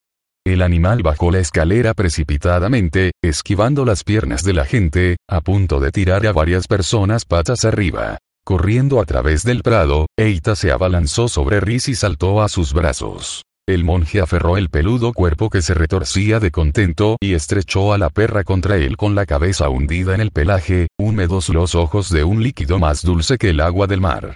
El 0.45 0.61
animal 0.61 1.05
bajó 1.05 1.31
la 1.31 1.38
escalera 1.38 1.95
precipitadamente, 1.95 3.12
esquivando 3.23 3.85
las 3.85 4.03
piernas 4.03 4.42
de 4.42 4.55
la 4.55 4.64
gente, 4.64 5.18
a 5.31 5.40
punto 5.40 5.79
de 5.79 5.92
tirar 5.92 6.27
a 6.27 6.33
varias 6.33 6.66
personas 6.66 7.25
patas 7.25 7.64
arriba. 7.64 8.18
Corriendo 8.45 9.01
a 9.01 9.05
través 9.05 9.45
del 9.45 9.62
prado, 9.62 10.07
Eita 10.18 10.57
se 10.57 10.73
abalanzó 10.73 11.29
sobre 11.29 11.61
Riz 11.61 11.87
y 11.87 11.95
saltó 11.95 12.42
a 12.42 12.49
sus 12.49 12.73
brazos. 12.73 13.42
El 13.68 13.85
monje 13.85 14.21
aferró 14.21 14.57
el 14.57 14.68
peludo 14.68 15.12
cuerpo 15.12 15.49
que 15.49 15.62
se 15.62 15.75
retorcía 15.75 16.40
de 16.40 16.51
contento 16.51 17.18
y 17.21 17.35
estrechó 17.35 17.92
a 17.92 17.99
la 17.99 18.11
perra 18.11 18.42
contra 18.42 18.79
él 18.79 18.97
con 18.97 19.14
la 19.14 19.27
cabeza 19.27 19.69
hundida 19.69 20.17
en 20.17 20.21
el 20.21 20.33
pelaje, 20.33 20.88
húmedos 20.98 21.50
los 21.50 21.77
ojos 21.77 22.11
de 22.11 22.25
un 22.25 22.42
líquido 22.42 22.81
más 22.81 23.02
dulce 23.02 23.38
que 23.38 23.50
el 23.50 23.61
agua 23.61 23.87
del 23.87 24.00
mar. 24.00 24.35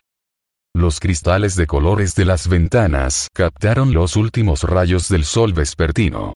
Los 0.76 1.00
cristales 1.00 1.56
de 1.56 1.66
colores 1.66 2.14
de 2.16 2.26
las 2.26 2.48
ventanas 2.48 3.28
captaron 3.32 3.94
los 3.94 4.14
últimos 4.14 4.62
rayos 4.62 5.08
del 5.08 5.24
sol 5.24 5.54
vespertino. 5.54 6.34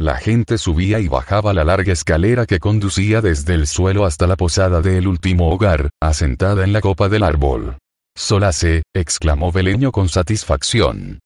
La 0.00 0.16
gente 0.16 0.56
subía 0.56 0.98
y 0.98 1.08
bajaba 1.08 1.52
la 1.52 1.62
larga 1.62 1.92
escalera 1.92 2.46
que 2.46 2.58
conducía 2.58 3.20
desde 3.20 3.52
el 3.52 3.66
suelo 3.66 4.06
hasta 4.06 4.26
la 4.26 4.36
posada 4.36 4.80
del 4.80 5.06
último 5.06 5.50
hogar, 5.50 5.90
asentada 6.02 6.64
en 6.64 6.72
la 6.72 6.80
copa 6.80 7.10
del 7.10 7.22
árbol. 7.22 7.76
Solase, 8.16 8.82
exclamó 8.96 9.52
Beleño 9.52 9.92
con 9.92 10.08
satisfacción. 10.08 11.18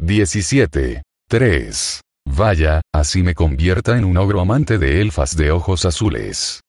17. 0.00 1.02
3. 1.28 2.00
Vaya, 2.24 2.82
así 2.94 3.24
me 3.24 3.34
convierta 3.34 3.98
en 3.98 4.04
un 4.04 4.16
ogro 4.16 4.40
amante 4.40 4.78
de 4.78 5.00
elfas 5.00 5.36
de 5.36 5.50
ojos 5.50 5.84
azules. 5.84 6.61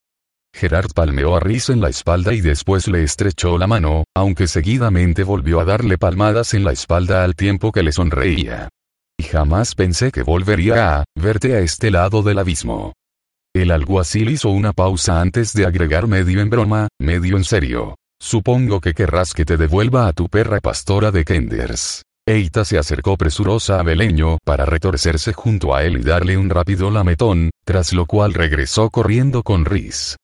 Gerard 0.54 0.91
palmeó 0.93 1.36
a 1.36 1.39
Rhys 1.39 1.70
en 1.70 1.82
la 1.82 1.89
espalda 1.89 2.34
y 2.34 2.41
después 2.41 2.88
le 2.88 3.04
estrechó 3.04 3.58
la 3.58 3.68
mano, 3.68 4.04
aunque 4.16 4.47
seguidamente 4.47 5.24
volvió 5.24 5.60
a 5.60 5.66
darle 5.66 5.97
palmadas 5.97 6.54
en 6.54 6.64
la 6.64 6.72
espalda 6.72 7.24
al 7.24 7.36
tiempo 7.36 7.72
que 7.72 7.84
le 7.84 7.91
sonreía. 7.91 8.70
Y 9.18 9.24
jamás 9.24 9.76
pensé 9.76 10.12
que 10.12 10.24
volvería 10.24 10.99
a 10.99 11.04
verte 11.16 11.56
a 11.56 11.60
este 11.60 11.91
lado 11.91 12.22
del 12.22 12.39
abismo. 12.39 12.93
El 13.56 13.72
alguacil 13.72 14.30
hizo 14.30 14.49
una 14.49 14.74
pausa 14.74 15.22
antes 15.22 15.54
de 15.54 15.66
agregar 15.66 16.08
medio 16.08 16.41
en 16.41 16.49
broma, 16.49 16.88
medio 16.99 17.38
en 17.38 17.43
serio. 17.43 17.95
Supongo 18.20 18.80
que 18.80 18.93
querrás 18.93 19.34
que 19.34 19.45
te 19.45 19.58
devuelva 19.58 20.08
a 20.08 20.14
tu 20.14 20.30
perra 20.30 20.60
pastora 20.60 21.12
de 21.12 21.26
Kenders. 21.26 22.04
Eita 22.26 22.64
se 22.64 22.78
acercó 22.78 23.18
presurosa 23.18 23.80
a 23.80 23.84
Beleño 23.84 24.38
para 24.45 24.66
retorcerse 24.66 25.34
junto 25.34 25.76
a 25.76 25.84
él 25.84 25.97
y 25.97 26.04
darle 26.04 26.38
un 26.38 26.49
rápido 26.49 26.89
lametón, 26.89 27.49
tras 27.66 27.91
lo 27.91 28.06
cual 28.06 28.34
regresó 28.34 28.89
corriendo 28.89 29.43
con 29.43 29.66
Riz. 29.66 30.16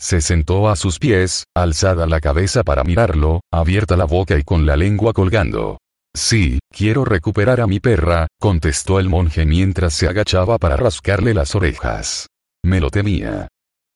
Se 0.00 0.20
sentó 0.20 0.68
a 0.68 0.76
sus 0.76 0.98
pies, 0.98 1.44
alzada 1.54 2.06
la 2.06 2.20
cabeza 2.20 2.62
para 2.62 2.84
mirarlo, 2.84 3.40
abierta 3.52 3.96
la 3.96 4.04
boca 4.04 4.38
y 4.38 4.42
con 4.42 4.66
la 4.66 4.76
lengua 4.76 5.12
colgando. 5.12 5.78
Sí, 6.14 6.58
quiero 6.70 7.04
recuperar 7.04 7.60
a 7.60 7.66
mi 7.66 7.80
perra, 7.80 8.26
contestó 8.40 8.98
el 8.98 9.08
monje 9.08 9.44
mientras 9.44 9.94
se 9.94 10.08
agachaba 10.08 10.58
para 10.58 10.76
rascarle 10.76 11.34
las 11.34 11.54
orejas. 11.54 12.26
Me 12.64 12.80
lo 12.80 12.90
temía. 12.90 13.48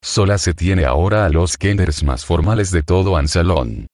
Sola 0.03 0.39
se 0.39 0.55
tiene 0.55 0.85
ahora 0.85 1.27
a 1.27 1.29
los 1.29 1.57
Kenders 1.57 2.05
más 2.05 2.25
formales 2.25 2.71
de 2.71 2.83
todo 2.83 3.17
Ansalón. 3.17 3.87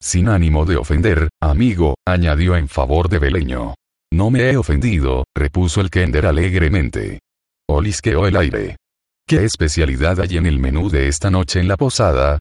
Sin 0.00 0.28
ánimo 0.28 0.66
de 0.66 0.76
ofender, 0.76 1.28
amigo, 1.42 1.94
añadió 2.06 2.56
en 2.56 2.68
favor 2.68 3.08
de 3.08 3.18
Beleño. 3.18 3.74
No 4.12 4.30
me 4.30 4.50
he 4.50 4.56
ofendido, 4.56 5.24
repuso 5.34 5.80
el 5.80 5.90
Kender 5.90 6.26
alegremente. 6.26 7.20
Olisqueó 7.68 8.26
el 8.26 8.36
aire. 8.36 8.76
¿Qué 9.26 9.42
especialidad 9.42 10.20
hay 10.20 10.36
en 10.36 10.44
el 10.44 10.58
menú 10.58 10.90
de 10.90 11.08
esta 11.08 11.30
noche 11.30 11.58
en 11.58 11.66
la 11.66 11.78
posada? 11.78 12.40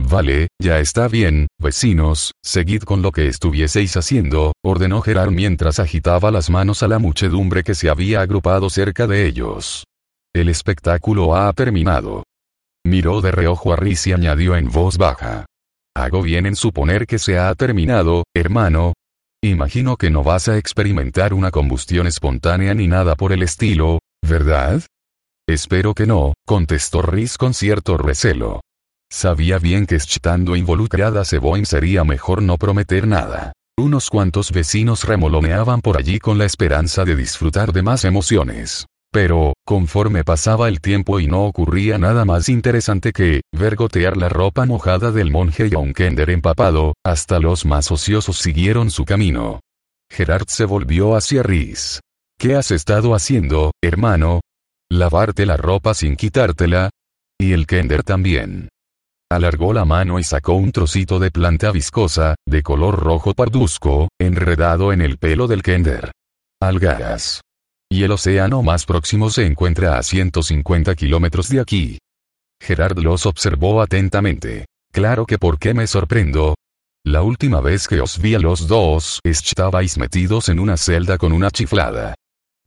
Vale, 0.00 0.46
ya 0.62 0.78
está 0.78 1.08
bien, 1.08 1.48
vecinos, 1.60 2.34
seguid 2.40 2.82
con 2.82 3.02
lo 3.02 3.10
que 3.10 3.26
estuvieseis 3.26 3.96
haciendo, 3.96 4.52
ordenó 4.64 5.00
Gerard 5.02 5.32
mientras 5.32 5.80
agitaba 5.80 6.30
las 6.30 6.50
manos 6.50 6.84
a 6.84 6.88
la 6.88 7.00
muchedumbre 7.00 7.64
que 7.64 7.74
se 7.74 7.90
había 7.90 8.20
agrupado 8.20 8.70
cerca 8.70 9.08
de 9.08 9.26
ellos. 9.26 9.86
El 10.32 10.48
espectáculo 10.48 11.34
ha 11.34 11.52
terminado. 11.52 12.22
Miró 12.86 13.20
de 13.20 13.32
reojo 13.32 13.72
a 13.72 13.76
Riz 13.76 14.06
y 14.06 14.12
añadió 14.12 14.54
en 14.54 14.70
voz 14.70 14.98
baja. 14.98 15.46
Hago 15.96 16.22
bien 16.22 16.46
en 16.46 16.54
suponer 16.54 17.08
que 17.08 17.18
se 17.18 17.40
ha 17.40 17.52
terminado, 17.56 18.22
hermano. 18.34 18.92
Imagino 19.42 19.96
que 19.96 20.10
no 20.10 20.22
vas 20.22 20.48
a 20.48 20.58
experimentar 20.58 21.34
una 21.34 21.50
combustión 21.50 22.06
espontánea 22.06 22.72
ni 22.72 22.86
nada 22.86 23.16
por 23.16 23.32
el 23.32 23.42
estilo, 23.42 23.98
¿verdad? 24.22 24.84
Espero 25.48 25.94
que 25.94 26.06
no, 26.06 26.34
contestó 26.46 27.00
Riz 27.00 27.38
con 27.38 27.54
cierto 27.54 27.96
recelo. 27.96 28.60
Sabía 29.10 29.58
bien 29.58 29.86
que 29.86 29.94
estando 29.94 30.56
involucrada 30.56 31.24
Seboin 31.24 31.64
sería 31.64 32.04
mejor 32.04 32.42
no 32.42 32.58
prometer 32.58 33.06
nada. 33.06 33.54
Unos 33.78 34.10
cuantos 34.10 34.52
vecinos 34.52 35.04
remoloneaban 35.04 35.80
por 35.80 35.96
allí 35.96 36.18
con 36.18 36.36
la 36.36 36.44
esperanza 36.44 37.06
de 37.06 37.16
disfrutar 37.16 37.72
de 37.72 37.80
más 37.80 38.04
emociones. 38.04 38.84
Pero, 39.10 39.54
conforme 39.64 40.22
pasaba 40.22 40.68
el 40.68 40.82
tiempo 40.82 41.18
y 41.18 41.28
no 41.28 41.46
ocurría 41.46 41.96
nada 41.96 42.26
más 42.26 42.50
interesante 42.50 43.12
que, 43.12 43.40
vergotear 43.50 44.18
la 44.18 44.28
ropa 44.28 44.66
mojada 44.66 45.12
del 45.12 45.30
monje 45.30 45.68
y 45.72 45.74
a 45.74 45.78
un 45.78 45.94
Kender 45.94 46.28
empapado, 46.28 46.92
hasta 47.06 47.38
los 47.38 47.64
más 47.64 47.90
ociosos 47.90 48.36
siguieron 48.36 48.90
su 48.90 49.06
camino. 49.06 49.60
Gerard 50.10 50.48
se 50.48 50.66
volvió 50.66 51.16
hacia 51.16 51.42
Rhys. 51.42 52.00
¿Qué 52.38 52.54
has 52.54 52.70
estado 52.70 53.14
haciendo, 53.14 53.72
hermano? 53.82 54.40
¿Lavarte 54.90 55.44
la 55.44 55.58
ropa 55.58 55.92
sin 55.92 56.16
quitártela? 56.16 56.88
Y 57.38 57.52
el 57.52 57.66
Kender 57.66 58.02
también. 58.02 58.70
Alargó 59.30 59.74
la 59.74 59.84
mano 59.84 60.18
y 60.18 60.24
sacó 60.24 60.54
un 60.54 60.72
trocito 60.72 61.18
de 61.18 61.30
planta 61.30 61.70
viscosa, 61.70 62.34
de 62.46 62.62
color 62.62 62.98
rojo 62.98 63.34
parduzco, 63.34 64.08
enredado 64.18 64.94
en 64.94 65.02
el 65.02 65.18
pelo 65.18 65.46
del 65.46 65.62
Kender. 65.62 66.10
Algaras. 66.62 67.42
Y 67.90 68.04
el 68.04 68.12
océano 68.12 68.62
más 68.62 68.86
próximo 68.86 69.28
se 69.28 69.44
encuentra 69.44 69.98
a 69.98 70.02
150 70.02 70.94
kilómetros 70.94 71.50
de 71.50 71.60
aquí. 71.60 71.98
Gerard 72.58 72.98
los 72.98 73.26
observó 73.26 73.82
atentamente. 73.82 74.64
Claro 74.90 75.26
que 75.26 75.36
por 75.38 75.58
qué 75.58 75.74
me 75.74 75.86
sorprendo. 75.86 76.54
La 77.04 77.22
última 77.22 77.60
vez 77.60 77.86
que 77.88 78.00
os 78.00 78.18
vi 78.18 78.34
a 78.34 78.38
los 78.38 78.66
dos 78.66 79.20
estabais 79.22 79.98
metidos 79.98 80.48
en 80.48 80.58
una 80.58 80.78
celda 80.78 81.18
con 81.18 81.32
una 81.32 81.50
chiflada. 81.50 82.14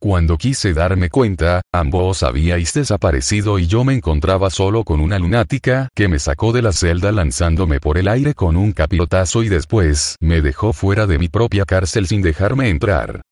Cuando 0.02 0.36
quise 0.36 0.74
darme 0.74 1.10
cuenta, 1.10 1.62
ambos 1.72 2.24
habíais 2.24 2.72
desaparecido 2.74 3.60
y 3.60 3.68
yo 3.68 3.84
me 3.84 3.94
encontraba 3.94 4.50
solo 4.50 4.82
con 4.82 4.98
una 4.98 5.16
lunática 5.16 5.88
que 5.94 6.08
me 6.08 6.18
sacó 6.18 6.50
de 6.50 6.60
la 6.60 6.72
celda 6.72 7.12
lanzándome 7.12 7.78
por 7.78 7.98
el 7.98 8.08
aire 8.08 8.34
con 8.34 8.56
un 8.56 8.72
capirotazo 8.72 9.44
y 9.44 9.48
después 9.48 10.16
me 10.20 10.42
dejó 10.42 10.72
fuera 10.72 11.06
de 11.06 11.18
mi 11.18 11.28
propia 11.28 11.64
cárcel 11.64 12.08
sin 12.08 12.20
dejarme 12.20 12.68
entrar 12.68 13.22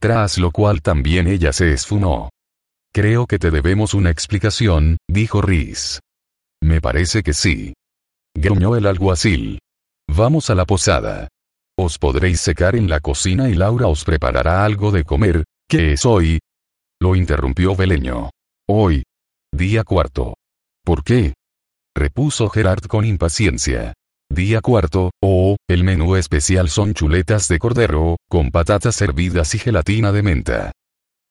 tras 0.00 0.38
lo 0.38 0.50
cual 0.50 0.80
también 0.80 1.26
ella 1.26 1.52
se 1.52 1.72
esfumó. 1.72 2.30
Creo 2.92 3.26
que 3.26 3.38
te 3.38 3.50
debemos 3.50 3.92
una 3.92 4.10
explicación, 4.10 4.96
dijo 5.08 5.42
Riz. 5.42 6.00
Me 6.62 6.80
parece 6.80 7.22
que 7.22 7.34
sí. 7.34 7.74
Gruñó 8.34 8.76
el 8.76 8.86
alguacil. 8.86 9.58
Vamos 10.08 10.48
a 10.48 10.54
la 10.54 10.64
posada. 10.64 11.28
Os 11.76 11.98
podréis 11.98 12.40
secar 12.40 12.76
en 12.76 12.88
la 12.88 13.00
cocina 13.00 13.48
y 13.48 13.54
Laura 13.54 13.88
os 13.88 14.04
preparará 14.04 14.64
algo 14.64 14.90
de 14.90 15.04
comer, 15.04 15.44
¿qué 15.70 15.92
es 15.92 16.04
hoy? 16.04 16.40
Lo 17.00 17.14
interrumpió 17.14 17.76
Beleño. 17.76 18.30
Hoy. 18.68 19.04
Día 19.54 19.84
cuarto. 19.84 20.34
¿Por 20.84 21.04
qué? 21.04 21.34
repuso 21.96 22.48
Gerard 22.48 22.82
con 22.86 23.04
impaciencia. 23.04 23.94
Día 24.32 24.60
cuarto, 24.60 25.10
oh, 25.22 25.56
el 25.68 25.84
menú 25.84 26.16
especial 26.16 26.68
son 26.68 26.94
chuletas 26.94 27.46
de 27.48 27.58
cordero, 27.58 28.16
con 28.28 28.50
patatas 28.50 29.00
hervidas 29.00 29.54
y 29.54 29.58
gelatina 29.58 30.12
de 30.12 30.22
menta. 30.22 30.72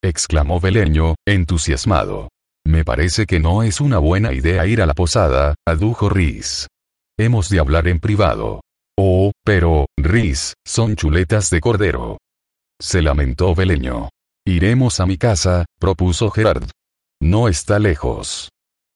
Exclamó 0.02 0.60
Beleño, 0.60 1.16
entusiasmado. 1.28 2.30
Me 2.66 2.86
parece 2.86 3.26
que 3.26 3.40
no 3.40 3.64
es 3.64 3.82
una 3.82 3.98
buena 3.98 4.34
idea 4.34 4.66
ir 4.68 4.82
a 4.82 4.86
la 4.86 4.94
posada, 4.94 5.56
adujo 5.68 6.10
Riz. 6.10 6.68
Hemos 7.18 7.50
de 7.50 7.60
hablar 7.60 7.88
en 7.88 8.00
privado. 8.00 8.62
Oh, 8.98 9.32
pero, 9.44 9.88
Riz, 9.98 10.54
son 10.66 10.96
chuletas 10.96 11.50
de 11.50 11.60
cordero. 11.62 12.18
Se 12.82 13.02
lamentó 13.02 13.56
Beleño. 13.56 14.10
Iremos 14.50 15.00
a 15.00 15.06
mi 15.06 15.20
casa, 15.20 15.66
propuso 15.80 16.32
Gerard. 16.32 16.72
No 17.22 17.50
está 17.50 17.78
lejos. 17.78 18.50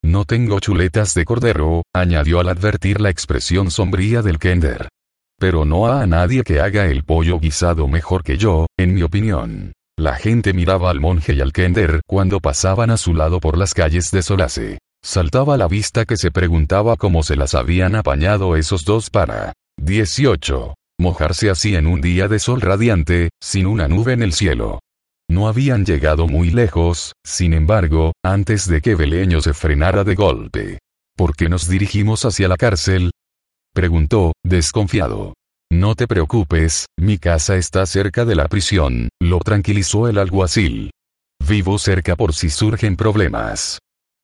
No 0.04 0.26
tengo 0.26 0.60
chuletas 0.60 1.14
de 1.14 1.26
cordero, 1.26 1.84
añadió 1.93 2.39
al 2.39 2.49
advertir 2.49 2.99
la 2.99 3.12
expresión 3.12 3.70
sombría 3.70 4.24
del 4.24 4.39
Kender. 4.39 4.89
Pero 5.39 5.64
no 5.64 5.86
ha 5.86 6.01
a 6.01 6.08
nadie 6.08 6.41
que 6.41 6.60
haga 6.60 6.88
el 6.88 7.04
pollo 7.04 7.39
guisado 7.39 7.88
mejor 7.88 8.24
que 8.24 8.36
yo, 8.36 8.66
en 8.80 8.95
mi 8.95 9.04
opinión. 9.04 9.74
La 9.95 10.16
gente 10.16 10.54
miraba 10.54 10.89
al 10.89 10.99
monje 10.99 11.36
y 11.36 11.41
al 11.41 11.54
Kender 11.54 12.01
cuando 12.08 12.39
pasaban 12.39 12.89
a 12.89 12.97
su 12.97 13.14
lado 13.14 13.39
por 13.39 13.56
las 13.56 13.76
calles 13.76 14.10
de 14.10 14.24
Solace. 14.24 14.80
Saltaba 15.06 15.56
la 15.56 15.68
vista 15.68 16.06
que 16.06 16.18
se 16.18 16.32
preguntaba 16.32 16.95
cómo 16.95 17.22
se 17.22 17.36
las 17.36 17.54
habían 17.54 17.95
apañado 17.95 18.56
esos 18.56 18.86
dos 18.86 19.12
para 19.12 19.54
18. 19.78 20.74
Mojarse 20.99 21.51
así 21.51 21.76
en 21.76 21.86
un 21.86 22.01
día 22.01 22.28
de 22.28 22.39
sol 22.39 22.60
radiante, 22.60 23.30
sin 23.39 23.68
una 23.68 23.88
nube 23.88 24.14
en 24.14 24.24
el 24.24 24.34
cielo. 24.34 24.80
No 25.30 25.47
habían 25.47 25.86
llegado 25.86 26.28
muy 26.28 26.51
lejos, 26.51 27.13
sin 27.26 27.53
embargo, 27.53 28.13
antes 28.24 28.67
de 28.67 28.82
que 28.82 28.95
Beleño 28.95 29.41
se 29.41 29.53
frenara 29.53 30.03
de 30.03 30.15
golpe. 30.15 30.80
¿Por 31.15 31.36
qué 31.36 31.49
nos 31.49 31.67
dirigimos 31.67 32.26
hacia 32.26 32.47
la 32.47 32.57
cárcel? 32.57 33.11
Preguntó, 33.74 34.34
desconfiado. 34.43 35.34
No 35.71 35.95
te 35.95 36.07
preocupes, 36.07 36.86
mi 36.99 37.17
casa 37.17 37.55
está 37.55 37.86
cerca 37.86 38.26
de 38.26 38.36
la 38.36 38.47
prisión, 38.47 39.09
lo 39.19 39.39
tranquilizó 39.39 40.07
el 40.07 40.19
alguacil. 40.19 40.91
Vivo 41.47 41.80
cerca 41.80 42.15
por 42.15 42.34
si 42.34 42.49
surgen 42.49 42.95
problemas. 42.95 43.80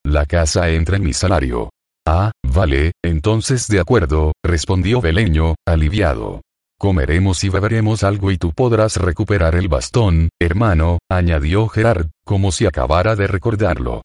La 0.06 0.26
casa 0.26 0.70
entra 0.70 0.98
en 0.98 1.04
mi 1.04 1.14
salario. 1.14 1.70
Ah, 2.08 2.32
vale, 2.44 2.92
entonces 3.04 3.68
de 3.68 3.80
acuerdo, 3.80 4.34
respondió 4.44 5.02
Beleño, 5.02 5.56
aliviado. 5.68 6.42
Comeremos 6.80 7.44
y 7.44 7.50
beberemos 7.50 8.06
algo 8.06 8.32
y 8.32 8.38
tú 8.38 8.54
podrás 8.54 8.96
recuperar 8.96 9.56
el 9.56 9.68
bastón, 9.68 10.30
hermano, 10.40 11.00
añadió 11.12 11.68
Gerard, 11.68 12.08
como 12.24 12.54
si 12.54 12.66
acabara 12.66 13.18
de 13.18 13.28
recordarlo. 13.28 14.02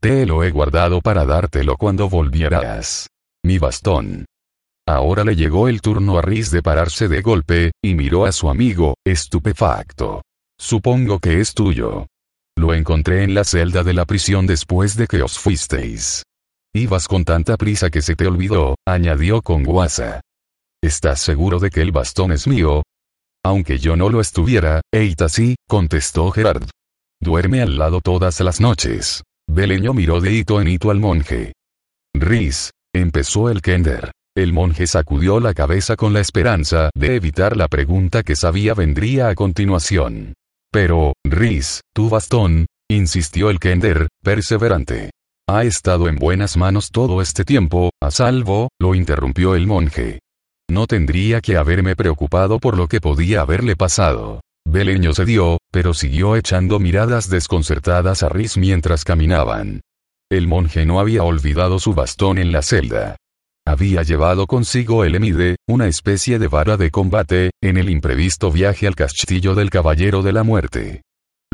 Te 0.00 0.24
lo 0.24 0.42
he 0.42 0.50
guardado 0.50 1.02
para 1.02 1.26
dártelo 1.26 1.76
cuando 1.76 2.08
volvieras. 2.08 3.08
Mi 3.44 3.58
bastón. 3.58 4.24
Ahora 4.88 5.22
le 5.22 5.36
llegó 5.36 5.68
el 5.68 5.82
turno 5.82 6.16
a 6.16 6.22
Riz 6.22 6.50
de 6.50 6.62
pararse 6.62 7.08
de 7.08 7.20
golpe, 7.20 7.72
y 7.82 7.94
miró 7.94 8.24
a 8.24 8.32
su 8.32 8.48
amigo, 8.48 8.94
estupefacto. 9.04 10.22
Supongo 10.58 11.18
que 11.18 11.40
es 11.40 11.52
tuyo. 11.52 12.06
Lo 12.56 12.72
encontré 12.72 13.22
en 13.22 13.34
la 13.34 13.44
celda 13.44 13.82
de 13.82 13.92
la 13.92 14.06
prisión 14.06 14.46
después 14.46 14.96
de 14.96 15.06
que 15.08 15.20
os 15.20 15.38
fuisteis. 15.38 16.22
Ibas 16.74 17.06
con 17.06 17.26
tanta 17.26 17.58
prisa 17.58 17.90
que 17.90 18.00
se 18.00 18.16
te 18.16 18.26
olvidó, 18.26 18.76
añadió 18.86 19.42
con 19.42 19.62
guasa. 19.62 20.22
¿Estás 20.84 21.20
seguro 21.20 21.60
de 21.60 21.70
que 21.70 21.80
el 21.80 21.92
bastón 21.92 22.30
es 22.30 22.46
mío? 22.46 22.82
Aunque 23.42 23.78
yo 23.78 23.96
no 23.96 24.10
lo 24.10 24.20
estuviera, 24.20 24.82
Eita 24.92 25.30
sí, 25.30 25.56
contestó 25.66 26.30
Gerard. 26.30 26.68
duerme 27.22 27.62
al 27.62 27.78
lado 27.78 28.02
todas 28.02 28.38
las 28.40 28.60
noches. 28.60 29.22
Beleño 29.48 29.94
miró 29.94 30.20
de 30.20 30.34
hito 30.34 30.60
en 30.60 30.68
hito 30.68 30.90
al 30.90 31.00
monje. 31.00 31.54
Riz, 32.14 32.68
empezó 32.94 33.48
el 33.48 33.62
Kender. 33.62 34.12
El 34.36 34.52
monje 34.52 34.86
sacudió 34.86 35.40
la 35.40 35.54
cabeza 35.54 35.96
con 35.96 36.12
la 36.12 36.20
esperanza 36.20 36.90
de 36.94 37.16
evitar 37.16 37.56
la 37.56 37.68
pregunta 37.68 38.22
que 38.22 38.36
sabía 38.36 38.74
vendría 38.74 39.30
a 39.30 39.34
continuación. 39.34 40.34
Pero, 40.70 41.14
Riz, 41.24 41.80
tu 41.94 42.10
bastón, 42.10 42.66
insistió 42.90 43.48
el 43.48 43.58
Kender, 43.58 44.08
perseverante. 44.22 45.12
Ha 45.48 45.64
estado 45.64 46.08
en 46.08 46.16
buenas 46.16 46.58
manos 46.58 46.90
todo 46.90 47.22
este 47.22 47.46
tiempo, 47.46 47.90
a 48.02 48.10
salvo, 48.10 48.68
lo 48.78 48.94
interrumpió 48.94 49.54
el 49.54 49.66
monje. 49.66 50.20
No 50.74 50.88
tendría 50.88 51.40
que 51.40 51.56
haberme 51.56 51.94
preocupado 51.94 52.58
por 52.58 52.76
lo 52.76 52.88
que 52.88 53.00
podía 53.00 53.42
haberle 53.42 53.76
pasado. 53.76 54.40
Beleño 54.66 55.14
cedió, 55.14 55.58
pero 55.70 55.94
siguió 55.94 56.34
echando 56.34 56.80
miradas 56.80 57.30
desconcertadas 57.30 58.24
a 58.24 58.28
Riz 58.28 58.56
mientras 58.56 59.04
caminaban. 59.04 59.82
El 60.28 60.48
monje 60.48 60.84
no 60.84 60.98
había 60.98 61.22
olvidado 61.22 61.78
su 61.78 61.94
bastón 61.94 62.38
en 62.38 62.50
la 62.50 62.62
celda. 62.62 63.14
Había 63.64 64.02
llevado 64.02 64.48
consigo 64.48 65.04
el 65.04 65.14
Emide, 65.14 65.54
una 65.68 65.86
especie 65.86 66.40
de 66.40 66.48
vara 66.48 66.76
de 66.76 66.90
combate, 66.90 67.52
en 67.62 67.76
el 67.76 67.88
imprevisto 67.88 68.50
viaje 68.50 68.88
al 68.88 68.96
castillo 68.96 69.54
del 69.54 69.70
Caballero 69.70 70.22
de 70.22 70.32
la 70.32 70.42
Muerte. 70.42 71.02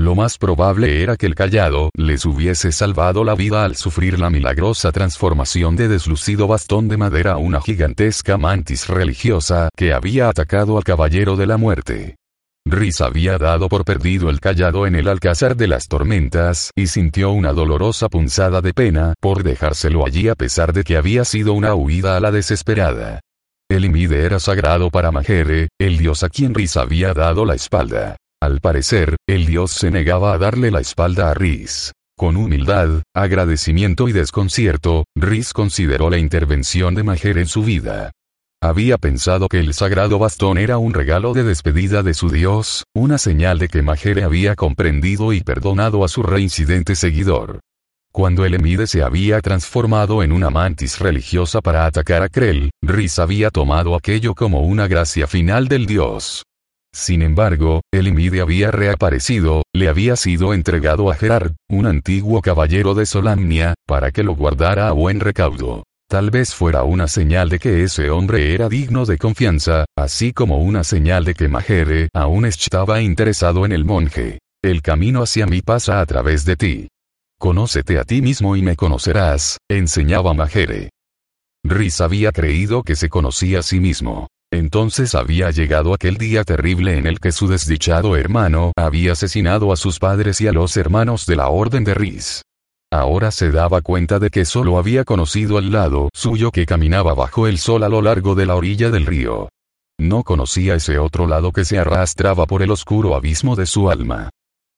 Lo 0.01 0.15
más 0.15 0.39
probable 0.39 1.03
era 1.03 1.19
que 1.19 1.27
el 1.27 1.35
callado 1.35 1.91
les 1.95 2.25
hubiese 2.25 2.73
salvado 2.73 3.23
la 3.23 3.35
vida 3.35 3.67
al 3.67 3.77
sufrir 3.77 4.19
la 4.19 4.31
milagrosa 4.31 4.93
transformación 4.93 5.77
de 5.77 5.89
deslucido 5.89 6.49
bastón 6.49 6.89
de 6.89 6.97
madera 6.97 7.33
a 7.33 7.37
una 7.37 7.61
gigantesca 7.61 8.39
mantis 8.39 8.89
religiosa 8.89 9.69
que 9.77 9.93
había 9.93 10.31
atacado 10.31 10.79
al 10.79 10.85
Caballero 10.85 11.37
de 11.37 11.47
la 11.47 11.59
Muerte. 11.59 12.17
Riz 12.65 13.03
había 13.03 13.37
dado 13.37 13.69
por 13.69 13.85
perdido 13.85 14.31
el 14.31 14.41
callado 14.41 14.87
en 14.87 14.95
el 14.95 15.07
alcázar 15.07 15.55
de 15.55 15.67
las 15.67 15.87
tormentas 15.87 16.71
y 16.75 16.87
sintió 16.87 17.33
una 17.33 17.53
dolorosa 17.53 18.09
punzada 18.09 18.63
de 18.63 18.73
pena 18.73 19.13
por 19.21 19.43
dejárselo 19.43 20.07
allí 20.07 20.29
a 20.29 20.35
pesar 20.35 20.73
de 20.73 20.83
que 20.83 20.97
había 20.97 21.27
sido 21.27 21.53
una 21.53 21.75
huida 21.75 22.17
a 22.17 22.21
la 22.21 22.31
desesperada. 22.31 23.21
El 23.69 23.85
imide 23.85 24.25
era 24.25 24.41
sagrado 24.41 24.89
para 24.89 25.13
Majere, 25.13 25.69
el 25.79 25.99
dios 25.99 26.23
a 26.23 26.31
quien 26.31 26.55
Riz 26.55 26.79
había 26.79 27.13
dado 27.13 27.45
la 27.45 27.55
espalda. 27.55 28.17
Al 28.43 28.61
parecer, 28.61 29.17
el 29.29 29.45
dios 29.45 29.71
se 29.71 29.91
negaba 29.91 30.33
a 30.33 30.39
darle 30.39 30.71
la 30.71 30.81
espalda 30.81 31.31
a 31.31 31.35
Riz. 31.35 31.93
Con 32.17 32.39
humildad, 32.39 33.03
agradecimiento 33.15 34.09
y 34.09 34.13
desconcierto, 34.13 35.05
Riz 35.15 35.53
consideró 35.53 36.09
la 36.09 36.17
intervención 36.17 36.95
de 36.95 37.03
Majere 37.03 37.43
en 37.43 37.49
su 37.49 37.63
vida. 37.63 38.13
Había 38.63 38.97
pensado 38.97 39.47
que 39.49 39.59
el 39.59 39.75
sagrado 39.75 40.19
bastón 40.19 40.57
era 40.57 40.79
un 40.79 40.95
regalo 40.95 41.35
de 41.35 41.45
despedida 41.45 42.03
de 42.03 42.15
su 42.15 42.31
dios, 42.31 42.85
una 42.95 43.19
señal 43.19 43.59
de 43.59 43.69
que 43.69 43.83
Majere 43.83 44.23
había 44.23 44.55
comprendido 44.55 45.35
y 45.35 45.43
perdonado 45.43 46.03
a 46.03 46.09
su 46.09 46.23
reincidente 46.23 46.95
seguidor. 46.95 47.61
Cuando 48.11 48.47
el 48.47 48.55
Emide 48.55 48.87
se 48.87 49.03
había 49.03 49.41
transformado 49.43 50.23
en 50.23 50.33
una 50.33 50.49
mantis 50.49 50.99
religiosa 50.99 51.61
para 51.61 51.85
atacar 51.85 52.23
a 52.23 52.31
Krell, 52.31 52.71
Riz 52.83 53.19
había 53.19 53.51
tomado 53.51 53.95
aquello 53.95 54.35
como 54.35 54.61
una 54.63 54.89
gracia 54.89 55.27
final 55.27 55.69
del 55.69 55.85
dios. 55.85 56.43
Sin 56.93 57.23
embargo, 57.23 57.83
el 57.93 58.09
Emide 58.09 58.41
había 58.41 58.71
reaparecido, 58.71 59.63
le 59.73 59.89
había 59.89 60.17
sido 60.17 60.55
entregado 60.55 61.11
a 61.11 61.15
Gerard, 61.15 61.53
un 61.69 61.87
antiguo 61.87 62.43
caballero 62.43 62.95
de 62.95 63.07
Solamnia, 63.07 63.75
para 63.87 64.11
que 64.11 64.25
lo 64.25 64.35
guardara 64.35 64.89
a 64.89 64.93
buen 64.93 65.21
recaudo. 65.21 65.85
Tal 66.09 66.31
vez 66.31 66.55
fuera 66.55 66.83
una 66.83 67.07
señal 67.07 67.49
de 67.49 67.61
que 67.61 67.85
ese 67.85 68.11
hombre 68.11 68.53
era 68.53 68.69
digno 68.69 69.07
de 69.07 69.17
confianza, 69.17 69.85
así 69.97 70.33
como 70.33 70.59
una 70.59 70.83
señal 70.83 71.25
de 71.25 71.35
que 71.35 71.47
Majere 71.49 72.09
aún 72.13 72.45
estaba 72.45 73.01
interesado 73.01 73.65
en 73.65 73.71
el 73.71 73.85
monje. 73.85 74.41
El 74.61 74.83
camino 74.83 75.23
hacia 75.23 75.47
mí 75.47 75.63
pasa 75.63 76.01
a 76.01 76.07
través 76.07 76.45
de 76.45 76.57
ti. 76.57 76.89
Conócete 77.39 77.99
a 77.99 78.05
ti 78.05 78.21
mismo 78.21 78.57
y 78.57 78.63
me 78.63 78.75
conocerás, 78.75 79.59
enseñaba 79.71 80.35
Majere. 80.35 80.91
Riz 81.65 82.01
había 82.01 82.33
creído 82.33 82.83
que 82.83 82.97
se 82.97 83.09
conocía 83.09 83.61
a 83.61 83.63
sí 83.63 83.79
mismo. 83.79 84.27
Entonces 84.53 85.15
había 85.15 85.51
llegado 85.51 85.95
aquel 85.95 86.17
día 86.17 86.43
terrible 86.43 86.99
en 86.99 87.07
el 87.07 87.21
que 87.21 87.31
su 87.31 87.47
desdichado 87.47 88.17
hermano 88.17 88.73
había 88.77 89.13
asesinado 89.13 89.73
a 89.73 89.77
sus 89.77 90.01
padres 90.01 90.41
y 90.41 90.49
a 90.49 90.53
los 90.53 90.77
hermanos 90.77 91.25
de 91.27 91.37
la 91.37 91.49
Orden 91.49 91.85
de 91.85 91.95
Riz. 91.95 92.43
Ahora 92.93 93.31
se 93.31 93.53
daba 93.53 93.81
cuenta 93.81 94.19
de 94.19 94.31
que 94.31 94.45
solo 94.45 94.77
había 94.77 95.05
conocido 95.05 95.59
al 95.59 95.71
lado 95.71 96.09
suyo 96.13 96.51
que 96.51 96.67
caminaba 96.67 97.15
bajo 97.15 97.47
el 97.47 97.59
sol 97.59 97.85
a 97.85 97.89
lo 97.89 98.03
largo 98.03 98.35
de 98.35 98.47
la 98.47 98.57
orilla 98.57 98.91
del 98.91 99.07
río. 99.07 99.49
No 100.01 100.25
conocía 100.25 100.75
ese 100.75 100.99
otro 100.99 101.29
lado 101.29 101.53
que 101.53 101.65
se 101.65 101.79
arrastraba 101.79 102.47
por 102.47 102.63
el 102.63 102.73
oscuro 102.73 103.15
abismo 103.15 103.55
de 103.55 103.67
su 103.67 103.89
alma. 103.89 104.31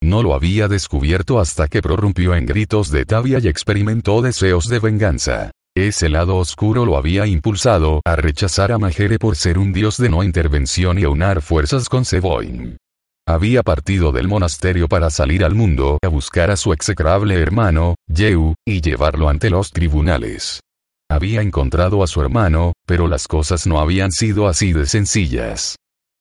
No 0.02 0.22
lo 0.22 0.34
había 0.34 0.68
descubierto 0.68 1.38
hasta 1.38 1.68
que 1.68 1.80
prorrumpió 1.80 2.34
en 2.34 2.44
gritos 2.44 2.90
de 2.90 3.06
tabia 3.06 3.38
y 3.38 3.48
experimentó 3.48 4.20
deseos 4.20 4.66
de 4.68 4.80
venganza. 4.80 5.52
Ese 5.74 6.10
lado 6.10 6.36
oscuro 6.36 6.84
lo 6.84 6.98
había 6.98 7.26
impulsado 7.26 8.02
a 8.04 8.14
rechazar 8.14 8.72
a 8.72 8.78
Majere 8.78 9.18
por 9.18 9.36
ser 9.36 9.58
un 9.58 9.72
dios 9.72 9.96
de 9.96 10.10
no 10.10 10.22
intervención 10.22 10.98
y 10.98 11.04
aunar 11.04 11.40
fuerzas 11.40 11.88
con 11.88 12.04
Seboin. 12.04 12.76
Había 13.26 13.62
partido 13.62 14.12
del 14.12 14.28
monasterio 14.28 14.86
para 14.86 15.08
salir 15.08 15.44
al 15.44 15.54
mundo 15.54 15.98
a 16.04 16.08
buscar 16.08 16.50
a 16.50 16.56
su 16.56 16.74
execrable 16.74 17.40
hermano, 17.40 17.94
Yeu, 18.06 18.54
y 18.66 18.82
llevarlo 18.82 19.30
ante 19.30 19.48
los 19.48 19.70
tribunales. 19.70 20.60
Había 21.10 21.40
encontrado 21.40 22.02
a 22.02 22.06
su 22.06 22.20
hermano, 22.20 22.74
pero 22.86 23.08
las 23.08 23.26
cosas 23.26 23.66
no 23.66 23.80
habían 23.80 24.12
sido 24.12 24.48
así 24.48 24.74
de 24.74 24.84
sencillas. 24.84 25.76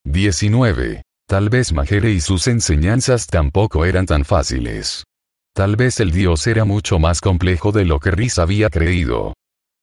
19. 0.06 1.02
Tal 1.28 1.50
vez 1.50 1.74
Majere 1.74 2.12
y 2.12 2.22
sus 2.22 2.48
enseñanzas 2.48 3.28
tampoco 3.28 3.84
eran 3.84 4.06
tan 4.06 4.24
fáciles. 4.24 5.04
Tal 5.54 5.76
vez 5.76 6.00
el 6.00 6.12
dios 6.12 6.48
era 6.48 6.64
mucho 6.64 7.00
más 7.00 7.20
complejo 7.20 7.74
de 7.74 7.84
lo 7.84 8.00
que 8.00 8.12
Riz 8.12 8.40
había 8.40 8.70
creído. 8.70 9.34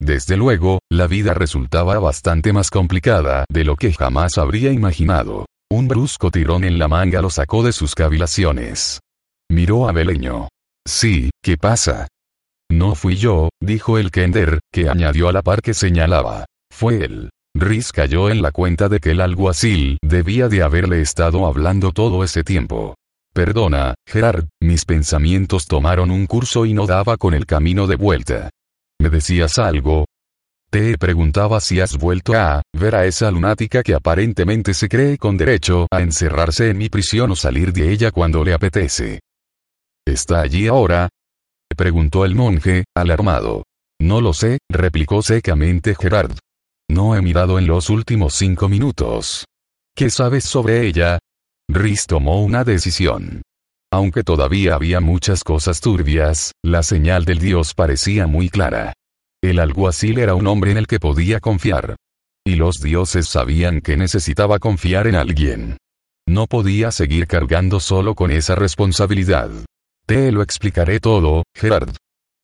Desde 0.00 0.36
luego, 0.36 0.78
la 0.90 1.06
vida 1.06 1.34
resultaba 1.34 1.98
bastante 1.98 2.52
más 2.52 2.70
complicada 2.70 3.44
de 3.50 3.64
lo 3.64 3.76
que 3.76 3.92
jamás 3.92 4.38
habría 4.38 4.72
imaginado. 4.72 5.46
Un 5.70 5.88
brusco 5.88 6.30
tirón 6.30 6.64
en 6.64 6.78
la 6.78 6.88
manga 6.88 7.20
lo 7.20 7.30
sacó 7.30 7.62
de 7.62 7.72
sus 7.72 7.94
cavilaciones. 7.94 9.00
Miró 9.50 9.88
a 9.88 9.92
Beleño. 9.92 10.48
Sí, 10.86 11.30
¿qué 11.42 11.56
pasa? 11.56 12.08
No 12.70 12.94
fui 12.94 13.16
yo, 13.16 13.48
dijo 13.60 13.98
el 13.98 14.10
Kender, 14.10 14.60
que 14.72 14.88
añadió 14.88 15.28
a 15.28 15.32
la 15.32 15.42
par 15.42 15.62
que 15.62 15.74
señalaba. 15.74 16.46
Fue 16.70 17.04
él. 17.04 17.30
Riz 17.54 17.92
cayó 17.92 18.30
en 18.30 18.40
la 18.40 18.52
cuenta 18.52 18.88
de 18.88 19.00
que 19.00 19.10
el 19.10 19.20
alguacil 19.20 19.98
debía 20.02 20.48
de 20.48 20.62
haberle 20.62 21.00
estado 21.00 21.46
hablando 21.46 21.92
todo 21.92 22.22
ese 22.22 22.44
tiempo. 22.44 22.94
Perdona, 23.34 23.94
Gerard, 24.06 24.46
mis 24.60 24.84
pensamientos 24.84 25.66
tomaron 25.66 26.10
un 26.10 26.26
curso 26.26 26.66
y 26.66 26.74
no 26.74 26.86
daba 26.86 27.16
con 27.16 27.34
el 27.34 27.46
camino 27.46 27.86
de 27.86 27.96
vuelta. 27.96 28.50
¿Me 29.00 29.10
decías 29.10 29.58
algo? 29.58 30.04
Te 30.70 30.98
preguntaba 30.98 31.60
si 31.60 31.80
has 31.80 31.96
vuelto 31.96 32.34
a 32.34 32.62
ver 32.74 32.94
a 32.94 33.06
esa 33.06 33.30
lunática 33.30 33.82
que 33.82 33.94
aparentemente 33.94 34.74
se 34.74 34.88
cree 34.88 35.16
con 35.16 35.36
derecho 35.36 35.86
a 35.90 36.02
encerrarse 36.02 36.70
en 36.70 36.78
mi 36.78 36.88
prisión 36.88 37.30
o 37.30 37.36
salir 37.36 37.72
de 37.72 37.90
ella 37.90 38.10
cuando 38.10 38.44
le 38.44 38.52
apetece. 38.52 39.20
¿Está 40.06 40.40
allí 40.40 40.66
ahora? 40.66 41.08
preguntó 41.76 42.24
el 42.24 42.34
monje, 42.34 42.84
alarmado. 42.94 43.62
No 44.00 44.20
lo 44.20 44.32
sé, 44.32 44.58
replicó 44.68 45.22
secamente 45.22 45.94
Gerard. 45.94 46.36
No 46.90 47.14
he 47.14 47.22
mirado 47.22 47.58
en 47.58 47.66
los 47.66 47.88
últimos 47.88 48.34
cinco 48.34 48.68
minutos. 48.68 49.44
¿Qué 49.94 50.10
sabes 50.10 50.44
sobre 50.44 50.86
ella? 50.86 51.18
Riz 51.68 52.06
tomó 52.06 52.42
una 52.42 52.64
decisión. 52.64 53.42
Aunque 53.90 54.22
todavía 54.22 54.74
había 54.74 55.00
muchas 55.00 55.42
cosas 55.42 55.80
turbias, 55.80 56.52
la 56.62 56.82
señal 56.82 57.24
del 57.24 57.38
dios 57.38 57.74
parecía 57.74 58.26
muy 58.26 58.50
clara. 58.50 58.92
El 59.42 59.58
alguacil 59.60 60.18
era 60.18 60.34
un 60.34 60.46
hombre 60.46 60.72
en 60.72 60.78
el 60.78 60.86
que 60.86 61.00
podía 61.00 61.40
confiar. 61.40 61.96
Y 62.46 62.56
los 62.56 62.80
dioses 62.80 63.28
sabían 63.28 63.80
que 63.80 63.96
necesitaba 63.96 64.58
confiar 64.58 65.06
en 65.06 65.14
alguien. 65.14 65.76
No 66.28 66.46
podía 66.46 66.90
seguir 66.90 67.26
cargando 67.26 67.80
solo 67.80 68.14
con 68.14 68.30
esa 68.30 68.54
responsabilidad. 68.54 69.50
Te 70.06 70.32
lo 70.32 70.42
explicaré 70.42 71.00
todo, 71.00 71.44
Gerard. 71.54 71.94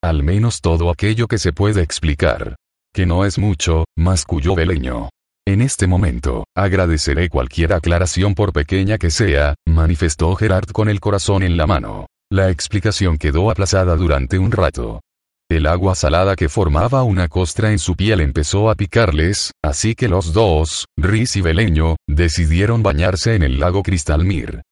Al 0.02 0.22
menos 0.22 0.60
todo 0.60 0.90
aquello 0.90 1.26
que 1.26 1.38
se 1.38 1.52
puede 1.52 1.82
explicar. 1.82 2.56
Que 2.94 3.06
no 3.06 3.24
es 3.24 3.38
mucho, 3.38 3.84
más 3.96 4.24
cuyo 4.24 4.54
beleño. 4.54 5.10
En 5.46 5.60
este 5.60 5.86
momento, 5.86 6.44
agradeceré 6.56 7.28
cualquier 7.28 7.74
aclaración 7.74 8.34
por 8.34 8.54
pequeña 8.54 8.96
que 8.96 9.10
sea, 9.10 9.54
manifestó 9.66 10.34
Gerard 10.36 10.70
con 10.70 10.88
el 10.88 11.00
corazón 11.00 11.42
en 11.42 11.58
la 11.58 11.66
mano. 11.66 12.06
La 12.32 12.48
explicación 12.48 13.18
quedó 13.18 13.50
aplazada 13.50 13.94
durante 13.94 14.38
un 14.38 14.52
rato. 14.52 15.02
El 15.50 15.66
agua 15.66 15.94
salada 15.94 16.34
que 16.34 16.48
formaba 16.48 17.02
una 17.02 17.28
costra 17.28 17.72
en 17.72 17.78
su 17.78 17.94
piel 17.94 18.20
empezó 18.20 18.70
a 18.70 18.74
picarles, 18.74 19.52
así 19.62 19.94
que 19.94 20.08
los 20.08 20.32
dos, 20.32 20.86
Riz 20.96 21.36
y 21.36 21.42
Beleño, 21.42 21.96
decidieron 22.08 22.82
bañarse 22.82 23.34
en 23.34 23.42
el 23.42 23.60
lago 23.60 23.82
Cristalmir. 23.82 24.62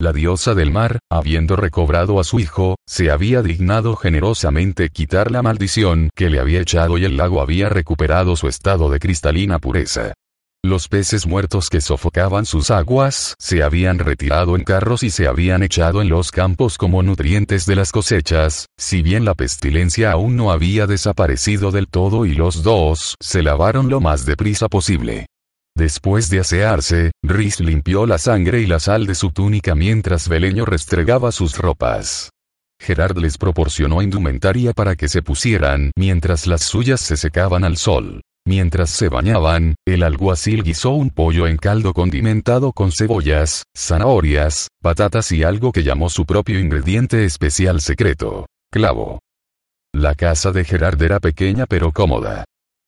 La 0.00 0.14
diosa 0.14 0.54
del 0.54 0.72
mar, 0.72 0.98
habiendo 1.10 1.56
recobrado 1.56 2.18
a 2.18 2.24
su 2.24 2.40
hijo, 2.40 2.76
se 2.88 3.10
había 3.10 3.42
dignado 3.42 3.96
generosamente 3.96 4.88
quitar 4.88 5.30
la 5.30 5.42
maldición 5.42 6.08
que 6.16 6.30
le 6.30 6.40
había 6.40 6.62
echado 6.62 6.96
y 6.96 7.04
el 7.04 7.18
lago 7.18 7.42
había 7.42 7.68
recuperado 7.68 8.34
su 8.34 8.48
estado 8.48 8.88
de 8.88 8.98
cristalina 8.98 9.58
pureza. 9.58 10.14
Los 10.64 10.86
peces 10.86 11.26
muertos 11.26 11.68
que 11.68 11.80
sofocaban 11.80 12.46
sus 12.46 12.70
aguas 12.70 13.34
se 13.40 13.64
habían 13.64 13.98
retirado 13.98 14.54
en 14.54 14.62
carros 14.62 15.02
y 15.02 15.10
se 15.10 15.26
habían 15.26 15.64
echado 15.64 16.00
en 16.00 16.08
los 16.08 16.30
campos 16.30 16.78
como 16.78 17.02
nutrientes 17.02 17.66
de 17.66 17.74
las 17.74 17.90
cosechas, 17.90 18.66
si 18.78 19.02
bien 19.02 19.24
la 19.24 19.34
pestilencia 19.34 20.12
aún 20.12 20.36
no 20.36 20.52
había 20.52 20.86
desaparecido 20.86 21.72
del 21.72 21.88
todo 21.88 22.26
y 22.26 22.34
los 22.34 22.62
dos 22.62 23.16
se 23.18 23.42
lavaron 23.42 23.90
lo 23.90 24.00
más 24.00 24.24
deprisa 24.24 24.68
posible. 24.68 25.26
Después 25.74 26.30
de 26.30 26.38
asearse, 26.38 27.10
Rhys 27.24 27.58
limpió 27.58 28.06
la 28.06 28.18
sangre 28.18 28.60
y 28.60 28.66
la 28.66 28.78
sal 28.78 29.04
de 29.08 29.16
su 29.16 29.32
túnica 29.32 29.74
mientras 29.74 30.28
Beleño 30.28 30.64
restregaba 30.64 31.32
sus 31.32 31.58
ropas. 31.58 32.30
Gerard 32.80 33.18
les 33.18 33.36
proporcionó 33.36 34.00
indumentaria 34.00 34.72
para 34.74 34.94
que 34.94 35.08
se 35.08 35.22
pusieran 35.22 35.90
mientras 35.96 36.46
las 36.46 36.62
suyas 36.62 37.00
se 37.00 37.16
secaban 37.16 37.64
al 37.64 37.76
sol. 37.76 38.20
Mientras 38.44 38.90
se 38.90 39.08
bañaban, 39.08 39.76
el 39.86 40.02
alguacil 40.02 40.64
guisó 40.64 40.90
un 40.90 41.10
pollo 41.10 41.46
en 41.46 41.56
caldo 41.56 41.92
condimentado 41.92 42.72
con 42.72 42.90
cebollas, 42.90 43.62
zanahorias, 43.76 44.68
patatas 44.82 45.30
y 45.30 45.44
algo 45.44 45.70
que 45.70 45.84
llamó 45.84 46.08
su 46.08 46.26
propio 46.26 46.58
ingrediente 46.58 47.24
especial 47.24 47.80
secreto, 47.80 48.46
clavo. 48.72 49.20
La 49.94 50.14
casa 50.16 50.50
de 50.50 50.64
Gerard 50.64 51.00
era 51.00 51.20
pequeña 51.20 51.66
pero 51.66 51.92
cómoda. 51.92 52.44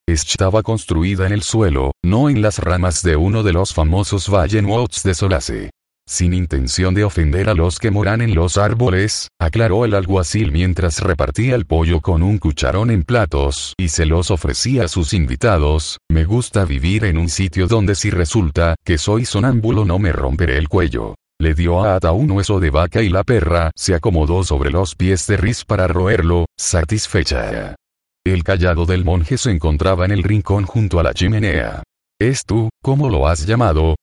Estaba 0.07 0.61
construida 0.61 1.25
en 1.25 1.33
el 1.33 1.41
suelo, 1.41 1.91
no 2.03 2.29
en 2.29 2.41
las 2.41 2.59
ramas 2.59 3.01
de 3.01 3.15
uno 3.15 3.41
de 3.41 3.53
los 3.53 3.73
famosos 3.73 4.27
Wallenwoods 4.27 5.03
de 5.03 5.13
Solace. 5.13 5.69
Sin 6.07 6.35
intención 6.35 6.93
de 6.93 7.03
ofender 7.03 7.49
a 7.49 7.55
los 7.55 7.79
que 7.79 7.89
moran 7.89 8.21
en 8.21 8.35
los 8.35 8.57
árboles, 8.57 9.29
aclaró 9.39 9.85
el 9.85 9.95
alguacil 9.95 10.51
mientras 10.51 10.99
repartía 10.99 11.55
el 11.55 11.65
pollo 11.65 11.99
con 11.99 12.21
un 12.21 12.37
cucharón 12.37 12.91
en 12.91 13.01
platos 13.03 13.73
y 13.75 13.89
se 13.89 14.05
los 14.05 14.29
ofrecía 14.29 14.83
a 14.83 14.87
sus 14.87 15.13
invitados, 15.13 15.97
me 16.11 16.23
gusta 16.23 16.63
vivir 16.63 17.05
en 17.05 17.17
un 17.17 17.27
sitio 17.27 17.65
donde 17.65 17.95
si 17.95 18.11
resulta 18.11 18.75
que 18.85 18.99
soy 18.99 19.25
sonámbulo 19.25 19.83
no 19.83 19.97
me 19.97 20.11
romperé 20.11 20.59
el 20.59 20.69
cuello. 20.69 21.15
Le 21.41 21.55
dio 21.55 21.83
a 21.83 21.95
Ata 21.95 22.11
un 22.11 22.29
hueso 22.29 22.59
de 22.59 22.69
vaca 22.69 23.01
y 23.01 23.09
la 23.09 23.23
perra 23.23 23.71
se 23.75 23.95
acomodó 23.95 24.43
sobre 24.43 24.69
los 24.69 24.93
pies 24.93 25.25
de 25.25 25.37
Riz 25.37 25.65
para 25.65 25.87
roerlo, 25.87 26.45
satisfecha. 26.55 27.75
El 28.23 28.43
callado 28.43 28.85
del 28.85 29.03
monje 29.03 29.39
se 29.39 29.49
encontraba 29.49 30.05
en 30.05 30.11
el 30.11 30.21
rincón 30.21 30.65
junto 30.65 30.99
a 30.99 31.03
la 31.03 31.15
chimenea. 31.15 31.81
¿Es 32.21 32.45
tú, 32.45 32.69
cómo 32.83 33.09
lo 33.09 33.27
has 33.27 33.45
llamado? 33.47 33.95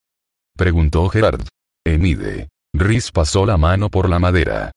preguntó 0.59 1.09
Gerard. 1.09 1.46
Emide. 1.85 2.49
Riz 2.74 3.11
pasó 3.11 3.45
la 3.45 3.57
mano 3.57 3.91
por 3.91 4.09
la 4.09 4.18
madera. 4.18 4.70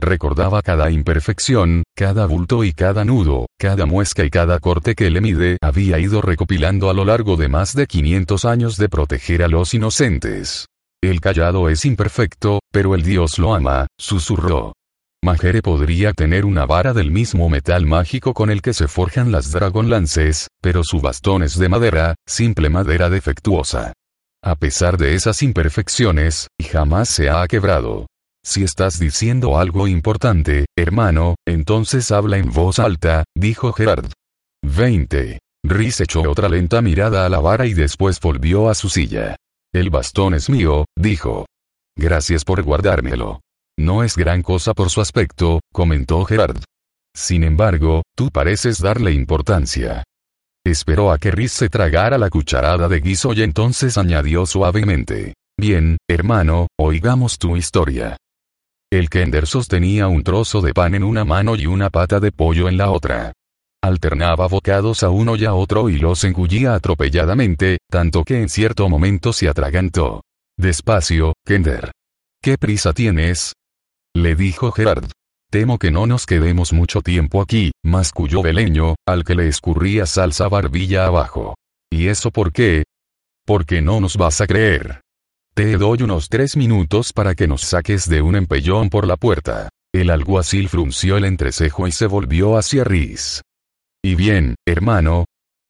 Recordaba 0.00 0.62
cada 0.62 0.90
imperfección, 0.90 1.82
cada 1.96 2.26
bulto 2.26 2.64
y 2.64 2.72
cada 2.72 3.04
nudo, 3.04 3.46
cada 3.58 3.86
muesca 3.86 4.24
y 4.24 4.30
cada 4.30 4.58
corte 4.58 4.94
que 4.94 5.06
el 5.06 5.16
Emide 5.16 5.56
había 5.62 5.98
ido 5.98 6.22
recopilando 6.22 6.90
a 6.90 6.94
lo 6.94 7.04
largo 7.04 7.36
de 7.36 7.48
más 7.48 7.74
de 7.74 7.86
500 7.86 8.44
años 8.44 8.76
de 8.76 8.88
proteger 8.88 9.42
a 9.42 9.48
los 9.48 9.74
inocentes. 9.74 10.66
El 11.02 11.20
callado 11.20 11.68
es 11.68 11.84
imperfecto, 11.84 12.60
pero 12.70 12.94
el 12.94 13.02
dios 13.02 13.38
lo 13.38 13.54
ama, 13.54 13.86
susurró. 13.98 14.74
Majere 15.22 15.60
podría 15.60 16.12
tener 16.12 16.46
una 16.46 16.64
vara 16.64 16.94
del 16.94 17.10
mismo 17.10 17.50
metal 17.50 17.84
mágico 17.84 18.32
con 18.32 18.50
el 18.50 18.62
que 18.62 18.72
se 18.72 18.88
forjan 18.88 19.32
las 19.32 19.52
Dragonlances, 19.52 20.48
pero 20.62 20.82
su 20.82 21.00
bastón 21.00 21.42
es 21.42 21.58
de 21.58 21.68
madera, 21.68 22.14
simple 22.26 22.70
madera 22.70 23.10
defectuosa. 23.10 23.92
A 24.42 24.56
pesar 24.56 24.96
de 24.96 25.14
esas 25.14 25.42
imperfecciones, 25.42 26.48
jamás 26.62 27.10
se 27.10 27.28
ha 27.28 27.46
quebrado. 27.46 28.06
Si 28.42 28.64
estás 28.64 28.98
diciendo 28.98 29.58
algo 29.58 29.86
importante, 29.86 30.64
hermano, 30.78 31.34
entonces 31.46 32.10
habla 32.10 32.38
en 32.38 32.50
voz 32.50 32.78
alta, 32.78 33.24
dijo 33.36 33.74
Gerard. 33.74 34.10
20. 34.62 35.38
Rhys 35.62 36.00
echó 36.00 36.22
otra 36.22 36.48
lenta 36.48 36.80
mirada 36.80 37.26
a 37.26 37.28
la 37.28 37.38
vara 37.38 37.66
y 37.66 37.74
después 37.74 38.18
volvió 38.18 38.70
a 38.70 38.74
su 38.74 38.88
silla. 38.88 39.36
El 39.74 39.90
bastón 39.90 40.32
es 40.32 40.48
mío, 40.48 40.86
dijo. 40.96 41.44
Gracias 41.94 42.44
por 42.44 42.62
guardármelo. 42.62 43.40
No 43.78 44.02
es 44.04 44.16
gran 44.16 44.42
cosa 44.42 44.72
por 44.72 44.88
su 44.88 45.02
aspecto, 45.02 45.60
comentó 45.70 46.24
Gerard. 46.24 46.62
Sin 47.14 47.44
embargo, 47.44 48.02
tú 48.16 48.30
pareces 48.30 48.80
darle 48.80 49.12
importancia. 49.12 50.02
Esperó 50.64 51.10
a 51.10 51.18
que 51.18 51.30
Riz 51.30 51.52
se 51.52 51.68
tragara 51.68 52.18
la 52.18 52.28
cucharada 52.28 52.88
de 52.88 53.00
guiso 53.00 53.32
y 53.32 53.42
entonces 53.42 53.96
añadió 53.96 54.44
suavemente. 54.44 55.34
Bien, 55.58 55.96
hermano, 56.08 56.66
oigamos 56.78 57.38
tu 57.38 57.56
historia. 57.56 58.16
El 58.92 59.08
Kender 59.08 59.46
sostenía 59.46 60.08
un 60.08 60.22
trozo 60.22 60.60
de 60.60 60.74
pan 60.74 60.94
en 60.94 61.04
una 61.04 61.24
mano 61.24 61.54
y 61.54 61.66
una 61.66 61.90
pata 61.90 62.20
de 62.20 62.32
pollo 62.32 62.68
en 62.68 62.76
la 62.76 62.90
otra. 62.90 63.32
Alternaba 63.82 64.48
bocados 64.48 65.02
a 65.02 65.08
uno 65.08 65.36
y 65.36 65.46
a 65.46 65.54
otro 65.54 65.88
y 65.88 65.98
los 65.98 66.24
engullía 66.24 66.74
atropelladamente, 66.74 67.78
tanto 67.88 68.24
que 68.24 68.42
en 68.42 68.48
cierto 68.50 68.88
momento 68.88 69.32
se 69.32 69.48
atragantó. 69.48 70.22
Despacio, 70.58 71.32
Kender. 71.46 71.92
¿Qué 72.42 72.58
prisa 72.58 72.92
tienes? 72.92 73.54
Le 74.14 74.34
dijo 74.34 74.72
Gerard. 74.72 75.10
Temo 75.50 75.78
que 75.78 75.90
no 75.90 76.06
nos 76.06 76.26
quedemos 76.26 76.72
mucho 76.72 77.02
tiempo 77.02 77.42
aquí, 77.42 77.72
masculló 77.84 78.40
Beleño, 78.40 78.94
al 79.04 79.24
que 79.24 79.34
le 79.34 79.48
escurría 79.48 80.06
salsa 80.06 80.48
barbilla 80.48 81.06
abajo. 81.06 81.56
¿Y 81.90 82.06
eso 82.06 82.30
por 82.30 82.52
qué? 82.52 82.84
Porque 83.44 83.82
no 83.82 83.98
nos 83.98 84.16
vas 84.16 84.40
a 84.40 84.46
creer. 84.46 85.00
Te 85.52 85.76
doy 85.76 86.04
unos 86.04 86.28
tres 86.28 86.56
minutos 86.56 87.12
para 87.12 87.34
que 87.34 87.48
nos 87.48 87.62
saques 87.62 88.08
de 88.08 88.22
un 88.22 88.36
empellón 88.36 88.90
por 88.90 89.08
la 89.08 89.16
puerta. 89.16 89.68
El 89.92 90.10
alguacil 90.10 90.68
frunció 90.68 91.16
el 91.16 91.24
entrecejo 91.24 91.88
y 91.88 91.90
se 91.90 92.06
volvió 92.06 92.56
hacia 92.56 92.84
Riz. 92.84 93.42
Y 94.04 94.14
bien, 94.14 94.54
hermano. 94.64 95.24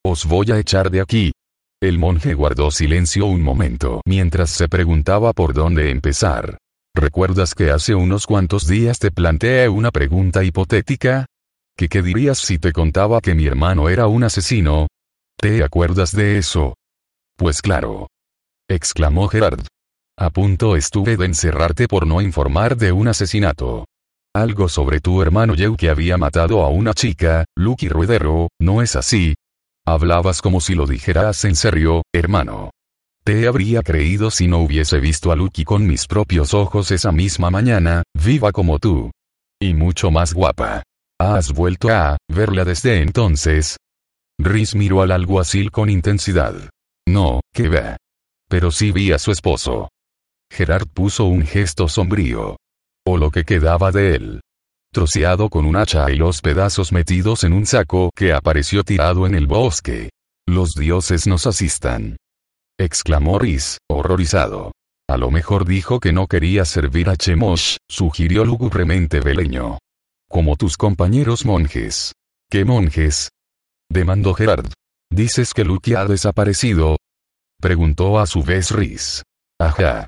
Os 0.05 0.27
voy 0.27 0.51
a 0.53 0.59
echar 0.59 0.91
de 0.91 1.01
aquí. 1.01 1.33
El 1.83 1.99
monje 1.99 2.35
guardó 2.35 2.71
silencio 2.71 3.25
un 3.25 3.41
momento 3.41 4.03
mientras 4.07 4.51
se 4.51 4.69
preguntaba 4.69 5.33
por 5.33 5.55
dónde 5.55 5.91
empezar. 5.91 6.59
¿Recuerdas 6.95 7.55
que 7.55 7.71
hace 7.71 7.95
unos 7.95 8.27
cuantos 8.27 8.67
días 8.67 8.99
te 8.99 9.11
planteé 9.11 9.69
una 9.69 9.91
pregunta 9.91 10.43
hipotética? 10.43 11.27
¿Que 11.77 11.89
qué 11.89 12.03
dirías 12.03 12.39
si 12.39 12.59
te 12.59 12.73
contaba 12.73 13.21
que 13.21 13.35
mi 13.35 13.47
hermano 13.47 13.89
era 13.89 14.07
un 14.09 14.25
asesino? 14.25 14.89
¿Te 15.39 15.63
acuerdas 15.63 16.15
de 16.15 16.39
eso? 16.39 16.75
Pues 17.37 17.63
claro. 17.63 18.09
exclamó 18.69 19.29
Gerard. 19.29 19.65
A 20.19 20.31
punto 20.31 20.77
estuve 20.77 21.17
de 21.17 21.27
encerrarte 21.27 21.89
por 21.89 22.07
no 22.07 22.21
informar 22.21 22.77
de 22.77 22.93
un 22.93 23.09
asesinato. 23.09 23.87
Algo 24.35 24.69
sobre 24.69 25.01
tu 25.01 25.23
hermano 25.23 25.55
Yeu 25.55 25.77
que 25.77 25.91
había 25.91 26.19
matado 26.19 26.63
a 26.63 26.69
una 26.69 26.93
chica, 26.93 27.45
Lucky 27.57 27.89
Ruedero, 27.89 28.49
¿no 28.61 28.83
es 28.83 28.97
así? 28.97 29.35
Hablabas 29.87 30.43
como 30.43 30.61
si 30.61 30.75
lo 30.75 30.87
dijeras 30.87 31.45
en 31.45 31.57
serio, 31.57 32.03
hermano. 32.13 32.71
Te 33.25 33.47
habría 33.47 33.83
creído 33.83 34.31
si 34.31 34.49
no 34.49 34.59
hubiese 34.59 34.99
visto 34.99 35.31
a 35.31 35.37
Lucky 35.37 35.65
con 35.65 35.87
mis 35.87 36.07
propios 36.07 36.55
ojos 36.55 36.91
esa 36.91 37.13
misma 37.13 37.51
mañana, 37.51 38.03
viva 38.15 38.51
como 38.51 38.79
tú. 38.79 39.11
Y 39.61 39.75
mucho 39.75 40.11
más 40.11 40.33
guapa. 40.33 40.83
¿Has 41.21 41.53
vuelto 41.53 41.91
a 41.91 42.17
verla 42.29 42.65
desde 42.65 43.03
entonces? 43.03 43.77
Riz 44.39 44.75
miró 44.75 45.03
al 45.03 45.11
alguacil 45.11 45.71
con 45.71 45.91
intensidad. 45.91 46.55
No, 47.07 47.41
que 47.53 47.69
ve. 47.69 47.97
Pero 48.49 48.71
sí 48.71 48.91
vi 48.91 49.13
a 49.13 49.19
su 49.19 49.33
esposo. 49.33 49.91
Gerard 50.51 50.89
puso 50.89 51.27
un 51.27 51.43
gesto 51.43 51.89
sombrío. 51.89 52.57
O 53.07 53.19
lo 53.19 53.31
que 53.31 53.45
quedaba 53.45 53.93
de 53.93 54.15
él. 54.15 54.41
Troceado 54.93 55.51
con 55.51 55.67
un 55.67 55.77
hacha 55.77 56.11
y 56.11 56.17
los 56.17 56.41
pedazos 56.41 56.91
metidos 56.91 57.45
en 57.45 57.53
un 57.53 57.67
saco 57.67 58.11
que 58.17 58.33
apareció 58.33 58.83
tirado 58.83 59.27
en 59.27 59.35
el 59.35 59.47
bosque. 59.47 60.09
Los 60.49 60.71
dioses 60.71 61.27
nos 61.27 61.47
asistan 61.47 62.17
exclamó 62.81 63.39
Riz, 63.39 63.79
horrorizado. 63.89 64.73
A 65.09 65.19
lo 65.19 65.31
mejor 65.31 65.67
dijo 65.67 66.01
que 66.01 66.13
no 66.13 66.27
quería 66.27 66.65
servir 66.65 67.11
a 67.11 67.17
Chemosh, 67.17 67.77
sugirió 67.89 68.45
lúgubremente 68.45 69.21
Beleño. 69.21 69.79
Como 70.29 70.57
tus 70.57 70.77
compañeros 70.77 71.45
monjes. 71.45 72.13
¿Qué 72.51 72.65
monjes? 72.65 73.29
demandó 73.91 74.33
Gerard. 74.35 74.73
¿Dices 75.13 75.53
que 75.53 75.65
Lucky 75.65 75.95
ha 75.95 76.07
desaparecido? 76.07 76.97
Preguntó 77.61 78.19
a 78.19 78.27
su 78.27 78.43
vez 78.43 78.71
Riz. 78.71 79.23
Ajá. 79.61 80.07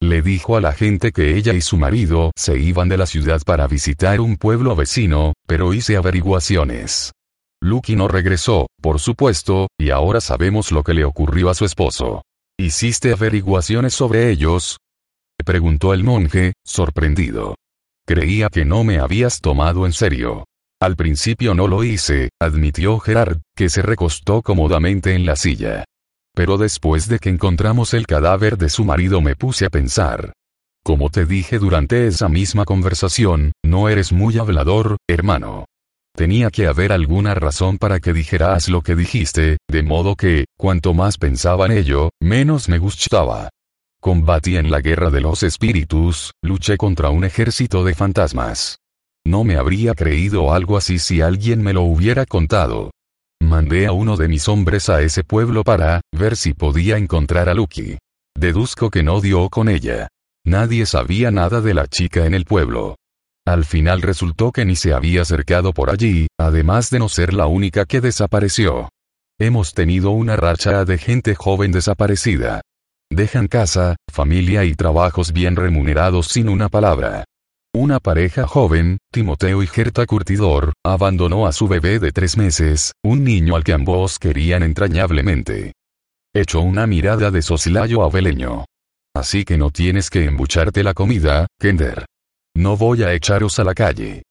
Le 0.00 0.22
dijo 0.22 0.56
a 0.56 0.60
la 0.60 0.72
gente 0.72 1.12
que 1.12 1.36
ella 1.36 1.52
y 1.52 1.60
su 1.60 1.76
marido 1.76 2.30
se 2.36 2.58
iban 2.58 2.88
de 2.88 2.96
la 2.96 3.06
ciudad 3.06 3.42
para 3.44 3.66
visitar 3.66 4.20
un 4.20 4.36
pueblo 4.36 4.76
vecino, 4.76 5.34
pero 5.46 5.74
hice 5.74 5.96
averiguaciones. 5.96 7.12
Lucky 7.64 7.96
no 7.96 8.08
regresó, 8.08 8.66
por 8.82 9.00
supuesto, 9.00 9.68
y 9.80 9.88
ahora 9.88 10.20
sabemos 10.20 10.70
lo 10.70 10.82
que 10.82 10.92
le 10.92 11.06
ocurrió 11.06 11.48
a 11.48 11.54
su 11.54 11.64
esposo. 11.64 12.20
¿Hiciste 12.58 13.10
averiguaciones 13.10 13.94
sobre 13.94 14.30
ellos? 14.30 14.76
preguntó 15.46 15.94
el 15.94 16.04
monje, 16.04 16.52
sorprendido. 16.62 17.54
Creía 18.06 18.50
que 18.50 18.66
no 18.66 18.84
me 18.84 18.98
habías 18.98 19.40
tomado 19.40 19.86
en 19.86 19.94
serio. 19.94 20.44
Al 20.78 20.94
principio 20.94 21.54
no 21.54 21.66
lo 21.66 21.84
hice, 21.84 22.28
admitió 22.38 22.98
Gerard, 22.98 23.40
que 23.56 23.70
se 23.70 23.80
recostó 23.80 24.42
cómodamente 24.42 25.14
en 25.14 25.24
la 25.24 25.34
silla. 25.34 25.86
Pero 26.34 26.58
después 26.58 27.08
de 27.08 27.18
que 27.18 27.30
encontramos 27.30 27.94
el 27.94 28.06
cadáver 28.06 28.58
de 28.58 28.68
su 28.68 28.84
marido 28.84 29.22
me 29.22 29.36
puse 29.36 29.64
a 29.64 29.70
pensar. 29.70 30.34
Como 30.84 31.08
te 31.08 31.24
dije 31.24 31.58
durante 31.58 32.08
esa 32.08 32.28
misma 32.28 32.66
conversación, 32.66 33.52
no 33.64 33.88
eres 33.88 34.12
muy 34.12 34.36
hablador, 34.36 34.98
hermano. 35.08 35.64
Tenía 36.16 36.50
que 36.50 36.68
haber 36.68 36.92
alguna 36.92 37.34
razón 37.34 37.76
para 37.76 37.98
que 37.98 38.12
dijeras 38.12 38.68
lo 38.68 38.82
que 38.82 38.94
dijiste, 38.94 39.56
de 39.68 39.82
modo 39.82 40.14
que, 40.14 40.44
cuanto 40.56 40.94
más 40.94 41.18
pensaba 41.18 41.66
en 41.66 41.72
ello, 41.72 42.10
menos 42.22 42.68
me 42.68 42.78
gustaba. 42.78 43.48
Combatí 44.00 44.56
en 44.56 44.70
la 44.70 44.80
guerra 44.80 45.10
de 45.10 45.20
los 45.20 45.42
espíritus, 45.42 46.30
luché 46.40 46.76
contra 46.76 47.10
un 47.10 47.24
ejército 47.24 47.84
de 47.84 47.94
fantasmas. 47.94 48.78
No 49.26 49.42
me 49.42 49.56
habría 49.56 49.94
creído 49.94 50.52
algo 50.52 50.76
así 50.76 51.00
si 51.00 51.20
alguien 51.20 51.62
me 51.62 51.72
lo 51.72 51.82
hubiera 51.82 52.26
contado. 52.26 52.92
Mandé 53.42 53.86
a 53.86 53.92
uno 53.92 54.16
de 54.16 54.28
mis 54.28 54.48
hombres 54.48 54.88
a 54.88 55.02
ese 55.02 55.24
pueblo 55.24 55.64
para 55.64 56.00
ver 56.12 56.36
si 56.36 56.52
podía 56.52 56.96
encontrar 56.96 57.48
a 57.48 57.54
Lucky. 57.54 57.98
Deduzco 58.38 58.90
que 58.90 59.02
no 59.02 59.20
dio 59.20 59.48
con 59.48 59.68
ella. 59.68 60.08
Nadie 60.46 60.86
sabía 60.86 61.30
nada 61.30 61.60
de 61.60 61.74
la 61.74 61.88
chica 61.88 62.26
en 62.26 62.34
el 62.34 62.44
pueblo. 62.44 62.96
Al 63.46 63.64
final 63.66 64.00
resultó 64.00 64.52
que 64.52 64.64
ni 64.64 64.74
se 64.74 64.94
había 64.94 65.22
acercado 65.22 65.74
por 65.74 65.90
allí, 65.90 66.28
además 66.38 66.88
de 66.88 66.98
no 66.98 67.10
ser 67.10 67.34
la 67.34 67.46
única 67.46 67.84
que 67.84 68.00
desapareció. 68.00 68.88
Hemos 69.38 69.74
tenido 69.74 70.12
una 70.12 70.36
racha 70.36 70.84
de 70.84 70.96
gente 70.96 71.34
joven 71.34 71.70
desaparecida. 71.70 72.62
Dejan 73.10 73.48
casa, 73.48 73.96
familia 74.10 74.64
y 74.64 74.74
trabajos 74.74 75.32
bien 75.32 75.56
remunerados 75.56 76.28
sin 76.28 76.48
una 76.48 76.68
palabra. 76.68 77.24
Una 77.74 78.00
pareja 78.00 78.46
joven, 78.46 78.98
Timoteo 79.12 79.62
y 79.62 79.66
Gerta 79.66 80.06
Curtidor, 80.06 80.72
abandonó 80.84 81.46
a 81.46 81.52
su 81.52 81.68
bebé 81.68 81.98
de 81.98 82.12
tres 82.12 82.36
meses, 82.36 82.92
un 83.04 83.24
niño 83.24 83.56
al 83.56 83.64
que 83.64 83.72
ambos 83.72 84.18
querían 84.18 84.62
entrañablemente. 84.62 85.72
Echó 86.32 86.60
una 86.60 86.86
mirada 86.86 87.30
de 87.30 87.42
soslayo 87.42 88.04
a 88.04 88.10
Beleño. 88.10 88.64
Así 89.14 89.44
que 89.44 89.58
no 89.58 89.70
tienes 89.70 90.08
que 90.08 90.24
embucharte 90.24 90.82
la 90.82 90.94
comida, 90.94 91.46
Kender. 91.60 92.06
No 92.56 92.76
voy 92.76 93.02
a 93.02 93.12
echaros 93.12 93.58
a 93.58 93.64
la 93.64 93.74
calle. 93.74 94.22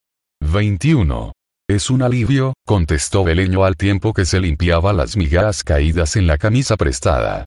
21. 0.41 1.34
Es 1.69 1.89
un 1.89 2.01
alivio, 2.01 2.53
contestó 2.65 3.24
Beleño 3.24 3.65
al 3.65 3.76
tiempo 3.76 4.13
que 4.13 4.26
se 4.26 4.39
limpiaba 4.39 4.93
las 4.93 5.17
migas 5.17 5.63
caídas 5.63 6.15
en 6.15 6.28
la 6.28 6.38
camisa 6.38 6.78
prestada. 6.78 7.45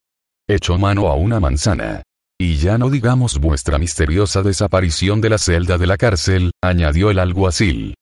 Echó 0.49 0.79
mano 0.79 1.09
a 1.09 1.15
una 1.15 1.41
manzana. 1.41 2.03
Y 2.39 2.57
ya 2.57 2.77
no 2.77 2.91
digamos 2.91 3.39
vuestra 3.39 3.79
misteriosa 3.79 4.43
desaparición 4.43 5.23
de 5.23 5.31
la 5.31 5.39
celda 5.39 5.79
de 5.79 5.87
la 5.87 5.97
cárcel, 5.97 6.51
añadió 6.63 7.11
el 7.11 7.19
alguacil. 7.19 7.95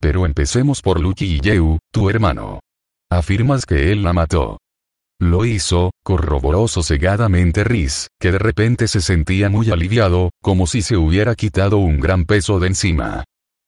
Pero 0.00 0.24
empecemos 0.24 0.80
por 0.80 1.00
Lucky 1.00 1.36
y 1.36 1.40
Yeu, 1.40 1.78
tu 1.92 2.08
hermano. 2.08 2.60
Afirmas 3.10 3.66
que 3.66 3.92
él 3.92 4.02
la 4.02 4.14
mató. 4.14 4.58
Lo 5.22 5.44
hizo, 5.44 5.92
corroboró 6.02 6.66
sosegadamente 6.66 7.62
Riz, 7.62 8.08
que 8.20 8.32
de 8.32 8.40
repente 8.40 8.88
se 8.88 9.00
sentía 9.00 9.48
muy 9.48 9.70
aliviado, 9.70 10.30
como 10.42 10.66
si 10.66 10.82
se 10.82 10.96
hubiera 10.96 11.36
quitado 11.36 11.78
un 11.78 12.00
gran 12.00 12.24
peso 12.24 12.58
de 12.58 12.66
encima. 12.66 13.22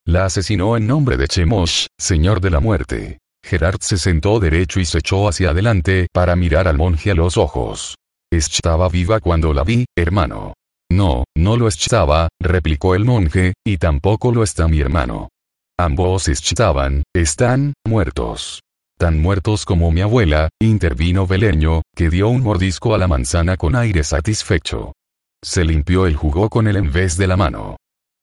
La 0.05 0.25
asesinó 0.25 0.77
en 0.77 0.89
nombre 0.89 1.17
de 1.17 1.29
Chemosh, 1.29 1.87
señor 1.97 2.41
de 2.41 2.51
la 2.51 2.59
muerte. 2.59 3.19
Gerard 3.45 3.79
se 3.83 3.99
sentó 3.99 4.41
derecho 4.41 4.81
y 4.81 4.85
se 4.85 4.99
echó 4.99 5.29
hacia 5.29 5.51
adelante 5.51 6.09
para 6.13 6.35
mirar 6.35 6.67
al 6.67 6.77
monje 6.77 7.13
a 7.13 7.15
los 7.15 7.37
ojos. 7.37 7.95
Estaba 8.33 8.89
viva 8.89 9.21
cuando 9.21 9.55
la 9.55 9.63
vi, 9.63 9.85
hermano. 9.97 10.55
No, 10.91 11.23
no 11.37 11.57
lo 11.57 11.69
estaba, 11.69 12.31
replicó 12.43 12.97
el 12.97 13.05
monje, 13.05 13.55
y 13.65 13.77
tampoco 13.77 14.33
lo 14.33 14.43
está 14.43 14.67
mi 14.67 14.81
hermano. 14.81 15.29
Ambos 15.79 16.27
estaban, 16.27 17.05
están, 17.15 17.75
muertos. 17.87 18.59
Tan 18.99 19.21
muertos 19.21 19.65
como 19.65 19.91
mi 19.91 20.01
abuela, 20.01 20.49
intervino 20.61 21.27
Beleño, 21.27 21.83
que 21.97 22.11
dio 22.11 22.29
un 22.29 22.43
mordisco 22.43 22.95
a 22.95 22.99
la 22.99 23.09
manzana 23.09 23.57
con 23.57 23.75
aire 23.75 24.05
satisfecho. 24.05 24.93
Se 25.43 25.65
limpió 25.65 26.07
el 26.07 26.17
jugo 26.17 26.49
con 26.49 26.69
él 26.69 26.77
en 26.77 26.93
vez 26.93 27.17
de 27.17 27.27
la 27.27 27.37
mano. 27.37 27.77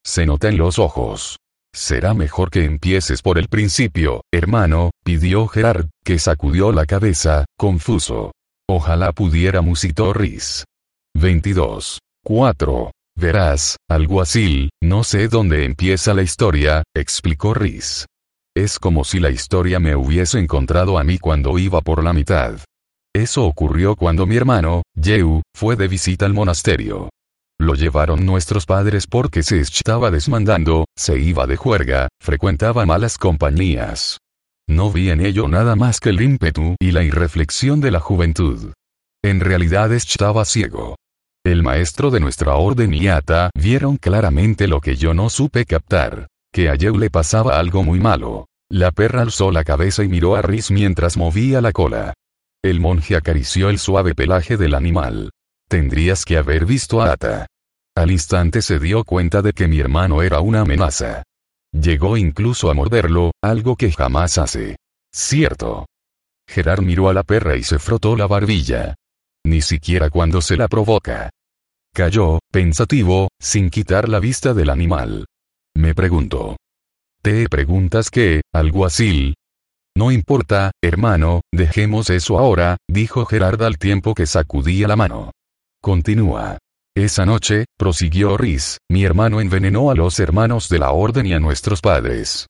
Se 0.04 0.26
nota 0.26 0.48
en 0.48 0.56
los 0.56 0.78
ojos. 0.78 1.36
Será 1.74 2.14
mejor 2.14 2.50
que 2.50 2.64
empieces 2.64 3.22
por 3.22 3.38
el 3.38 3.48
principio, 3.48 4.22
hermano, 4.32 4.90
pidió 5.04 5.46
Gerard, 5.46 5.88
que 6.04 6.18
sacudió 6.18 6.72
la 6.72 6.84
cabeza, 6.84 7.44
confuso. 7.56 8.32
Ojalá 8.68 9.12
pudiera 9.12 9.62
musitó 9.62 10.12
Riz. 10.12 10.64
22. 11.14 11.98
4. 12.24 12.90
Verás, 13.16 13.76
alguacil, 13.90 14.70
no 14.82 15.04
sé 15.04 15.28
dónde 15.28 15.64
empieza 15.64 16.14
la 16.14 16.22
historia, 16.22 16.82
explicó 16.94 17.52
Riz. 17.52 18.06
Es 18.54 18.78
como 18.78 19.04
si 19.04 19.18
la 19.18 19.30
historia 19.30 19.80
me 19.80 19.96
hubiese 19.96 20.38
encontrado 20.38 20.98
a 20.98 21.04
mí 21.04 21.18
cuando 21.18 21.58
iba 21.58 21.80
por 21.80 22.04
la 22.04 22.12
mitad. 22.12 22.60
Eso 23.14 23.46
ocurrió 23.46 23.96
cuando 23.96 24.26
mi 24.26 24.36
hermano, 24.36 24.82
Yeu, 24.94 25.40
fue 25.56 25.74
de 25.76 25.88
visita 25.88 26.26
al 26.26 26.34
monasterio. 26.34 27.08
Lo 27.58 27.74
llevaron 27.74 28.26
nuestros 28.26 28.66
padres 28.66 29.06
porque 29.06 29.42
se 29.42 29.60
estaba 29.60 30.10
desmandando, 30.10 30.84
se 30.96 31.18
iba 31.18 31.46
de 31.46 31.56
juerga, 31.56 32.08
frecuentaba 32.20 32.84
malas 32.84 33.16
compañías. 33.16 34.18
No 34.68 34.90
vi 34.90 35.10
en 35.10 35.24
ello 35.24 35.48
nada 35.48 35.74
más 35.74 35.98
que 35.98 36.10
el 36.10 36.20
ímpetu 36.20 36.76
y 36.78 36.92
la 36.92 37.04
irreflexión 37.04 37.80
de 37.80 37.90
la 37.90 38.00
juventud. 38.00 38.74
En 39.24 39.40
realidad 39.40 39.92
estaba 39.92 40.44
ciego. 40.44 40.96
El 41.44 41.62
maestro 41.62 42.10
de 42.10 42.20
nuestra 42.20 42.56
orden 42.56 42.92
y 42.92 43.08
Ata 43.08 43.50
vieron 43.54 43.96
claramente 43.96 44.68
lo 44.68 44.80
que 44.80 44.96
yo 44.96 45.14
no 45.14 45.30
supe 45.30 45.64
captar 45.64 46.28
que 46.52 46.68
a 46.68 46.74
Yeu 46.74 46.96
le 46.98 47.10
pasaba 47.10 47.58
algo 47.58 47.82
muy 47.82 47.98
malo. 47.98 48.46
La 48.70 48.90
perra 48.90 49.22
alzó 49.22 49.50
la 49.50 49.64
cabeza 49.64 50.04
y 50.04 50.08
miró 50.08 50.36
a 50.36 50.42
Riz 50.42 50.70
mientras 50.70 51.16
movía 51.16 51.60
la 51.60 51.72
cola. 51.72 52.14
El 52.62 52.80
monje 52.80 53.16
acarició 53.16 53.70
el 53.70 53.78
suave 53.78 54.14
pelaje 54.14 54.56
del 54.56 54.74
animal. 54.74 55.30
Tendrías 55.68 56.24
que 56.24 56.36
haber 56.36 56.64
visto 56.66 57.02
a 57.02 57.12
Ata. 57.12 57.46
Al 57.96 58.10
instante 58.10 58.62
se 58.62 58.78
dio 58.78 59.04
cuenta 59.04 59.42
de 59.42 59.52
que 59.52 59.68
mi 59.68 59.80
hermano 59.80 60.22
era 60.22 60.40
una 60.40 60.60
amenaza. 60.60 61.22
Llegó 61.72 62.16
incluso 62.16 62.70
a 62.70 62.74
morderlo, 62.74 63.32
algo 63.42 63.76
que 63.76 63.90
jamás 63.90 64.38
hace. 64.38 64.76
Cierto. 65.12 65.86
Gerard 66.48 66.82
miró 66.82 67.08
a 67.08 67.14
la 67.14 67.22
perra 67.22 67.56
y 67.56 67.62
se 67.62 67.78
frotó 67.78 68.16
la 68.16 68.26
barbilla. 68.26 68.94
Ni 69.44 69.60
siquiera 69.60 70.10
cuando 70.10 70.40
se 70.40 70.56
la 70.56 70.68
provoca. 70.68 71.30
Cayó, 71.94 72.38
pensativo, 72.50 73.28
sin 73.40 73.70
quitar 73.70 74.08
la 74.08 74.20
vista 74.20 74.54
del 74.54 74.70
animal. 74.70 75.26
Me 75.76 75.94
pregunto. 75.94 76.56
¿Te 77.22 77.48
preguntas 77.48 78.10
qué, 78.10 78.42
alguacil? 78.52 79.34
No 79.96 80.10
importa, 80.10 80.72
hermano, 80.82 81.42
dejemos 81.52 82.10
eso 82.10 82.38
ahora, 82.38 82.76
dijo 82.88 83.26
Gerard 83.26 83.62
al 83.62 83.78
tiempo 83.78 84.14
que 84.14 84.26
sacudía 84.26 84.88
la 84.88 84.96
mano. 84.96 85.30
Continúa. 85.82 86.58
Esa 86.94 87.24
noche, 87.24 87.64
prosiguió 87.78 88.36
Riz, 88.36 88.78
mi 88.90 89.04
hermano 89.04 89.40
envenenó 89.40 89.90
a 89.90 89.94
los 89.94 90.20
hermanos 90.20 90.68
de 90.68 90.78
la 90.78 90.92
orden 90.92 91.26
y 91.26 91.32
a 91.32 91.40
nuestros 91.40 91.80
padres. 91.80 92.46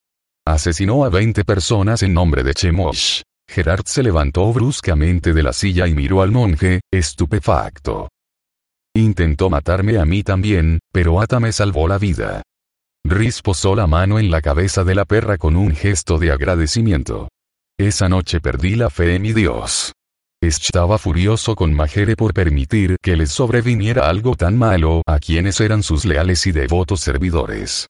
Asesinó 0.46 1.04
a 1.04 1.08
20 1.08 1.44
personas 1.44 2.02
en 2.02 2.14
nombre 2.14 2.42
de 2.42 2.54
Chemosh. 2.54 3.22
Gerard 3.48 3.84
se 3.86 4.02
levantó 4.02 4.52
bruscamente 4.52 5.32
de 5.32 5.42
la 5.42 5.52
silla 5.52 5.86
y 5.86 5.94
miró 5.94 6.22
al 6.22 6.32
monje, 6.32 6.80
estupefacto. 6.92 8.08
Intentó 8.94 9.48
matarme 9.48 9.98
a 9.98 10.04
mí 10.04 10.22
también, 10.22 10.80
pero 10.92 11.20
Ata 11.20 11.38
me 11.38 11.52
salvó 11.52 11.86
la 11.86 11.98
vida. 11.98 12.42
Riz 13.04 13.42
posó 13.42 13.74
la 13.74 13.86
mano 13.86 14.18
en 14.18 14.30
la 14.30 14.40
cabeza 14.40 14.84
de 14.84 14.94
la 14.94 15.04
perra 15.04 15.36
con 15.36 15.56
un 15.56 15.74
gesto 15.74 16.18
de 16.18 16.30
agradecimiento. 16.30 17.28
Esa 17.78 18.08
noche 18.08 18.40
perdí 18.40 18.76
la 18.76 18.90
fe 18.90 19.16
en 19.16 19.22
mi 19.22 19.32
Dios. 19.32 19.92
Estaba 20.40 20.98
furioso 20.98 21.54
con 21.54 21.72
Majere 21.72 22.16
por 22.16 22.32
permitir 22.32 22.96
que 23.02 23.16
les 23.16 23.30
sobreviniera 23.30 24.08
algo 24.08 24.34
tan 24.34 24.56
malo 24.56 25.02
a 25.06 25.18
quienes 25.18 25.60
eran 25.60 25.82
sus 25.82 26.04
leales 26.04 26.46
y 26.46 26.52
devotos 26.52 27.00
servidores. 27.00 27.86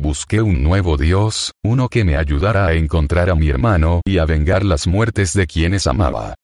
Busqué 0.00 0.42
un 0.42 0.62
nuevo 0.62 0.96
Dios, 0.96 1.52
uno 1.62 1.88
que 1.88 2.04
me 2.04 2.16
ayudara 2.16 2.66
a 2.66 2.72
encontrar 2.74 3.30
a 3.30 3.34
mi 3.34 3.48
hermano 3.48 4.00
y 4.04 4.18
a 4.18 4.24
vengar 4.24 4.64
las 4.64 4.86
muertes 4.86 5.34
de 5.34 5.46
quienes 5.46 5.86
amaba. 5.86 6.34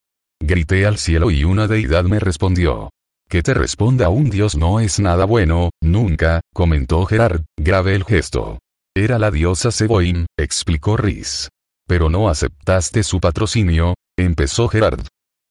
Grité 0.41 0.87
al 0.87 0.99
cielo 0.99 1.31
y 1.31 1.45
una 1.45 1.67
deidad 1.67 2.05
me 2.05 2.21
respondió. 2.21 2.91
Que 3.31 3.45
te 3.45 3.55
responda 3.55 4.09
un 4.09 4.29
dios 4.29 4.57
no 4.57 4.81
es 4.81 4.99
nada 4.99 5.25
bueno, 5.25 5.71
nunca, 5.81 6.41
comentó 6.53 7.07
Gerard, 7.07 7.45
grave 7.57 7.95
el 7.95 8.03
gesto. 8.03 8.59
Era 8.93 9.21
la 9.21 9.31
diosa 9.31 9.71
Seboim, 9.71 10.27
explicó 10.37 10.97
Riz. 10.97 11.49
Pero 11.87 12.11
no 12.11 12.29
aceptaste 12.29 13.05
su 13.05 13.21
patrocinio, 13.21 13.95
empezó 14.19 14.67
Gerard. 14.67 15.07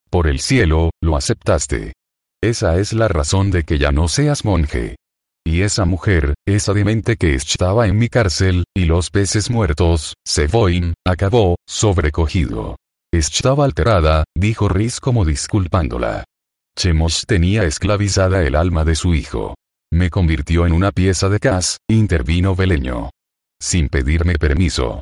Por 0.09 0.27
el 0.27 0.41
cielo, 0.41 0.89
lo 1.01 1.15
aceptaste. 1.15 1.93
Esa 2.43 2.77
es 2.80 2.91
la 2.91 3.07
razón 3.07 3.49
de 3.49 3.63
que 3.63 3.80
ya 3.80 3.93
no 3.93 4.09
seas 4.09 4.43
monje. 4.43 4.97
Y 5.45 5.61
esa 5.61 5.86
mujer, 5.86 6.34
esa 6.45 6.73
demente 6.73 7.15
que 7.15 7.34
estaba 7.34 7.88
en 7.88 7.97
mi 7.97 8.09
cárcel, 8.09 8.65
y 8.75 8.86
los 8.86 9.09
peces 9.09 9.49
muertos, 9.49 10.15
Seboim, 10.27 10.95
acabó, 11.07 11.55
sobrecogido. 11.65 12.75
Estaba 13.13 13.63
alterada, 13.63 14.25
dijo 14.36 14.67
Riz 14.67 14.99
como 14.99 15.23
disculpándola. 15.23 16.25
Chemos 16.80 17.25
tenía 17.27 17.65
esclavizada 17.65 18.41
el 18.47 18.55
alma 18.55 18.86
de 18.86 18.95
su 18.95 19.13
hijo. 19.13 19.53
Me 19.91 20.09
convirtió 20.09 20.65
en 20.65 20.71
una 20.71 20.93
pieza 20.93 21.27
de 21.27 21.38
cas, 21.38 21.80
intervino 21.89 22.55
Beleño. 22.55 23.09
Sin 23.61 23.89
pedirme 23.89 24.36
permiso. 24.36 25.01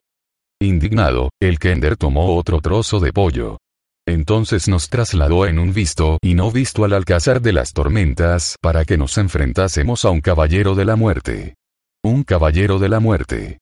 Indignado, 0.59 1.29
el 1.39 1.59
Kender 1.59 1.95
tomó 1.95 2.35
otro 2.35 2.61
trozo 2.61 2.99
de 2.99 3.13
pollo. 3.13 3.59
Entonces 4.07 4.67
nos 4.67 4.89
trasladó 4.89 5.45
en 5.45 5.59
un 5.59 5.71
visto 5.71 6.17
y 6.23 6.33
no 6.33 6.51
visto 6.51 6.83
al 6.83 6.93
alcázar 6.93 7.43
de 7.43 7.53
las 7.53 7.73
tormentas 7.73 8.55
para 8.59 8.83
que 8.83 8.97
nos 8.97 9.15
enfrentásemos 9.19 10.03
a 10.03 10.09
un 10.09 10.21
caballero 10.21 10.73
de 10.73 10.85
la 10.85 10.95
muerte. 10.95 11.53
Un 12.03 12.23
caballero 12.23 12.79
de 12.79 12.89
la 12.89 12.99
muerte. 12.99 13.59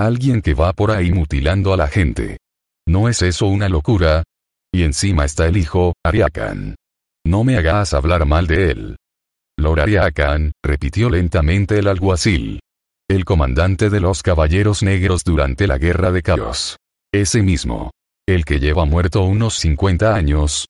Alguien 0.00 0.40
que 0.40 0.54
va 0.54 0.72
por 0.72 0.90
ahí 0.90 1.12
mutilando 1.12 1.74
a 1.74 1.76
la 1.76 1.88
gente. 1.88 2.38
¿No 2.86 3.10
es 3.10 3.20
eso 3.20 3.46
una 3.46 3.68
locura? 3.68 4.22
Y 4.72 4.84
encima 4.84 5.26
está 5.26 5.46
el 5.46 5.58
hijo, 5.58 5.92
Ariakan. 6.02 6.74
No 7.26 7.44
me 7.44 7.56
hagas 7.56 7.94
hablar 7.94 8.26
mal 8.26 8.46
de 8.46 8.70
él. 8.70 8.96
Lord 9.58 9.80
Ariakan, 9.80 10.52
repitió 10.64 11.10
lentamente 11.10 11.78
el 11.78 11.88
alguacil. 11.88 12.60
El 13.10 13.24
comandante 13.24 13.90
de 13.90 14.00
los 14.00 14.22
Caballeros 14.22 14.82
Negros 14.82 15.24
durante 15.24 15.66
la 15.66 15.78
Guerra 15.78 16.12
de 16.12 16.22
Caos. 16.22 16.76
Ese 17.12 17.42
mismo. 17.42 17.90
El 18.28 18.44
que 18.44 18.60
lleva 18.60 18.84
muerto 18.84 19.24
unos 19.24 19.54
50 19.56 20.14
años. 20.14 20.66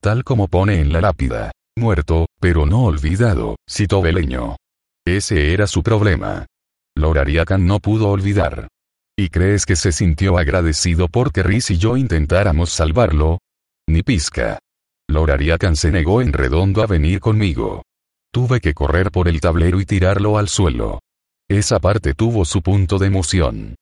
Tal 0.00 0.22
como 0.22 0.48
pone 0.48 0.80
en 0.80 0.92
la 0.92 1.00
lápida. 1.00 1.50
Muerto, 1.78 2.26
pero 2.40 2.64
no 2.64 2.84
olvidado, 2.84 3.56
citó 3.68 4.02
Beleño. 4.02 4.56
Ese 5.06 5.52
era 5.52 5.66
su 5.66 5.82
problema. 5.82 6.46
Lord 6.96 7.18
Ariakan 7.18 7.66
no 7.66 7.80
pudo 7.80 8.08
olvidar. 8.08 8.68
¿Y 9.18 9.30
crees 9.30 9.64
que 9.66 9.76
se 9.76 9.92
sintió 9.92 10.36
agradecido 10.36 11.08
porque 11.08 11.42
Rhys 11.42 11.70
y 11.70 11.78
yo 11.78 11.96
intentáramos 11.96 12.70
salvarlo? 12.70 13.38
Ni 13.88 14.02
pizca. 14.02 14.58
Lord 15.08 15.30
Ariakan 15.30 15.76
se 15.76 15.90
negó 15.90 16.20
en 16.20 16.32
redondo 16.32 16.82
a 16.82 16.86
venir 16.86 17.20
conmigo. 17.20 17.82
Tuve 18.32 18.60
que 18.60 18.74
correr 18.74 19.10
por 19.10 19.28
el 19.28 19.40
tablero 19.40 19.80
y 19.80 19.86
tirarlo 19.86 20.36
al 20.36 20.48
suelo. 20.48 21.00
Esa 21.48 21.78
parte 21.78 22.14
tuvo 22.14 22.44
su 22.44 22.60
punto 22.60 22.98
de 22.98 23.06
emoción. 23.06 23.76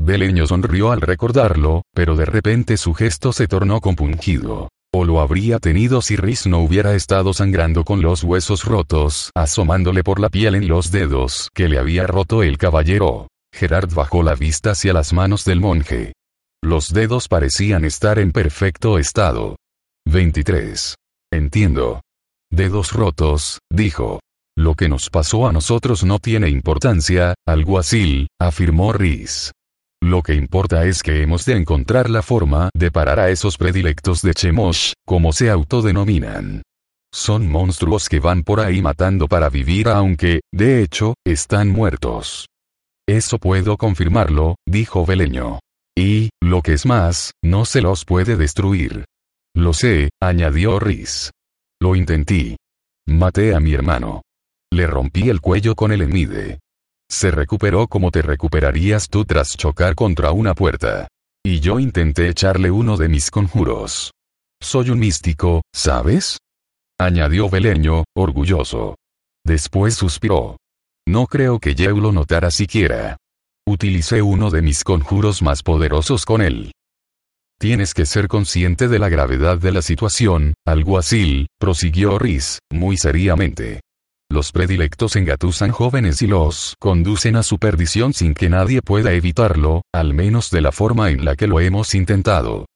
Beleño 0.00 0.46
sonrió 0.46 0.92
al 0.92 1.00
recordarlo, 1.00 1.82
pero 1.94 2.14
de 2.16 2.26
repente 2.26 2.76
su 2.76 2.94
gesto 2.94 3.32
se 3.32 3.48
tornó 3.48 3.80
compungido. 3.80 4.68
O 4.94 5.04
lo 5.04 5.20
habría 5.20 5.58
tenido 5.58 6.00
si 6.00 6.16
Rhys 6.16 6.46
no 6.46 6.58
hubiera 6.60 6.94
estado 6.94 7.34
sangrando 7.34 7.84
con 7.84 8.00
los 8.00 8.22
huesos 8.22 8.64
rotos, 8.64 9.30
asomándole 9.34 10.02
por 10.04 10.20
la 10.20 10.30
piel 10.30 10.54
en 10.54 10.68
los 10.68 10.90
dedos 10.90 11.50
que 11.54 11.68
le 11.68 11.78
había 11.78 12.06
roto 12.06 12.42
el 12.42 12.56
caballero. 12.56 13.28
Gerard 13.52 13.92
bajó 13.92 14.22
la 14.22 14.34
vista 14.34 14.70
hacia 14.70 14.92
las 14.92 15.12
manos 15.12 15.44
del 15.44 15.60
monje. 15.60 16.12
Los 16.62 16.92
dedos 16.92 17.28
parecían 17.28 17.84
estar 17.84 18.18
en 18.18 18.32
perfecto 18.32 18.98
estado. 18.98 19.56
23. 20.08 20.94
Entiendo. 21.30 22.00
Dedos 22.50 22.92
rotos, 22.92 23.58
dijo. 23.70 24.20
Lo 24.56 24.74
que 24.74 24.88
nos 24.88 25.10
pasó 25.10 25.46
a 25.46 25.52
nosotros 25.52 26.02
no 26.02 26.18
tiene 26.18 26.48
importancia, 26.48 27.34
alguacil, 27.46 28.26
afirmó 28.40 28.94
Rhys. 28.94 29.52
Lo 30.02 30.22
que 30.22 30.34
importa 30.34 30.86
es 30.86 31.02
que 31.02 31.22
hemos 31.22 31.44
de 31.44 31.56
encontrar 31.56 32.08
la 32.08 32.22
forma 32.22 32.70
de 32.74 32.90
parar 32.90 33.20
a 33.20 33.28
esos 33.28 33.58
predilectos 33.58 34.22
de 34.22 34.32
Chemosh, 34.32 34.94
como 35.06 35.32
se 35.32 35.50
autodenominan. 35.50 36.62
Son 37.12 37.46
monstruos 37.46 38.08
que 38.08 38.18
van 38.18 38.44
por 38.44 38.60
ahí 38.60 38.80
matando 38.80 39.28
para 39.28 39.50
vivir 39.50 39.88
aunque, 39.88 40.40
de 40.52 40.82
hecho, 40.82 41.14
están 41.26 41.68
muertos. 41.68 42.46
Eso 43.06 43.38
puedo 43.38 43.76
confirmarlo, 43.76 44.56
dijo 44.66 45.04
Beleño. 45.04 45.60
Y, 45.96 46.30
lo 46.42 46.62
que 46.62 46.72
es 46.72 46.86
más, 46.86 47.32
no 47.44 47.66
se 47.66 47.82
los 47.82 48.04
puede 48.06 48.36
destruir. 48.36 49.04
Lo 49.54 49.72
sé, 49.72 50.10
añadió 50.20 50.78
Rhys. 50.78 51.30
Lo 51.80 51.96
intenté. 51.96 52.56
Maté 53.06 53.54
a 53.54 53.60
mi 53.60 53.74
hermano. 53.74 54.22
Le 54.72 54.86
rompí 54.86 55.30
el 55.30 55.40
cuello 55.40 55.74
con 55.74 55.92
el 55.92 56.02
emide. 56.02 56.58
Se 57.10 57.30
recuperó 57.30 57.88
como 57.88 58.10
te 58.10 58.22
recuperarías 58.22 59.08
tú 59.08 59.24
tras 59.24 59.56
chocar 59.56 59.94
contra 59.94 60.32
una 60.32 60.54
puerta. 60.54 61.08
Y 61.44 61.60
yo 61.60 61.78
intenté 61.78 62.28
echarle 62.28 62.70
uno 62.70 62.96
de 62.96 63.08
mis 63.08 63.30
conjuros. 63.30 64.12
Soy 64.60 64.90
un 64.90 64.98
místico, 64.98 65.62
¿sabes? 65.74 66.38
Añadió 67.00 67.48
Beleño, 67.48 68.04
orgulloso. 68.14 68.96
Después 69.46 69.94
suspiró. 69.94 70.58
No 71.08 71.26
creo 71.26 71.58
que 71.58 71.74
Yeu 71.74 72.00
lo 72.00 72.12
notara 72.12 72.50
siquiera. 72.50 73.16
Utilicé 73.66 74.20
uno 74.20 74.50
de 74.50 74.62
mis 74.62 74.84
conjuros 74.84 75.40
más 75.42 75.62
poderosos 75.62 76.26
con 76.26 76.42
él. 76.42 76.72
Tienes 77.60 77.92
que 77.92 78.06
ser 78.06 78.28
consciente 78.28 78.86
de 78.86 79.00
la 79.00 79.08
gravedad 79.08 79.58
de 79.58 79.72
la 79.72 79.82
situación, 79.82 80.54
alguacil, 80.64 81.48
prosiguió 81.58 82.16
Riz, 82.16 82.60
muy 82.70 82.96
seriamente. 82.96 83.80
Los 84.30 84.52
predilectos 84.52 85.16
engatusan 85.16 85.72
jóvenes 85.72 86.22
y 86.22 86.28
los 86.28 86.76
conducen 86.78 87.34
a 87.34 87.42
su 87.42 87.58
perdición 87.58 88.12
sin 88.12 88.34
que 88.34 88.48
nadie 88.48 88.80
pueda 88.80 89.12
evitarlo, 89.12 89.82
al 89.92 90.14
menos 90.14 90.52
de 90.52 90.60
la 90.60 90.70
forma 90.70 91.10
en 91.10 91.24
la 91.24 91.34
que 91.34 91.48
lo 91.48 91.58
hemos 91.58 91.96
intentado. 91.96 92.66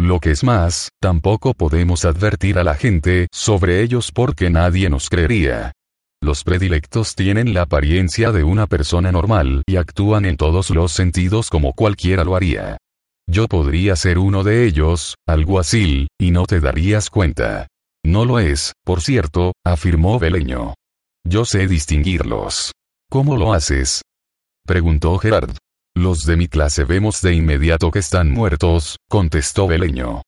Lo 0.00 0.18
que 0.18 0.32
es 0.32 0.42
más, 0.42 0.88
tampoco 1.00 1.54
podemos 1.54 2.04
advertir 2.04 2.58
a 2.58 2.64
la 2.64 2.74
gente 2.74 3.28
sobre 3.30 3.80
ellos 3.80 4.10
porque 4.10 4.50
nadie 4.50 4.90
nos 4.90 5.08
creería. 5.08 5.70
Los 6.20 6.42
predilectos 6.42 7.14
tienen 7.14 7.54
la 7.54 7.62
apariencia 7.62 8.32
de 8.32 8.42
una 8.42 8.66
persona 8.66 9.12
normal 9.12 9.62
y 9.68 9.76
actúan 9.76 10.24
en 10.24 10.36
todos 10.36 10.70
los 10.70 10.90
sentidos 10.90 11.48
como 11.48 11.74
cualquiera 11.74 12.24
lo 12.24 12.34
haría. 12.34 12.78
Yo 13.28 13.48
podría 13.48 13.96
ser 13.96 14.18
uno 14.18 14.44
de 14.44 14.66
ellos, 14.66 15.14
algo 15.26 15.58
así, 15.58 16.08
y 16.18 16.30
no 16.30 16.44
te 16.44 16.60
darías 16.60 17.10
cuenta. 17.10 17.68
No 18.04 18.24
lo 18.24 18.38
es, 18.40 18.72
por 18.84 19.00
cierto, 19.00 19.52
afirmó 19.64 20.18
Beleño. 20.18 20.74
Yo 21.24 21.44
sé 21.44 21.68
distinguirlos. 21.68 22.72
¿Cómo 23.08 23.36
lo 23.36 23.52
haces? 23.52 24.02
Preguntó 24.66 25.18
Gerard. 25.18 25.56
Los 25.94 26.24
de 26.24 26.36
mi 26.36 26.48
clase 26.48 26.84
vemos 26.84 27.20
de 27.20 27.34
inmediato 27.34 27.90
que 27.90 27.98
están 27.98 28.30
muertos, 28.30 28.96
contestó 29.08 29.68
Beleño. 29.68 30.22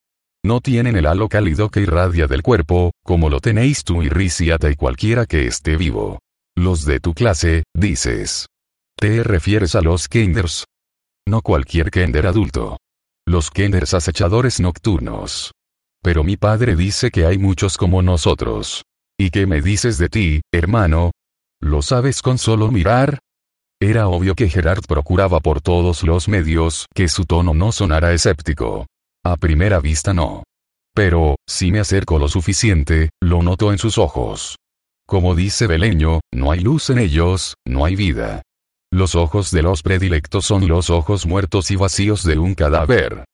No 0.45 0.61
tienen 0.61 0.95
el 0.97 1.07
halo 1.07 1.29
cálido 1.29 1.71
que 1.71 1.81
irradia 1.81 2.27
del 2.27 2.43
cuerpo, 2.43 2.93
como 3.03 3.31
lo 3.31 3.41
tenéis 3.41 3.83
tú 3.83 4.03
y 4.03 4.11
Risiata 4.11 4.71
y 4.71 4.77
cualquiera 4.77 5.25
que 5.25 5.47
esté 5.47 5.77
vivo. 5.77 6.19
Los 6.55 6.85
de 6.85 7.01
tu 7.01 7.15
clase, 7.15 7.65
dices. 7.75 8.47
¿Te 8.97 9.23
refieres 9.25 9.75
a 9.75 9.81
los 9.81 10.07
Kenders? 10.07 10.67
No 11.27 11.41
cualquier 11.41 11.91
Kender 11.91 12.27
adulto. 12.27 12.77
Los 13.27 13.51
Kenders 13.51 13.95
acechadores 13.95 14.61
nocturnos. 14.61 15.53
Pero 16.03 16.25
mi 16.25 16.37
padre 16.37 16.77
dice 16.77 17.11
que 17.11 17.25
hay 17.25 17.39
muchos 17.39 17.79
como 17.79 18.03
nosotros. 18.03 18.83
¿Y 19.19 19.31
qué 19.31 19.47
me 19.47 19.63
dices 19.63 19.97
de 19.97 20.11
ti, 20.11 20.41
hermano? 20.53 21.11
¿Lo 21.59 21.81
sabes 21.81 22.21
con 22.21 22.37
solo 22.37 22.71
mirar? 22.71 23.21
Era 23.81 24.09
obvio 24.09 24.35
que 24.35 24.51
Gerard 24.51 24.85
procuraba 24.87 25.41
por 25.41 25.63
todos 25.63 26.03
los 26.03 26.29
medios 26.29 26.87
que 26.95 27.09
su 27.09 27.25
tono 27.25 27.55
no 27.55 27.73
sonara 27.73 28.13
escéptico. 28.13 28.87
A 29.25 29.37
primera 29.37 29.81
vista 29.81 30.13
no. 30.13 30.45
Pero, 30.95 31.37
si 31.49 31.73
me 31.73 31.81
acerco 31.81 32.19
lo 32.19 32.29
suficiente, 32.29 33.09
lo 33.23 33.43
noto 33.43 33.73
en 33.73 33.79
sus 33.79 33.97
ojos. 33.97 34.57
Como 35.07 35.35
dice 35.35 35.67
Beleño, 35.67 36.21
no 36.33 36.53
hay 36.53 36.61
luz 36.61 36.91
en 36.91 36.99
ellos, 36.99 37.55
no 37.67 37.87
hay 37.87 37.97
vida. 37.97 38.43
Los 38.95 39.17
ojos 39.17 39.51
de 39.51 39.61
los 39.61 39.83
predilectos 39.83 40.47
son 40.47 40.69
los 40.69 40.89
ojos 40.89 41.27
muertos 41.27 41.73
y 41.73 41.75
vacíos 41.75 42.23
de 42.23 42.39
un 42.39 42.55
cadáver. 42.55 43.25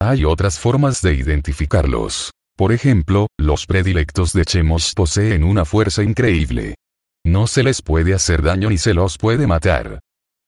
Hay 0.00 0.24
otras 0.24 0.58
formas 0.58 1.02
de 1.02 1.12
identificarlos. 1.12 2.30
Por 2.56 2.72
ejemplo, 2.72 3.26
los 3.38 3.66
predilectos 3.66 4.32
de 4.32 4.46
Chemos 4.46 4.94
poseen 4.94 5.44
una 5.44 5.66
fuerza 5.66 6.02
increíble. 6.02 6.74
No 7.22 7.46
se 7.46 7.62
les 7.62 7.82
puede 7.82 8.14
hacer 8.14 8.40
daño 8.40 8.70
ni 8.70 8.78
se 8.78 8.94
los 8.94 9.18
puede 9.18 9.46
matar. 9.46 10.00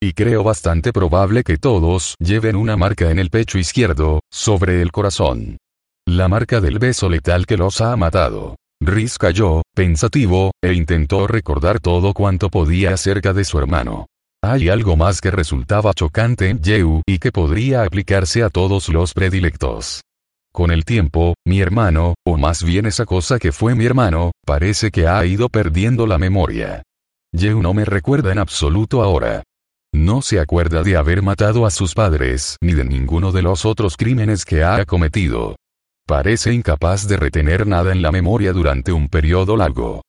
Y 0.03 0.15
creo 0.15 0.43
bastante 0.43 0.91
probable 0.91 1.45
que 1.45 1.59
todos 1.59 2.15
lleven 2.19 2.57
una 2.57 2.79
marca 2.79 3.11
en 3.11 3.19
el 3.19 3.29
pecho 3.29 3.59
izquierdo, 3.59 4.21
sobre 4.33 4.81
el 4.81 4.91
corazón. 4.91 5.59
La 6.09 6.29
marca 6.29 6.63
del 6.63 6.79
beso 6.79 7.11
letal 7.11 7.45
que 7.45 7.59
los 7.59 7.83
ha 7.83 7.95
matado. 7.99 8.57
Riz 8.81 9.19
cayó, 9.19 9.61
pensativo, 9.75 10.53
e 10.65 10.73
intentó 10.73 11.27
recordar 11.27 11.79
todo 11.79 12.15
cuanto 12.15 12.49
podía 12.49 12.95
acerca 12.95 13.35
de 13.35 13.45
su 13.45 13.59
hermano. 13.59 14.07
Hay 14.45 14.69
algo 14.69 14.97
más 14.97 15.21
que 15.21 15.31
resultaba 15.31 15.95
chocante 15.95 16.49
en 16.49 16.61
y 17.07 17.19
que 17.21 17.31
podría 17.31 17.85
aplicarse 17.85 18.43
a 18.43 18.51
todos 18.51 18.89
los 18.89 19.15
predilectos. 19.15 20.01
Con 20.53 20.73
el 20.73 20.85
tiempo, 20.85 21.35
mi 21.47 21.61
hermano, 21.61 22.15
o 22.27 22.37
más 22.37 22.65
bien 22.65 22.87
esa 22.87 23.07
cosa 23.07 23.39
que 23.39 23.53
fue 23.53 23.77
mi 23.77 23.87
hermano, 23.87 24.33
parece 24.45 24.91
que 24.91 25.07
ha 25.07 25.25
ido 25.25 25.49
perdiendo 25.49 26.09
la 26.09 26.19
memoria. 26.19 26.83
Yeu 27.33 27.63
no 27.63 27.73
me 27.73 27.85
recuerda 27.85 28.33
en 28.33 28.39
absoluto 28.39 29.03
ahora. 29.03 29.45
No 29.95 30.23
se 30.23 30.41
acuerda 30.41 30.83
de 30.83 30.97
haber 30.97 31.23
matado 31.23 31.65
a 31.65 31.71
sus 31.71 31.95
padres 31.95 32.57
ni 32.61 32.73
de 32.75 32.85
ninguno 32.85 33.31
de 33.31 33.43
los 33.43 33.65
otros 33.65 33.97
crímenes 33.97 34.45
que 34.45 34.65
ha 34.65 34.85
cometido. 34.87 35.55
Parece 36.05 36.53
incapaz 36.53 37.07
de 37.07 37.17
retener 37.17 37.65
nada 37.65 37.93
en 37.93 38.03
la 38.03 38.11
memoria 38.11 38.53
durante 38.53 38.93
un 38.93 39.09
periodo 39.09 39.57
largo. 39.57 40.03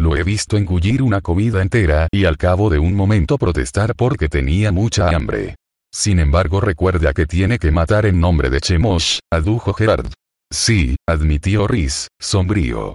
Lo 0.00 0.16
he 0.16 0.22
visto 0.24 0.56
engullir 0.56 1.02
una 1.02 1.20
comida 1.20 1.60
entera 1.60 2.08
y 2.10 2.24
al 2.24 2.38
cabo 2.38 2.70
de 2.70 2.78
un 2.78 2.94
momento 2.94 3.36
protestar 3.36 3.94
porque 3.94 4.30
tenía 4.30 4.72
mucha 4.72 5.10
hambre. 5.10 5.56
Sin 5.92 6.18
embargo 6.20 6.62
recuerda 6.62 7.12
que 7.12 7.26
tiene 7.26 7.58
que 7.58 7.70
matar 7.70 8.06
en 8.06 8.18
nombre 8.18 8.48
de 8.48 8.62
Chemosh, 8.62 9.18
adujo 9.30 9.74
Gerard. 9.74 10.10
Sí, 10.50 10.96
admitió 11.06 11.68
Riz, 11.68 12.08
sombrío. 12.18 12.94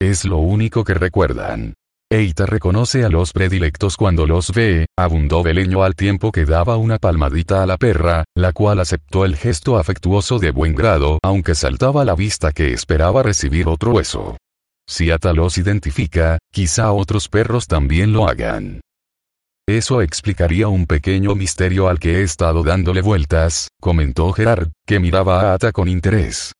Es 0.00 0.24
lo 0.24 0.38
único 0.38 0.82
que 0.82 0.94
recuerdan. 0.94 1.74
Eita 2.10 2.46
reconoce 2.46 3.04
a 3.04 3.10
los 3.10 3.34
predilectos 3.34 3.98
cuando 3.98 4.26
los 4.26 4.50
ve, 4.54 4.86
abundó 4.98 5.42
Beleño 5.42 5.82
al 5.82 5.94
tiempo 5.94 6.32
que 6.32 6.46
daba 6.46 6.78
una 6.78 6.96
palmadita 6.96 7.64
a 7.64 7.66
la 7.66 7.76
perra, 7.76 8.24
la 8.34 8.54
cual 8.54 8.80
aceptó 8.80 9.26
el 9.26 9.36
gesto 9.36 9.76
afectuoso 9.76 10.38
de 10.38 10.52
buen 10.52 10.74
grado, 10.74 11.18
aunque 11.22 11.54
saltaba 11.54 12.00
a 12.00 12.06
la 12.06 12.14
vista 12.14 12.52
que 12.52 12.72
esperaba 12.72 13.22
recibir 13.22 13.68
otro 13.68 13.90
hueso. 13.92 14.38
Si 14.88 15.10
Ata 15.10 15.32
los 15.32 15.58
identifica, 15.58 16.38
quizá 16.52 16.92
otros 16.92 17.28
perros 17.28 17.66
también 17.66 18.12
lo 18.12 18.28
hagan. 18.28 18.80
Eso 19.68 20.00
explicaría 20.00 20.68
un 20.68 20.86
pequeño 20.86 21.34
misterio 21.34 21.88
al 21.88 21.98
que 21.98 22.20
he 22.20 22.22
estado 22.22 22.62
dándole 22.62 23.02
vueltas, 23.02 23.68
comentó 23.80 24.32
Gerard, 24.32 24.70
que 24.86 25.00
miraba 25.00 25.40
a 25.40 25.54
Ata 25.54 25.72
con 25.72 25.88
interés. 25.88 26.52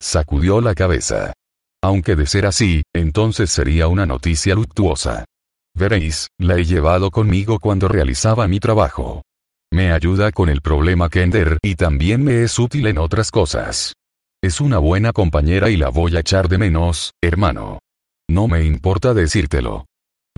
Sacudió 0.00 0.62
la 0.62 0.74
cabeza. 0.74 1.34
Aunque 1.82 2.16
de 2.16 2.26
ser 2.26 2.46
así, 2.46 2.82
entonces 2.94 3.50
sería 3.50 3.88
una 3.88 4.06
noticia 4.06 4.54
luctuosa. 4.54 5.26
Veréis, 5.74 6.28
la 6.38 6.56
he 6.56 6.64
llevado 6.64 7.10
conmigo 7.10 7.58
cuando 7.58 7.88
realizaba 7.88 8.48
mi 8.48 8.60
trabajo. 8.60 9.22
Me 9.70 9.92
ayuda 9.92 10.32
con 10.32 10.48
el 10.48 10.62
problema 10.62 11.10
Kender 11.10 11.58
y 11.60 11.74
también 11.74 12.24
me 12.24 12.44
es 12.44 12.58
útil 12.58 12.86
en 12.86 12.96
otras 12.96 13.30
cosas. 13.30 13.92
Es 14.44 14.60
una 14.60 14.76
buena 14.76 15.14
compañera 15.14 15.70
y 15.70 15.78
la 15.78 15.88
voy 15.88 16.18
a 16.18 16.20
echar 16.20 16.50
de 16.50 16.58
menos, 16.58 17.12
hermano. 17.22 17.78
No 18.28 18.46
me 18.46 18.62
importa 18.62 19.14
decírtelo. 19.14 19.86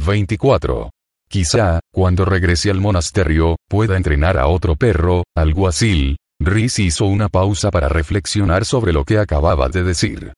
24. 0.06 0.90
Quizá, 1.28 1.80
cuando 1.92 2.24
regrese 2.24 2.70
al 2.70 2.80
monasterio, 2.80 3.56
pueda 3.68 3.96
entrenar 3.96 4.38
a 4.38 4.46
otro 4.46 4.76
perro, 4.76 5.24
alguacil. 5.34 6.18
Riz 6.38 6.78
hizo 6.78 7.06
una 7.06 7.28
pausa 7.28 7.72
para 7.72 7.88
reflexionar 7.88 8.64
sobre 8.64 8.92
lo 8.92 9.02
que 9.02 9.18
acababa 9.18 9.68
de 9.70 9.82
decir. 9.82 10.34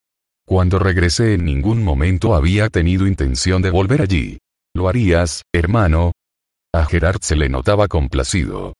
Cuando 0.47 0.79
regresé 0.79 1.35
en 1.35 1.45
ningún 1.45 1.85
momento 1.85 2.35
había 2.35 2.71
tenido 2.71 3.07
intención 3.07 3.61
de 3.61 3.71
volver 3.71 4.01
allí. 4.01 4.39
¿Lo 4.75 4.89
harías, 4.89 5.43
hermano? 5.53 6.13
A 6.73 6.87
Gerard 6.87 7.21
se 7.21 7.37
le 7.37 7.51
notaba 7.51 7.87
complacido. 7.87 8.73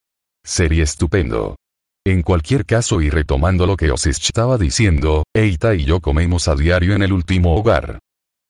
Sería 0.43 0.81
estupendo. 0.81 1.58
En 2.09 2.23
cualquier 2.23 2.65
caso 2.65 3.01
y 3.01 3.11
retomando 3.11 3.67
lo 3.67 3.77
que 3.77 3.91
os 3.91 4.07
estaba 4.07 4.57
diciendo, 4.57 5.25
Eita 5.31 5.75
y 5.75 5.85
yo 5.85 5.99
comemos 5.99 6.47
a 6.47 6.55
diario 6.55 6.95
en 6.95 7.03
el 7.03 7.13
último 7.13 7.55
hogar. 7.55 7.99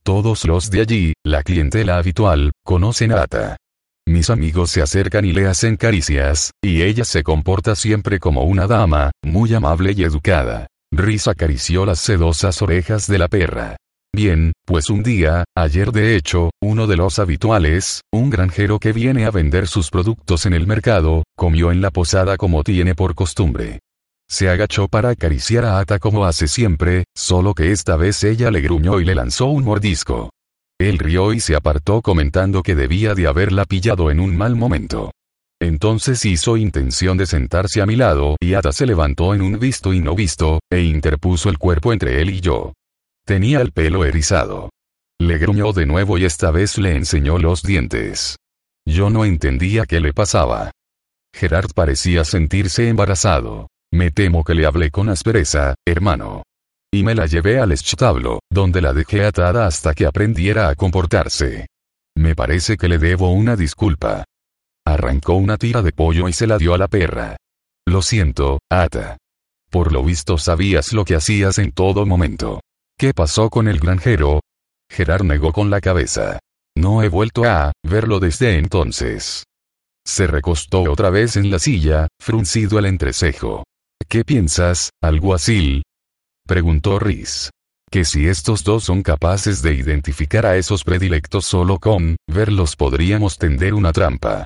Todos 0.02 0.46
los 0.46 0.72
de 0.72 0.80
allí, 0.80 1.14
la 1.26 1.44
clientela 1.44 1.98
habitual, 1.98 2.52
conocen 2.64 3.12
a 3.12 3.24
Ata. 3.24 3.58
Mis 4.08 4.30
amigos 4.30 4.72
se 4.72 4.82
acercan 4.82 5.26
y 5.26 5.34
le 5.34 5.46
hacen 5.46 5.76
caricias, 5.76 6.52
y 6.64 6.84
ella 6.84 7.04
se 7.04 7.22
comporta 7.22 7.76
siempre 7.76 8.18
como 8.18 8.44
una 8.44 8.66
dama, 8.66 9.12
muy 9.26 9.54
amable 9.54 9.92
y 9.94 10.06
educada. 10.06 10.68
Riz 10.90 11.28
acarició 11.28 11.86
las 11.86 12.00
sedosas 12.00 12.62
orejas 12.62 13.08
de 13.08 13.18
la 13.18 13.28
perra. 13.28 13.76
Bien, 14.14 14.54
pues 14.66 14.90
un 14.90 15.04
día, 15.04 15.44
ayer 15.56 15.92
de 15.92 16.16
hecho, 16.16 16.50
uno 16.62 16.88
de 16.88 16.98
los 16.98 17.20
habituales, 17.20 18.02
un 18.12 18.30
granjero 18.30 18.80
que 18.80 18.92
viene 18.92 19.26
a 19.26 19.32
vender 19.32 19.68
sus 19.68 19.92
productos 19.92 20.46
en 20.46 20.54
el 20.54 20.66
mercado, 20.66 21.24
comió 21.38 21.72
en 21.72 21.82
la 21.82 21.92
posada 21.92 22.36
como 22.36 22.64
tiene 22.64 22.96
por 22.96 23.14
costumbre. 23.14 23.80
Se 24.28 24.50
agachó 24.50 24.88
para 24.88 25.10
acariciar 25.10 25.66
a 25.66 25.80
Ata 25.80 26.00
como 26.00 26.26
hace 26.26 26.48
siempre, 26.48 27.06
solo 27.16 27.54
que 27.54 27.72
esta 27.72 27.98
vez 27.98 28.24
ella 28.24 28.52
le 28.52 28.62
gruñó 28.62 29.00
y 29.00 29.06
le 29.06 29.16
lanzó 29.16 29.48
un 29.48 29.64
mordisco. 29.64 30.32
Él 30.80 30.98
rió 30.98 31.34
y 31.34 31.40
se 31.40 31.56
apartó 31.56 32.02
comentando 32.02 32.64
que 32.64 32.76
debía 32.76 33.14
de 33.14 33.28
haberla 33.28 33.66
pillado 33.66 34.12
en 34.12 34.20
un 34.20 34.36
mal 34.36 34.56
momento. 34.56 35.12
Entonces 35.62 36.24
hizo 36.26 36.58
intención 36.58 37.18
de 37.18 37.26
sentarse 37.26 37.82
a 37.82 37.86
mi 37.86 37.96
lado 37.96 38.38
y 38.40 38.54
Ata 38.54 38.72
se 38.72 38.86
levantó 38.86 39.34
en 39.34 39.42
un 39.42 39.60
visto 39.60 39.94
y 39.94 40.00
no 40.00 40.16
visto, 40.16 40.62
e 40.72 40.82
interpuso 40.82 41.50
el 41.50 41.58
cuerpo 41.58 41.92
entre 41.92 42.22
él 42.22 42.30
y 42.30 42.40
yo. 42.40 42.74
Tenía 43.30 43.62
el 43.62 43.72
pelo 43.72 44.06
erizado. 44.06 44.72
Le 45.22 45.38
gruñó 45.38 45.72
de 45.72 45.86
nuevo 45.86 46.18
y 46.18 46.26
esta 46.26 46.50
vez 46.50 46.80
le 46.80 46.96
enseñó 46.96 47.38
los 47.38 47.62
dientes. 47.62 48.38
Yo 48.88 49.12
no 49.12 49.24
entendía 49.24 49.86
qué 49.86 50.00
le 50.00 50.14
pasaba. 50.14 50.72
Gerard 51.32 51.70
parecía 51.76 52.24
sentirse 52.24 52.90
embarazado. 52.90 53.68
Me 53.94 54.10
temo 54.10 54.44
que 54.44 54.56
le 54.56 54.66
hablé 54.66 54.90
con 54.90 55.10
aspereza, 55.10 55.76
hermano. 55.86 56.42
Y 56.92 57.04
me 57.04 57.14
la 57.14 57.28
llevé 57.28 57.60
al 57.60 57.72
establo, 57.72 58.40
donde 58.52 58.82
la 58.82 58.94
dejé 58.94 59.24
atada 59.24 59.68
hasta 59.68 59.94
que 59.94 60.08
aprendiera 60.08 60.70
a 60.70 60.74
comportarse. 60.74 61.68
Me 62.18 62.34
parece 62.36 62.78
que 62.78 62.90
le 62.90 62.98
debo 62.98 63.32
una 63.32 63.56
disculpa. 63.56 64.24
Arrancó 64.88 65.36
una 65.36 65.58
tira 65.58 65.84
de 65.84 65.92
pollo 65.92 66.30
y 66.30 66.34
se 66.34 66.48
la 66.48 66.58
dio 66.58 66.74
a 66.74 66.80
la 66.80 66.88
perra. 66.88 67.38
Lo 67.88 68.02
siento, 68.02 68.58
Ata. 68.72 69.18
Por 69.70 69.92
lo 69.94 70.02
visto 70.02 70.40
sabías 70.40 70.94
lo 70.94 71.06
que 71.06 71.14
hacías 71.14 71.60
en 71.60 71.74
todo 71.74 72.08
momento. 72.08 72.62
¿Qué 73.00 73.14
pasó 73.14 73.50
con 73.50 73.70
el 73.70 73.80
granjero? 73.80 74.42
Gerard 74.92 75.24
negó 75.24 75.54
con 75.54 75.70
la 75.70 75.80
cabeza. 75.80 76.38
No 76.76 77.02
he 77.02 77.08
vuelto 77.08 77.46
a 77.46 77.72
verlo 77.82 78.20
desde 78.20 78.58
entonces. 78.58 79.46
Se 80.06 80.28
recostó 80.28 80.82
otra 80.82 81.10
vez 81.10 81.38
en 81.38 81.50
la 81.50 81.60
silla, 81.60 82.10
fruncido 82.20 82.78
el 82.78 82.86
entrecejo. 82.86 83.64
¿Qué 84.10 84.26
piensas, 84.26 84.90
alguacil? 85.02 85.84
Preguntó 86.46 87.00
Riz. 87.00 87.52
Que 87.90 88.04
si 88.04 88.28
estos 88.28 88.66
dos 88.66 88.84
son 88.84 89.02
capaces 89.02 89.62
de 89.62 89.76
identificar 89.76 90.46
a 90.46 90.58
esos 90.58 90.84
predilectos 90.84 91.46
solo 91.46 91.80
con 91.80 92.18
verlos 92.28 92.76
podríamos 92.76 93.38
tender 93.38 93.76
una 93.76 93.94
trampa. 93.94 94.44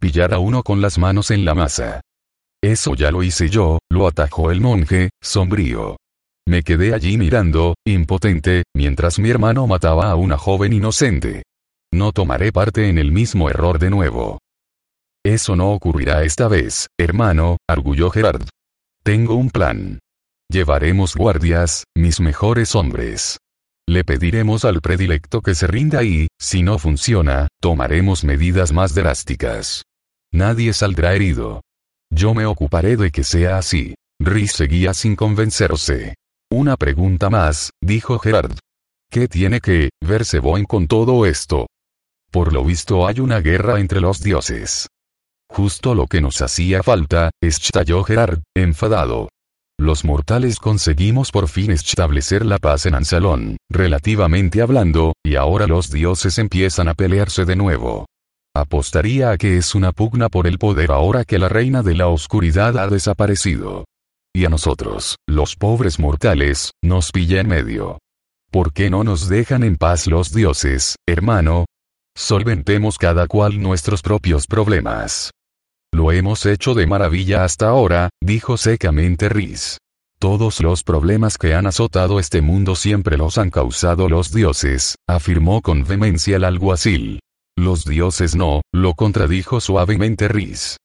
Pillar 0.00 0.34
a 0.34 0.40
uno 0.40 0.64
con 0.64 0.80
las 0.80 0.98
manos 0.98 1.30
en 1.30 1.44
la 1.44 1.54
masa. 1.54 2.00
Eso 2.60 2.96
ya 2.96 3.12
lo 3.12 3.22
hice 3.22 3.48
yo, 3.48 3.78
lo 3.88 4.08
atajó 4.08 4.50
el 4.50 4.60
monje, 4.60 5.10
sombrío. 5.22 5.98
Me 6.46 6.62
quedé 6.62 6.94
allí 6.94 7.18
mirando, 7.18 7.74
impotente, 7.86 8.64
mientras 8.74 9.18
mi 9.18 9.30
hermano 9.30 9.66
mataba 9.66 10.10
a 10.10 10.16
una 10.16 10.36
joven 10.36 10.72
inocente. 10.72 11.42
No 11.92 12.12
tomaré 12.12 12.52
parte 12.52 12.88
en 12.88 12.98
el 12.98 13.12
mismo 13.12 13.48
error 13.48 13.78
de 13.78 13.90
nuevo. 13.90 14.38
Eso 15.24 15.54
no 15.54 15.70
ocurrirá 15.70 16.24
esta 16.24 16.48
vez, 16.48 16.88
hermano, 16.98 17.58
arguyó 17.68 18.10
Gerard. 18.10 18.48
Tengo 19.04 19.36
un 19.36 19.50
plan. 19.50 20.00
Llevaremos 20.50 21.14
guardias, 21.14 21.84
mis 21.96 22.20
mejores 22.20 22.74
hombres. 22.74 23.38
Le 23.88 24.04
pediremos 24.04 24.64
al 24.64 24.80
predilecto 24.80 25.42
que 25.42 25.54
se 25.54 25.66
rinda 25.66 26.02
y, 26.02 26.28
si 26.40 26.62
no 26.62 26.78
funciona, 26.78 27.48
tomaremos 27.60 28.24
medidas 28.24 28.72
más 28.72 28.94
drásticas. 28.94 29.84
Nadie 30.32 30.72
saldrá 30.72 31.14
herido. 31.14 31.62
Yo 32.10 32.34
me 32.34 32.46
ocuparé 32.46 32.96
de 32.96 33.10
que 33.10 33.22
sea 33.22 33.58
así. 33.58 33.94
Riz 34.20 34.52
seguía 34.52 34.94
sin 34.94 35.16
convencerse. 35.16 36.14
Una 36.54 36.76
pregunta 36.76 37.30
más, 37.30 37.70
dijo 37.80 38.18
Gerard. 38.18 38.58
¿Qué 39.10 39.26
tiene 39.26 39.60
que 39.60 39.88
ver 40.02 40.26
Seboin 40.26 40.66
con 40.66 40.86
todo 40.86 41.24
esto? 41.24 41.66
Por 42.30 42.52
lo 42.52 42.62
visto 42.62 43.06
hay 43.06 43.20
una 43.20 43.40
guerra 43.40 43.80
entre 43.80 44.02
los 44.02 44.22
dioses. 44.22 44.86
Justo 45.48 45.94
lo 45.94 46.06
que 46.06 46.20
nos 46.20 46.42
hacía 46.42 46.82
falta, 46.82 47.30
estalló 47.42 48.04
Gerard, 48.04 48.42
enfadado. 48.54 49.30
Los 49.80 50.04
mortales 50.04 50.58
conseguimos 50.58 51.30
por 51.30 51.48
fin 51.48 51.70
establecer 51.70 52.44
la 52.44 52.58
paz 52.58 52.84
en 52.84 52.96
Ansalón, 52.96 53.56
relativamente 53.70 54.60
hablando, 54.60 55.14
y 55.24 55.36
ahora 55.36 55.66
los 55.66 55.90
dioses 55.90 56.36
empiezan 56.36 56.86
a 56.86 56.92
pelearse 56.92 57.46
de 57.46 57.56
nuevo. 57.56 58.04
Apostaría 58.54 59.30
a 59.30 59.38
que 59.38 59.56
es 59.56 59.74
una 59.74 59.92
pugna 59.92 60.28
por 60.28 60.46
el 60.46 60.58
poder 60.58 60.90
ahora 60.90 61.24
que 61.24 61.38
la 61.38 61.48
reina 61.48 61.82
de 61.82 61.94
la 61.94 62.08
oscuridad 62.08 62.76
ha 62.76 62.88
desaparecido. 62.88 63.86
Y 64.34 64.46
a 64.46 64.48
nosotros, 64.48 65.16
los 65.28 65.56
pobres 65.56 65.98
mortales, 65.98 66.72
nos 66.82 67.12
pilla 67.12 67.40
en 67.40 67.48
medio. 67.48 67.98
¿Por 68.50 68.72
qué 68.72 68.88
no 68.88 69.04
nos 69.04 69.28
dejan 69.28 69.62
en 69.62 69.76
paz 69.76 70.06
los 70.06 70.32
dioses, 70.32 70.96
hermano? 71.06 71.66
Solventemos 72.16 72.98
cada 72.98 73.26
cual 73.26 73.60
nuestros 73.60 74.02
propios 74.02 74.46
problemas. 74.46 75.30
Lo 75.94 76.12
hemos 76.12 76.46
hecho 76.46 76.74
de 76.74 76.86
maravilla 76.86 77.44
hasta 77.44 77.68
ahora, 77.68 78.08
dijo 78.22 78.56
secamente 78.56 79.28
Riz. 79.28 79.78
Todos 80.18 80.60
los 80.60 80.82
problemas 80.84 81.36
que 81.36 81.54
han 81.54 81.66
azotado 81.66 82.18
este 82.18 82.40
mundo 82.40 82.74
siempre 82.74 83.18
los 83.18 83.36
han 83.36 83.50
causado 83.50 84.08
los 84.08 84.32
dioses, 84.32 84.96
afirmó 85.06 85.60
con 85.60 85.84
vehemencia 85.84 86.36
el 86.36 86.44
alguacil. 86.44 87.20
Los 87.58 87.84
dioses 87.84 88.34
no, 88.34 88.62
lo 88.72 88.94
contradijo 88.94 89.60
suavemente 89.60 90.28
Riz. 90.28 90.76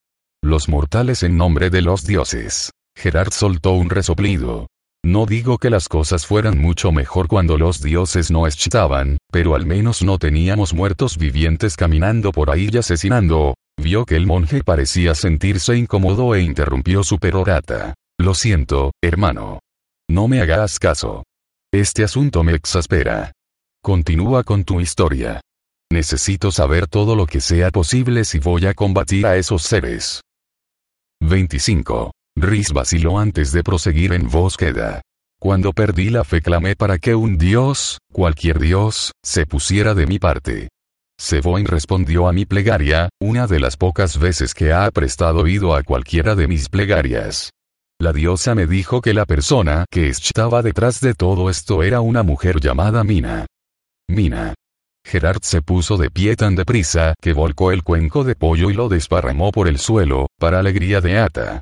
Los 0.42 0.68
mortales 0.68 1.22
en 1.22 1.36
nombre 1.38 1.70
de 1.70 1.82
los 1.82 2.04
dioses. 2.04 2.70
Gerard 2.98 3.32
soltó 3.32 3.72
un 3.72 3.90
resoplido. 3.90 4.66
No 5.04 5.24
digo 5.24 5.58
que 5.58 5.70
las 5.70 5.88
cosas 5.88 6.26
fueran 6.26 6.58
mucho 6.58 6.90
mejor 6.92 7.28
cuando 7.28 7.56
los 7.56 7.80
dioses 7.80 8.30
no 8.30 8.46
estaban, 8.46 9.16
pero 9.30 9.54
al 9.54 9.64
menos 9.64 10.02
no 10.02 10.18
teníamos 10.18 10.74
muertos 10.74 11.16
vivientes 11.16 11.76
caminando 11.76 12.32
por 12.32 12.50
ahí 12.50 12.68
y 12.72 12.76
asesinando, 12.76 13.54
Vio 13.80 14.04
que 14.04 14.16
el 14.16 14.26
monje 14.26 14.64
parecía 14.64 15.14
sentirse 15.14 15.76
incómodo 15.76 16.34
e 16.34 16.42
interrumpió 16.42 17.04
su 17.04 17.18
perorata. 17.18 17.94
Lo 18.20 18.34
siento, 18.34 18.90
hermano. 19.00 19.60
No 20.10 20.26
me 20.26 20.40
hagas 20.40 20.80
caso. 20.80 21.22
Este 21.72 22.02
asunto 22.02 22.42
me 22.42 22.54
exaspera. 22.54 23.30
Continúa 23.80 24.42
con 24.42 24.64
tu 24.64 24.80
historia. 24.80 25.40
Necesito 25.92 26.50
saber 26.50 26.88
todo 26.88 27.14
lo 27.14 27.26
que 27.26 27.40
sea 27.40 27.70
posible 27.70 28.24
si 28.24 28.40
voy 28.40 28.66
a 28.66 28.74
combatir 28.74 29.24
a 29.26 29.36
esos 29.36 29.62
seres. 29.62 30.22
25. 31.20 32.10
Riz 32.42 32.72
vaciló 32.72 33.18
antes 33.18 33.52
de 33.52 33.62
proseguir 33.62 34.12
en 34.12 34.28
voz 34.28 34.56
queda. 34.56 35.02
Cuando 35.40 35.72
perdí 35.72 36.10
la 36.10 36.24
fe 36.24 36.40
clamé 36.40 36.74
para 36.74 36.98
que 36.98 37.14
un 37.14 37.38
dios, 37.38 37.98
cualquier 38.12 38.58
dios, 38.58 39.12
se 39.24 39.46
pusiera 39.46 39.94
de 39.94 40.06
mi 40.06 40.18
parte. 40.18 40.68
Seboin 41.20 41.66
respondió 41.66 42.28
a 42.28 42.32
mi 42.32 42.44
plegaria, 42.44 43.08
una 43.20 43.46
de 43.46 43.60
las 43.60 43.76
pocas 43.76 44.18
veces 44.18 44.54
que 44.54 44.72
ha 44.72 44.90
prestado 44.90 45.40
oído 45.40 45.74
a 45.74 45.82
cualquiera 45.82 46.34
de 46.34 46.48
mis 46.48 46.68
plegarias. 46.68 47.50
La 48.00 48.12
diosa 48.12 48.54
me 48.54 48.66
dijo 48.66 49.00
que 49.00 49.14
la 49.14 49.26
persona 49.26 49.84
que 49.90 50.08
estaba 50.08 50.62
detrás 50.62 51.00
de 51.00 51.14
todo 51.14 51.50
esto 51.50 51.82
era 51.82 52.00
una 52.00 52.22
mujer 52.22 52.60
llamada 52.60 53.02
Mina. 53.02 53.46
Mina. 54.08 54.54
Gerard 55.04 55.42
se 55.42 55.62
puso 55.62 55.96
de 55.96 56.10
pie 56.10 56.36
tan 56.36 56.54
deprisa 56.54 57.14
que 57.20 57.32
volcó 57.32 57.72
el 57.72 57.82
cuenco 57.82 58.22
de 58.24 58.36
pollo 58.36 58.70
y 58.70 58.74
lo 58.74 58.88
desparramó 58.88 59.50
por 59.50 59.66
el 59.66 59.78
suelo, 59.78 60.26
para 60.38 60.60
alegría 60.60 61.00
de 61.00 61.18
Ata. 61.18 61.60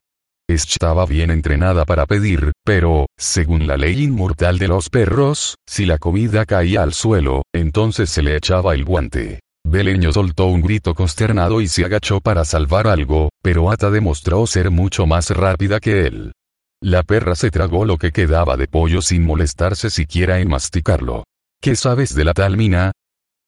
Estaba 0.49 1.07
bien 1.07 1.33
entrenada 1.33 1.85
para 1.85 2.07
pedir, 2.07 2.53
pero, 2.65 3.07
según 3.19 3.67
la 3.67 3.77
ley 3.77 4.05
inmortal 4.05 4.59
de 4.59 4.69
los 4.69 4.91
perros, 4.91 5.57
si 5.67 5.87
la 5.87 5.99
comida 5.99 6.45
caía 6.45 6.85
al 6.85 6.95
suelo, 6.95 7.43
entonces 7.53 8.11
se 8.11 8.23
le 8.23 8.37
echaba 8.37 8.75
el 8.75 8.85
guante. 8.85 9.41
Beleño 9.67 10.13
soltó 10.13 10.47
un 10.47 10.63
grito 10.63 10.95
consternado 10.95 11.61
y 11.61 11.67
se 11.67 11.85
agachó 11.85 12.21
para 12.21 12.45
salvar 12.45 12.87
algo, 12.87 13.31
pero 13.43 13.73
Ata 13.73 13.91
demostró 13.91 14.47
ser 14.47 14.71
mucho 14.71 15.05
más 15.05 15.31
rápida 15.31 15.81
que 15.81 16.07
él. 16.07 16.33
La 16.81 17.03
perra 17.03 17.35
se 17.35 17.51
tragó 17.51 17.85
lo 17.85 17.99
que 17.99 18.13
quedaba 18.13 18.57
de 18.57 18.69
pollo 18.69 19.03
sin 19.03 19.25
molestarse 19.25 19.91
siquiera 19.91 20.39
en 20.39 20.49
masticarlo. 20.49 21.25
¿Qué 21.61 21.75
sabes 21.75 22.15
de 22.15 22.25
la 22.25 22.35
tal 22.35 22.57
mina? 22.57 22.93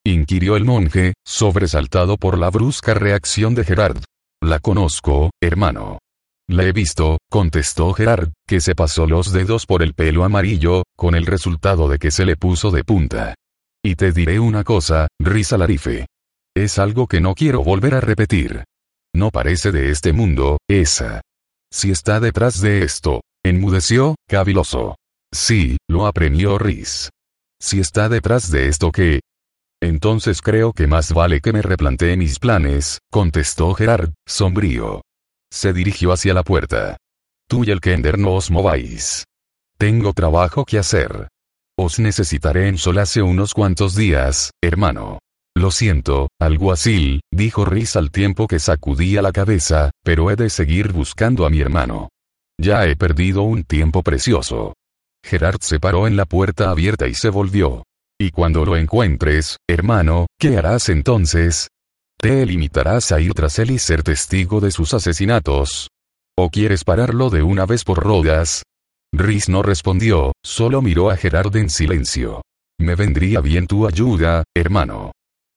inquirió 0.04 0.56
el 0.56 0.64
monje, 0.64 1.12
sobresaltado 1.24 2.16
por 2.16 2.38
la 2.38 2.50
brusca 2.50 2.94
reacción 2.94 3.54
de 3.54 3.62
Gerard. 3.62 4.02
La 4.42 4.58
conozco, 4.58 5.30
hermano. 5.40 5.98
La 6.50 6.64
he 6.64 6.72
visto, 6.72 7.18
contestó 7.30 7.92
Gerard, 7.92 8.32
que 8.46 8.60
se 8.62 8.74
pasó 8.74 9.06
los 9.06 9.32
dedos 9.32 9.66
por 9.66 9.82
el 9.82 9.92
pelo 9.92 10.24
amarillo, 10.24 10.84
con 10.96 11.14
el 11.14 11.26
resultado 11.26 11.88
de 11.88 11.98
que 11.98 12.10
se 12.10 12.24
le 12.24 12.36
puso 12.36 12.70
de 12.70 12.84
punta. 12.84 13.34
Y 13.84 13.96
te 13.96 14.12
diré 14.12 14.40
una 14.40 14.64
cosa, 14.64 15.08
Risa 15.20 15.58
Larife. 15.58 16.06
Es 16.56 16.78
algo 16.78 17.06
que 17.06 17.20
no 17.20 17.34
quiero 17.34 17.62
volver 17.62 17.94
a 17.94 18.00
repetir. 18.00 18.64
No 19.14 19.30
parece 19.30 19.72
de 19.72 19.90
este 19.90 20.14
mundo, 20.14 20.56
esa. 20.68 21.20
Si 21.70 21.90
está 21.90 22.18
detrás 22.18 22.62
de 22.62 22.82
esto, 22.82 23.20
enmudeció, 23.44 24.14
caviloso. 24.26 24.96
Sí, 25.30 25.76
lo 25.86 26.06
aprendió 26.06 26.58
Riz. 26.58 27.10
Si 27.60 27.78
está 27.78 28.08
detrás 28.08 28.50
de 28.50 28.68
esto 28.68 28.90
que... 28.90 29.20
Entonces 29.82 30.40
creo 30.40 30.72
que 30.72 30.86
más 30.86 31.12
vale 31.12 31.40
que 31.40 31.52
me 31.52 31.60
replantee 31.60 32.16
mis 32.16 32.38
planes, 32.38 33.00
contestó 33.12 33.74
Gerard, 33.74 34.12
sombrío. 34.26 35.02
Se 35.52 35.72
dirigió 35.72 36.12
hacia 36.12 36.34
la 36.34 36.42
puerta. 36.42 36.96
Tú 37.48 37.64
y 37.64 37.70
el 37.70 37.80
Kender 37.80 38.18
no 38.18 38.34
os 38.34 38.50
mováis. 38.50 39.24
Tengo 39.78 40.12
trabajo 40.12 40.64
que 40.64 40.78
hacer. 40.78 41.28
Os 41.78 41.98
necesitaré 41.98 42.68
en 42.68 42.76
Solace 42.76 43.22
unos 43.22 43.54
cuantos 43.54 43.94
días, 43.94 44.50
hermano. 44.62 45.20
Lo 45.56 45.70
siento, 45.70 46.28
alguacil, 46.40 47.20
dijo 47.32 47.64
Riz 47.64 47.96
al 47.96 48.10
tiempo 48.10 48.46
que 48.46 48.58
sacudía 48.58 49.22
la 49.22 49.32
cabeza, 49.32 49.90
pero 50.04 50.30
he 50.30 50.36
de 50.36 50.50
seguir 50.50 50.92
buscando 50.92 51.46
a 51.46 51.50
mi 51.50 51.60
hermano. 51.60 52.08
Ya 52.60 52.84
he 52.86 52.96
perdido 52.96 53.42
un 53.42 53.64
tiempo 53.64 54.02
precioso. 54.02 54.74
Gerard 55.24 55.60
se 55.60 55.80
paró 55.80 56.06
en 56.06 56.16
la 56.16 56.26
puerta 56.26 56.70
abierta 56.70 57.06
y 57.06 57.14
se 57.14 57.30
volvió. 57.30 57.84
Y 58.20 58.30
cuando 58.30 58.64
lo 58.64 58.76
encuentres, 58.76 59.56
hermano, 59.68 60.26
¿qué 60.38 60.58
harás 60.58 60.88
entonces? 60.88 61.68
¿Te 62.20 62.44
limitarás 62.44 63.12
a 63.12 63.20
ir 63.20 63.32
tras 63.32 63.60
él 63.60 63.70
y 63.70 63.78
ser 63.78 64.02
testigo 64.02 64.60
de 64.60 64.72
sus 64.72 64.92
asesinatos? 64.92 65.88
¿O 66.36 66.50
quieres 66.50 66.82
pararlo 66.82 67.30
de 67.30 67.44
una 67.44 67.64
vez 67.64 67.84
por 67.84 68.02
rodas? 68.02 68.64
Rhys 69.14 69.48
no 69.48 69.62
respondió, 69.62 70.32
solo 70.44 70.82
miró 70.82 71.10
a 71.10 71.16
Gerard 71.16 71.56
en 71.56 71.70
silencio. 71.70 72.42
Me 72.80 72.96
vendría 72.96 73.40
bien 73.40 73.68
tu 73.68 73.86
ayuda, 73.86 74.42
hermano. 74.52 75.12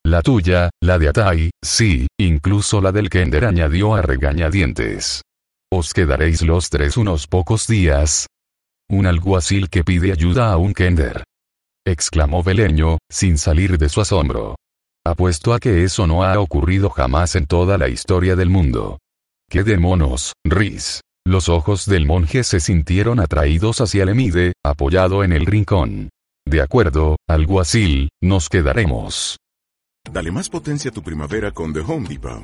La 0.06 0.22
tuya, 0.22 0.70
la 0.84 1.00
de 1.00 1.10
Atai, 1.10 1.50
sí, 1.64 2.06
incluso 2.20 2.80
la 2.80 2.92
del 2.92 3.10
Kender 3.10 3.46
añadió 3.46 3.96
a 3.96 4.04
regañadientes. 4.04 5.24
Os 5.74 5.94
quedaréis 5.94 6.44
los 6.44 6.70
tres 6.70 6.96
unos 6.96 7.26
pocos 7.26 7.66
días. 7.66 8.28
Un 8.88 9.08
alguacil 9.08 9.68
que 9.70 9.84
pide 9.84 10.12
ayuda 10.12 10.52
a 10.52 10.58
un 10.58 10.76
Kender. 10.76 11.24
exclamó 11.88 12.44
Beleño, 12.44 13.00
sin 13.12 13.40
salir 13.40 13.80
de 13.80 13.90
su 13.90 14.02
asombro. 14.02 14.58
Apuesto 15.06 15.56
a 15.56 15.60
que 15.60 15.84
eso 15.84 16.06
no 16.06 16.24
ha 16.24 16.40
ocurrido 16.40 16.92
jamás 16.92 17.36
en 17.36 17.48
toda 17.48 17.80
la 17.80 17.90
historia 17.90 18.36
del 18.36 18.50
mundo. 18.50 19.00
¡Qué 19.50 19.64
demonios, 19.64 20.34
Riz! 20.44 21.02
Los 21.26 21.50
ojos 21.50 21.86
del 21.88 22.06
monje 22.06 22.44
se 22.44 22.60
sintieron 22.60 23.20
atraídos 23.20 23.82
hacia 23.82 24.04
el 24.04 24.10
Emide, 24.10 24.54
apoyado 24.64 25.24
en 25.24 25.34
el 25.34 25.46
rincón. 25.46 26.10
De 26.46 26.62
acuerdo, 26.62 27.16
alguacil, 27.28 28.10
nos 28.22 28.48
quedaremos. 28.48 29.38
Dale 30.12 30.32
más 30.32 30.50
potencia 30.50 30.90
a 30.90 30.94
tu 30.94 31.02
primavera 31.02 31.52
con 31.52 31.74
The 31.74 31.80
Home 31.80 32.08
Depot. 32.08 32.44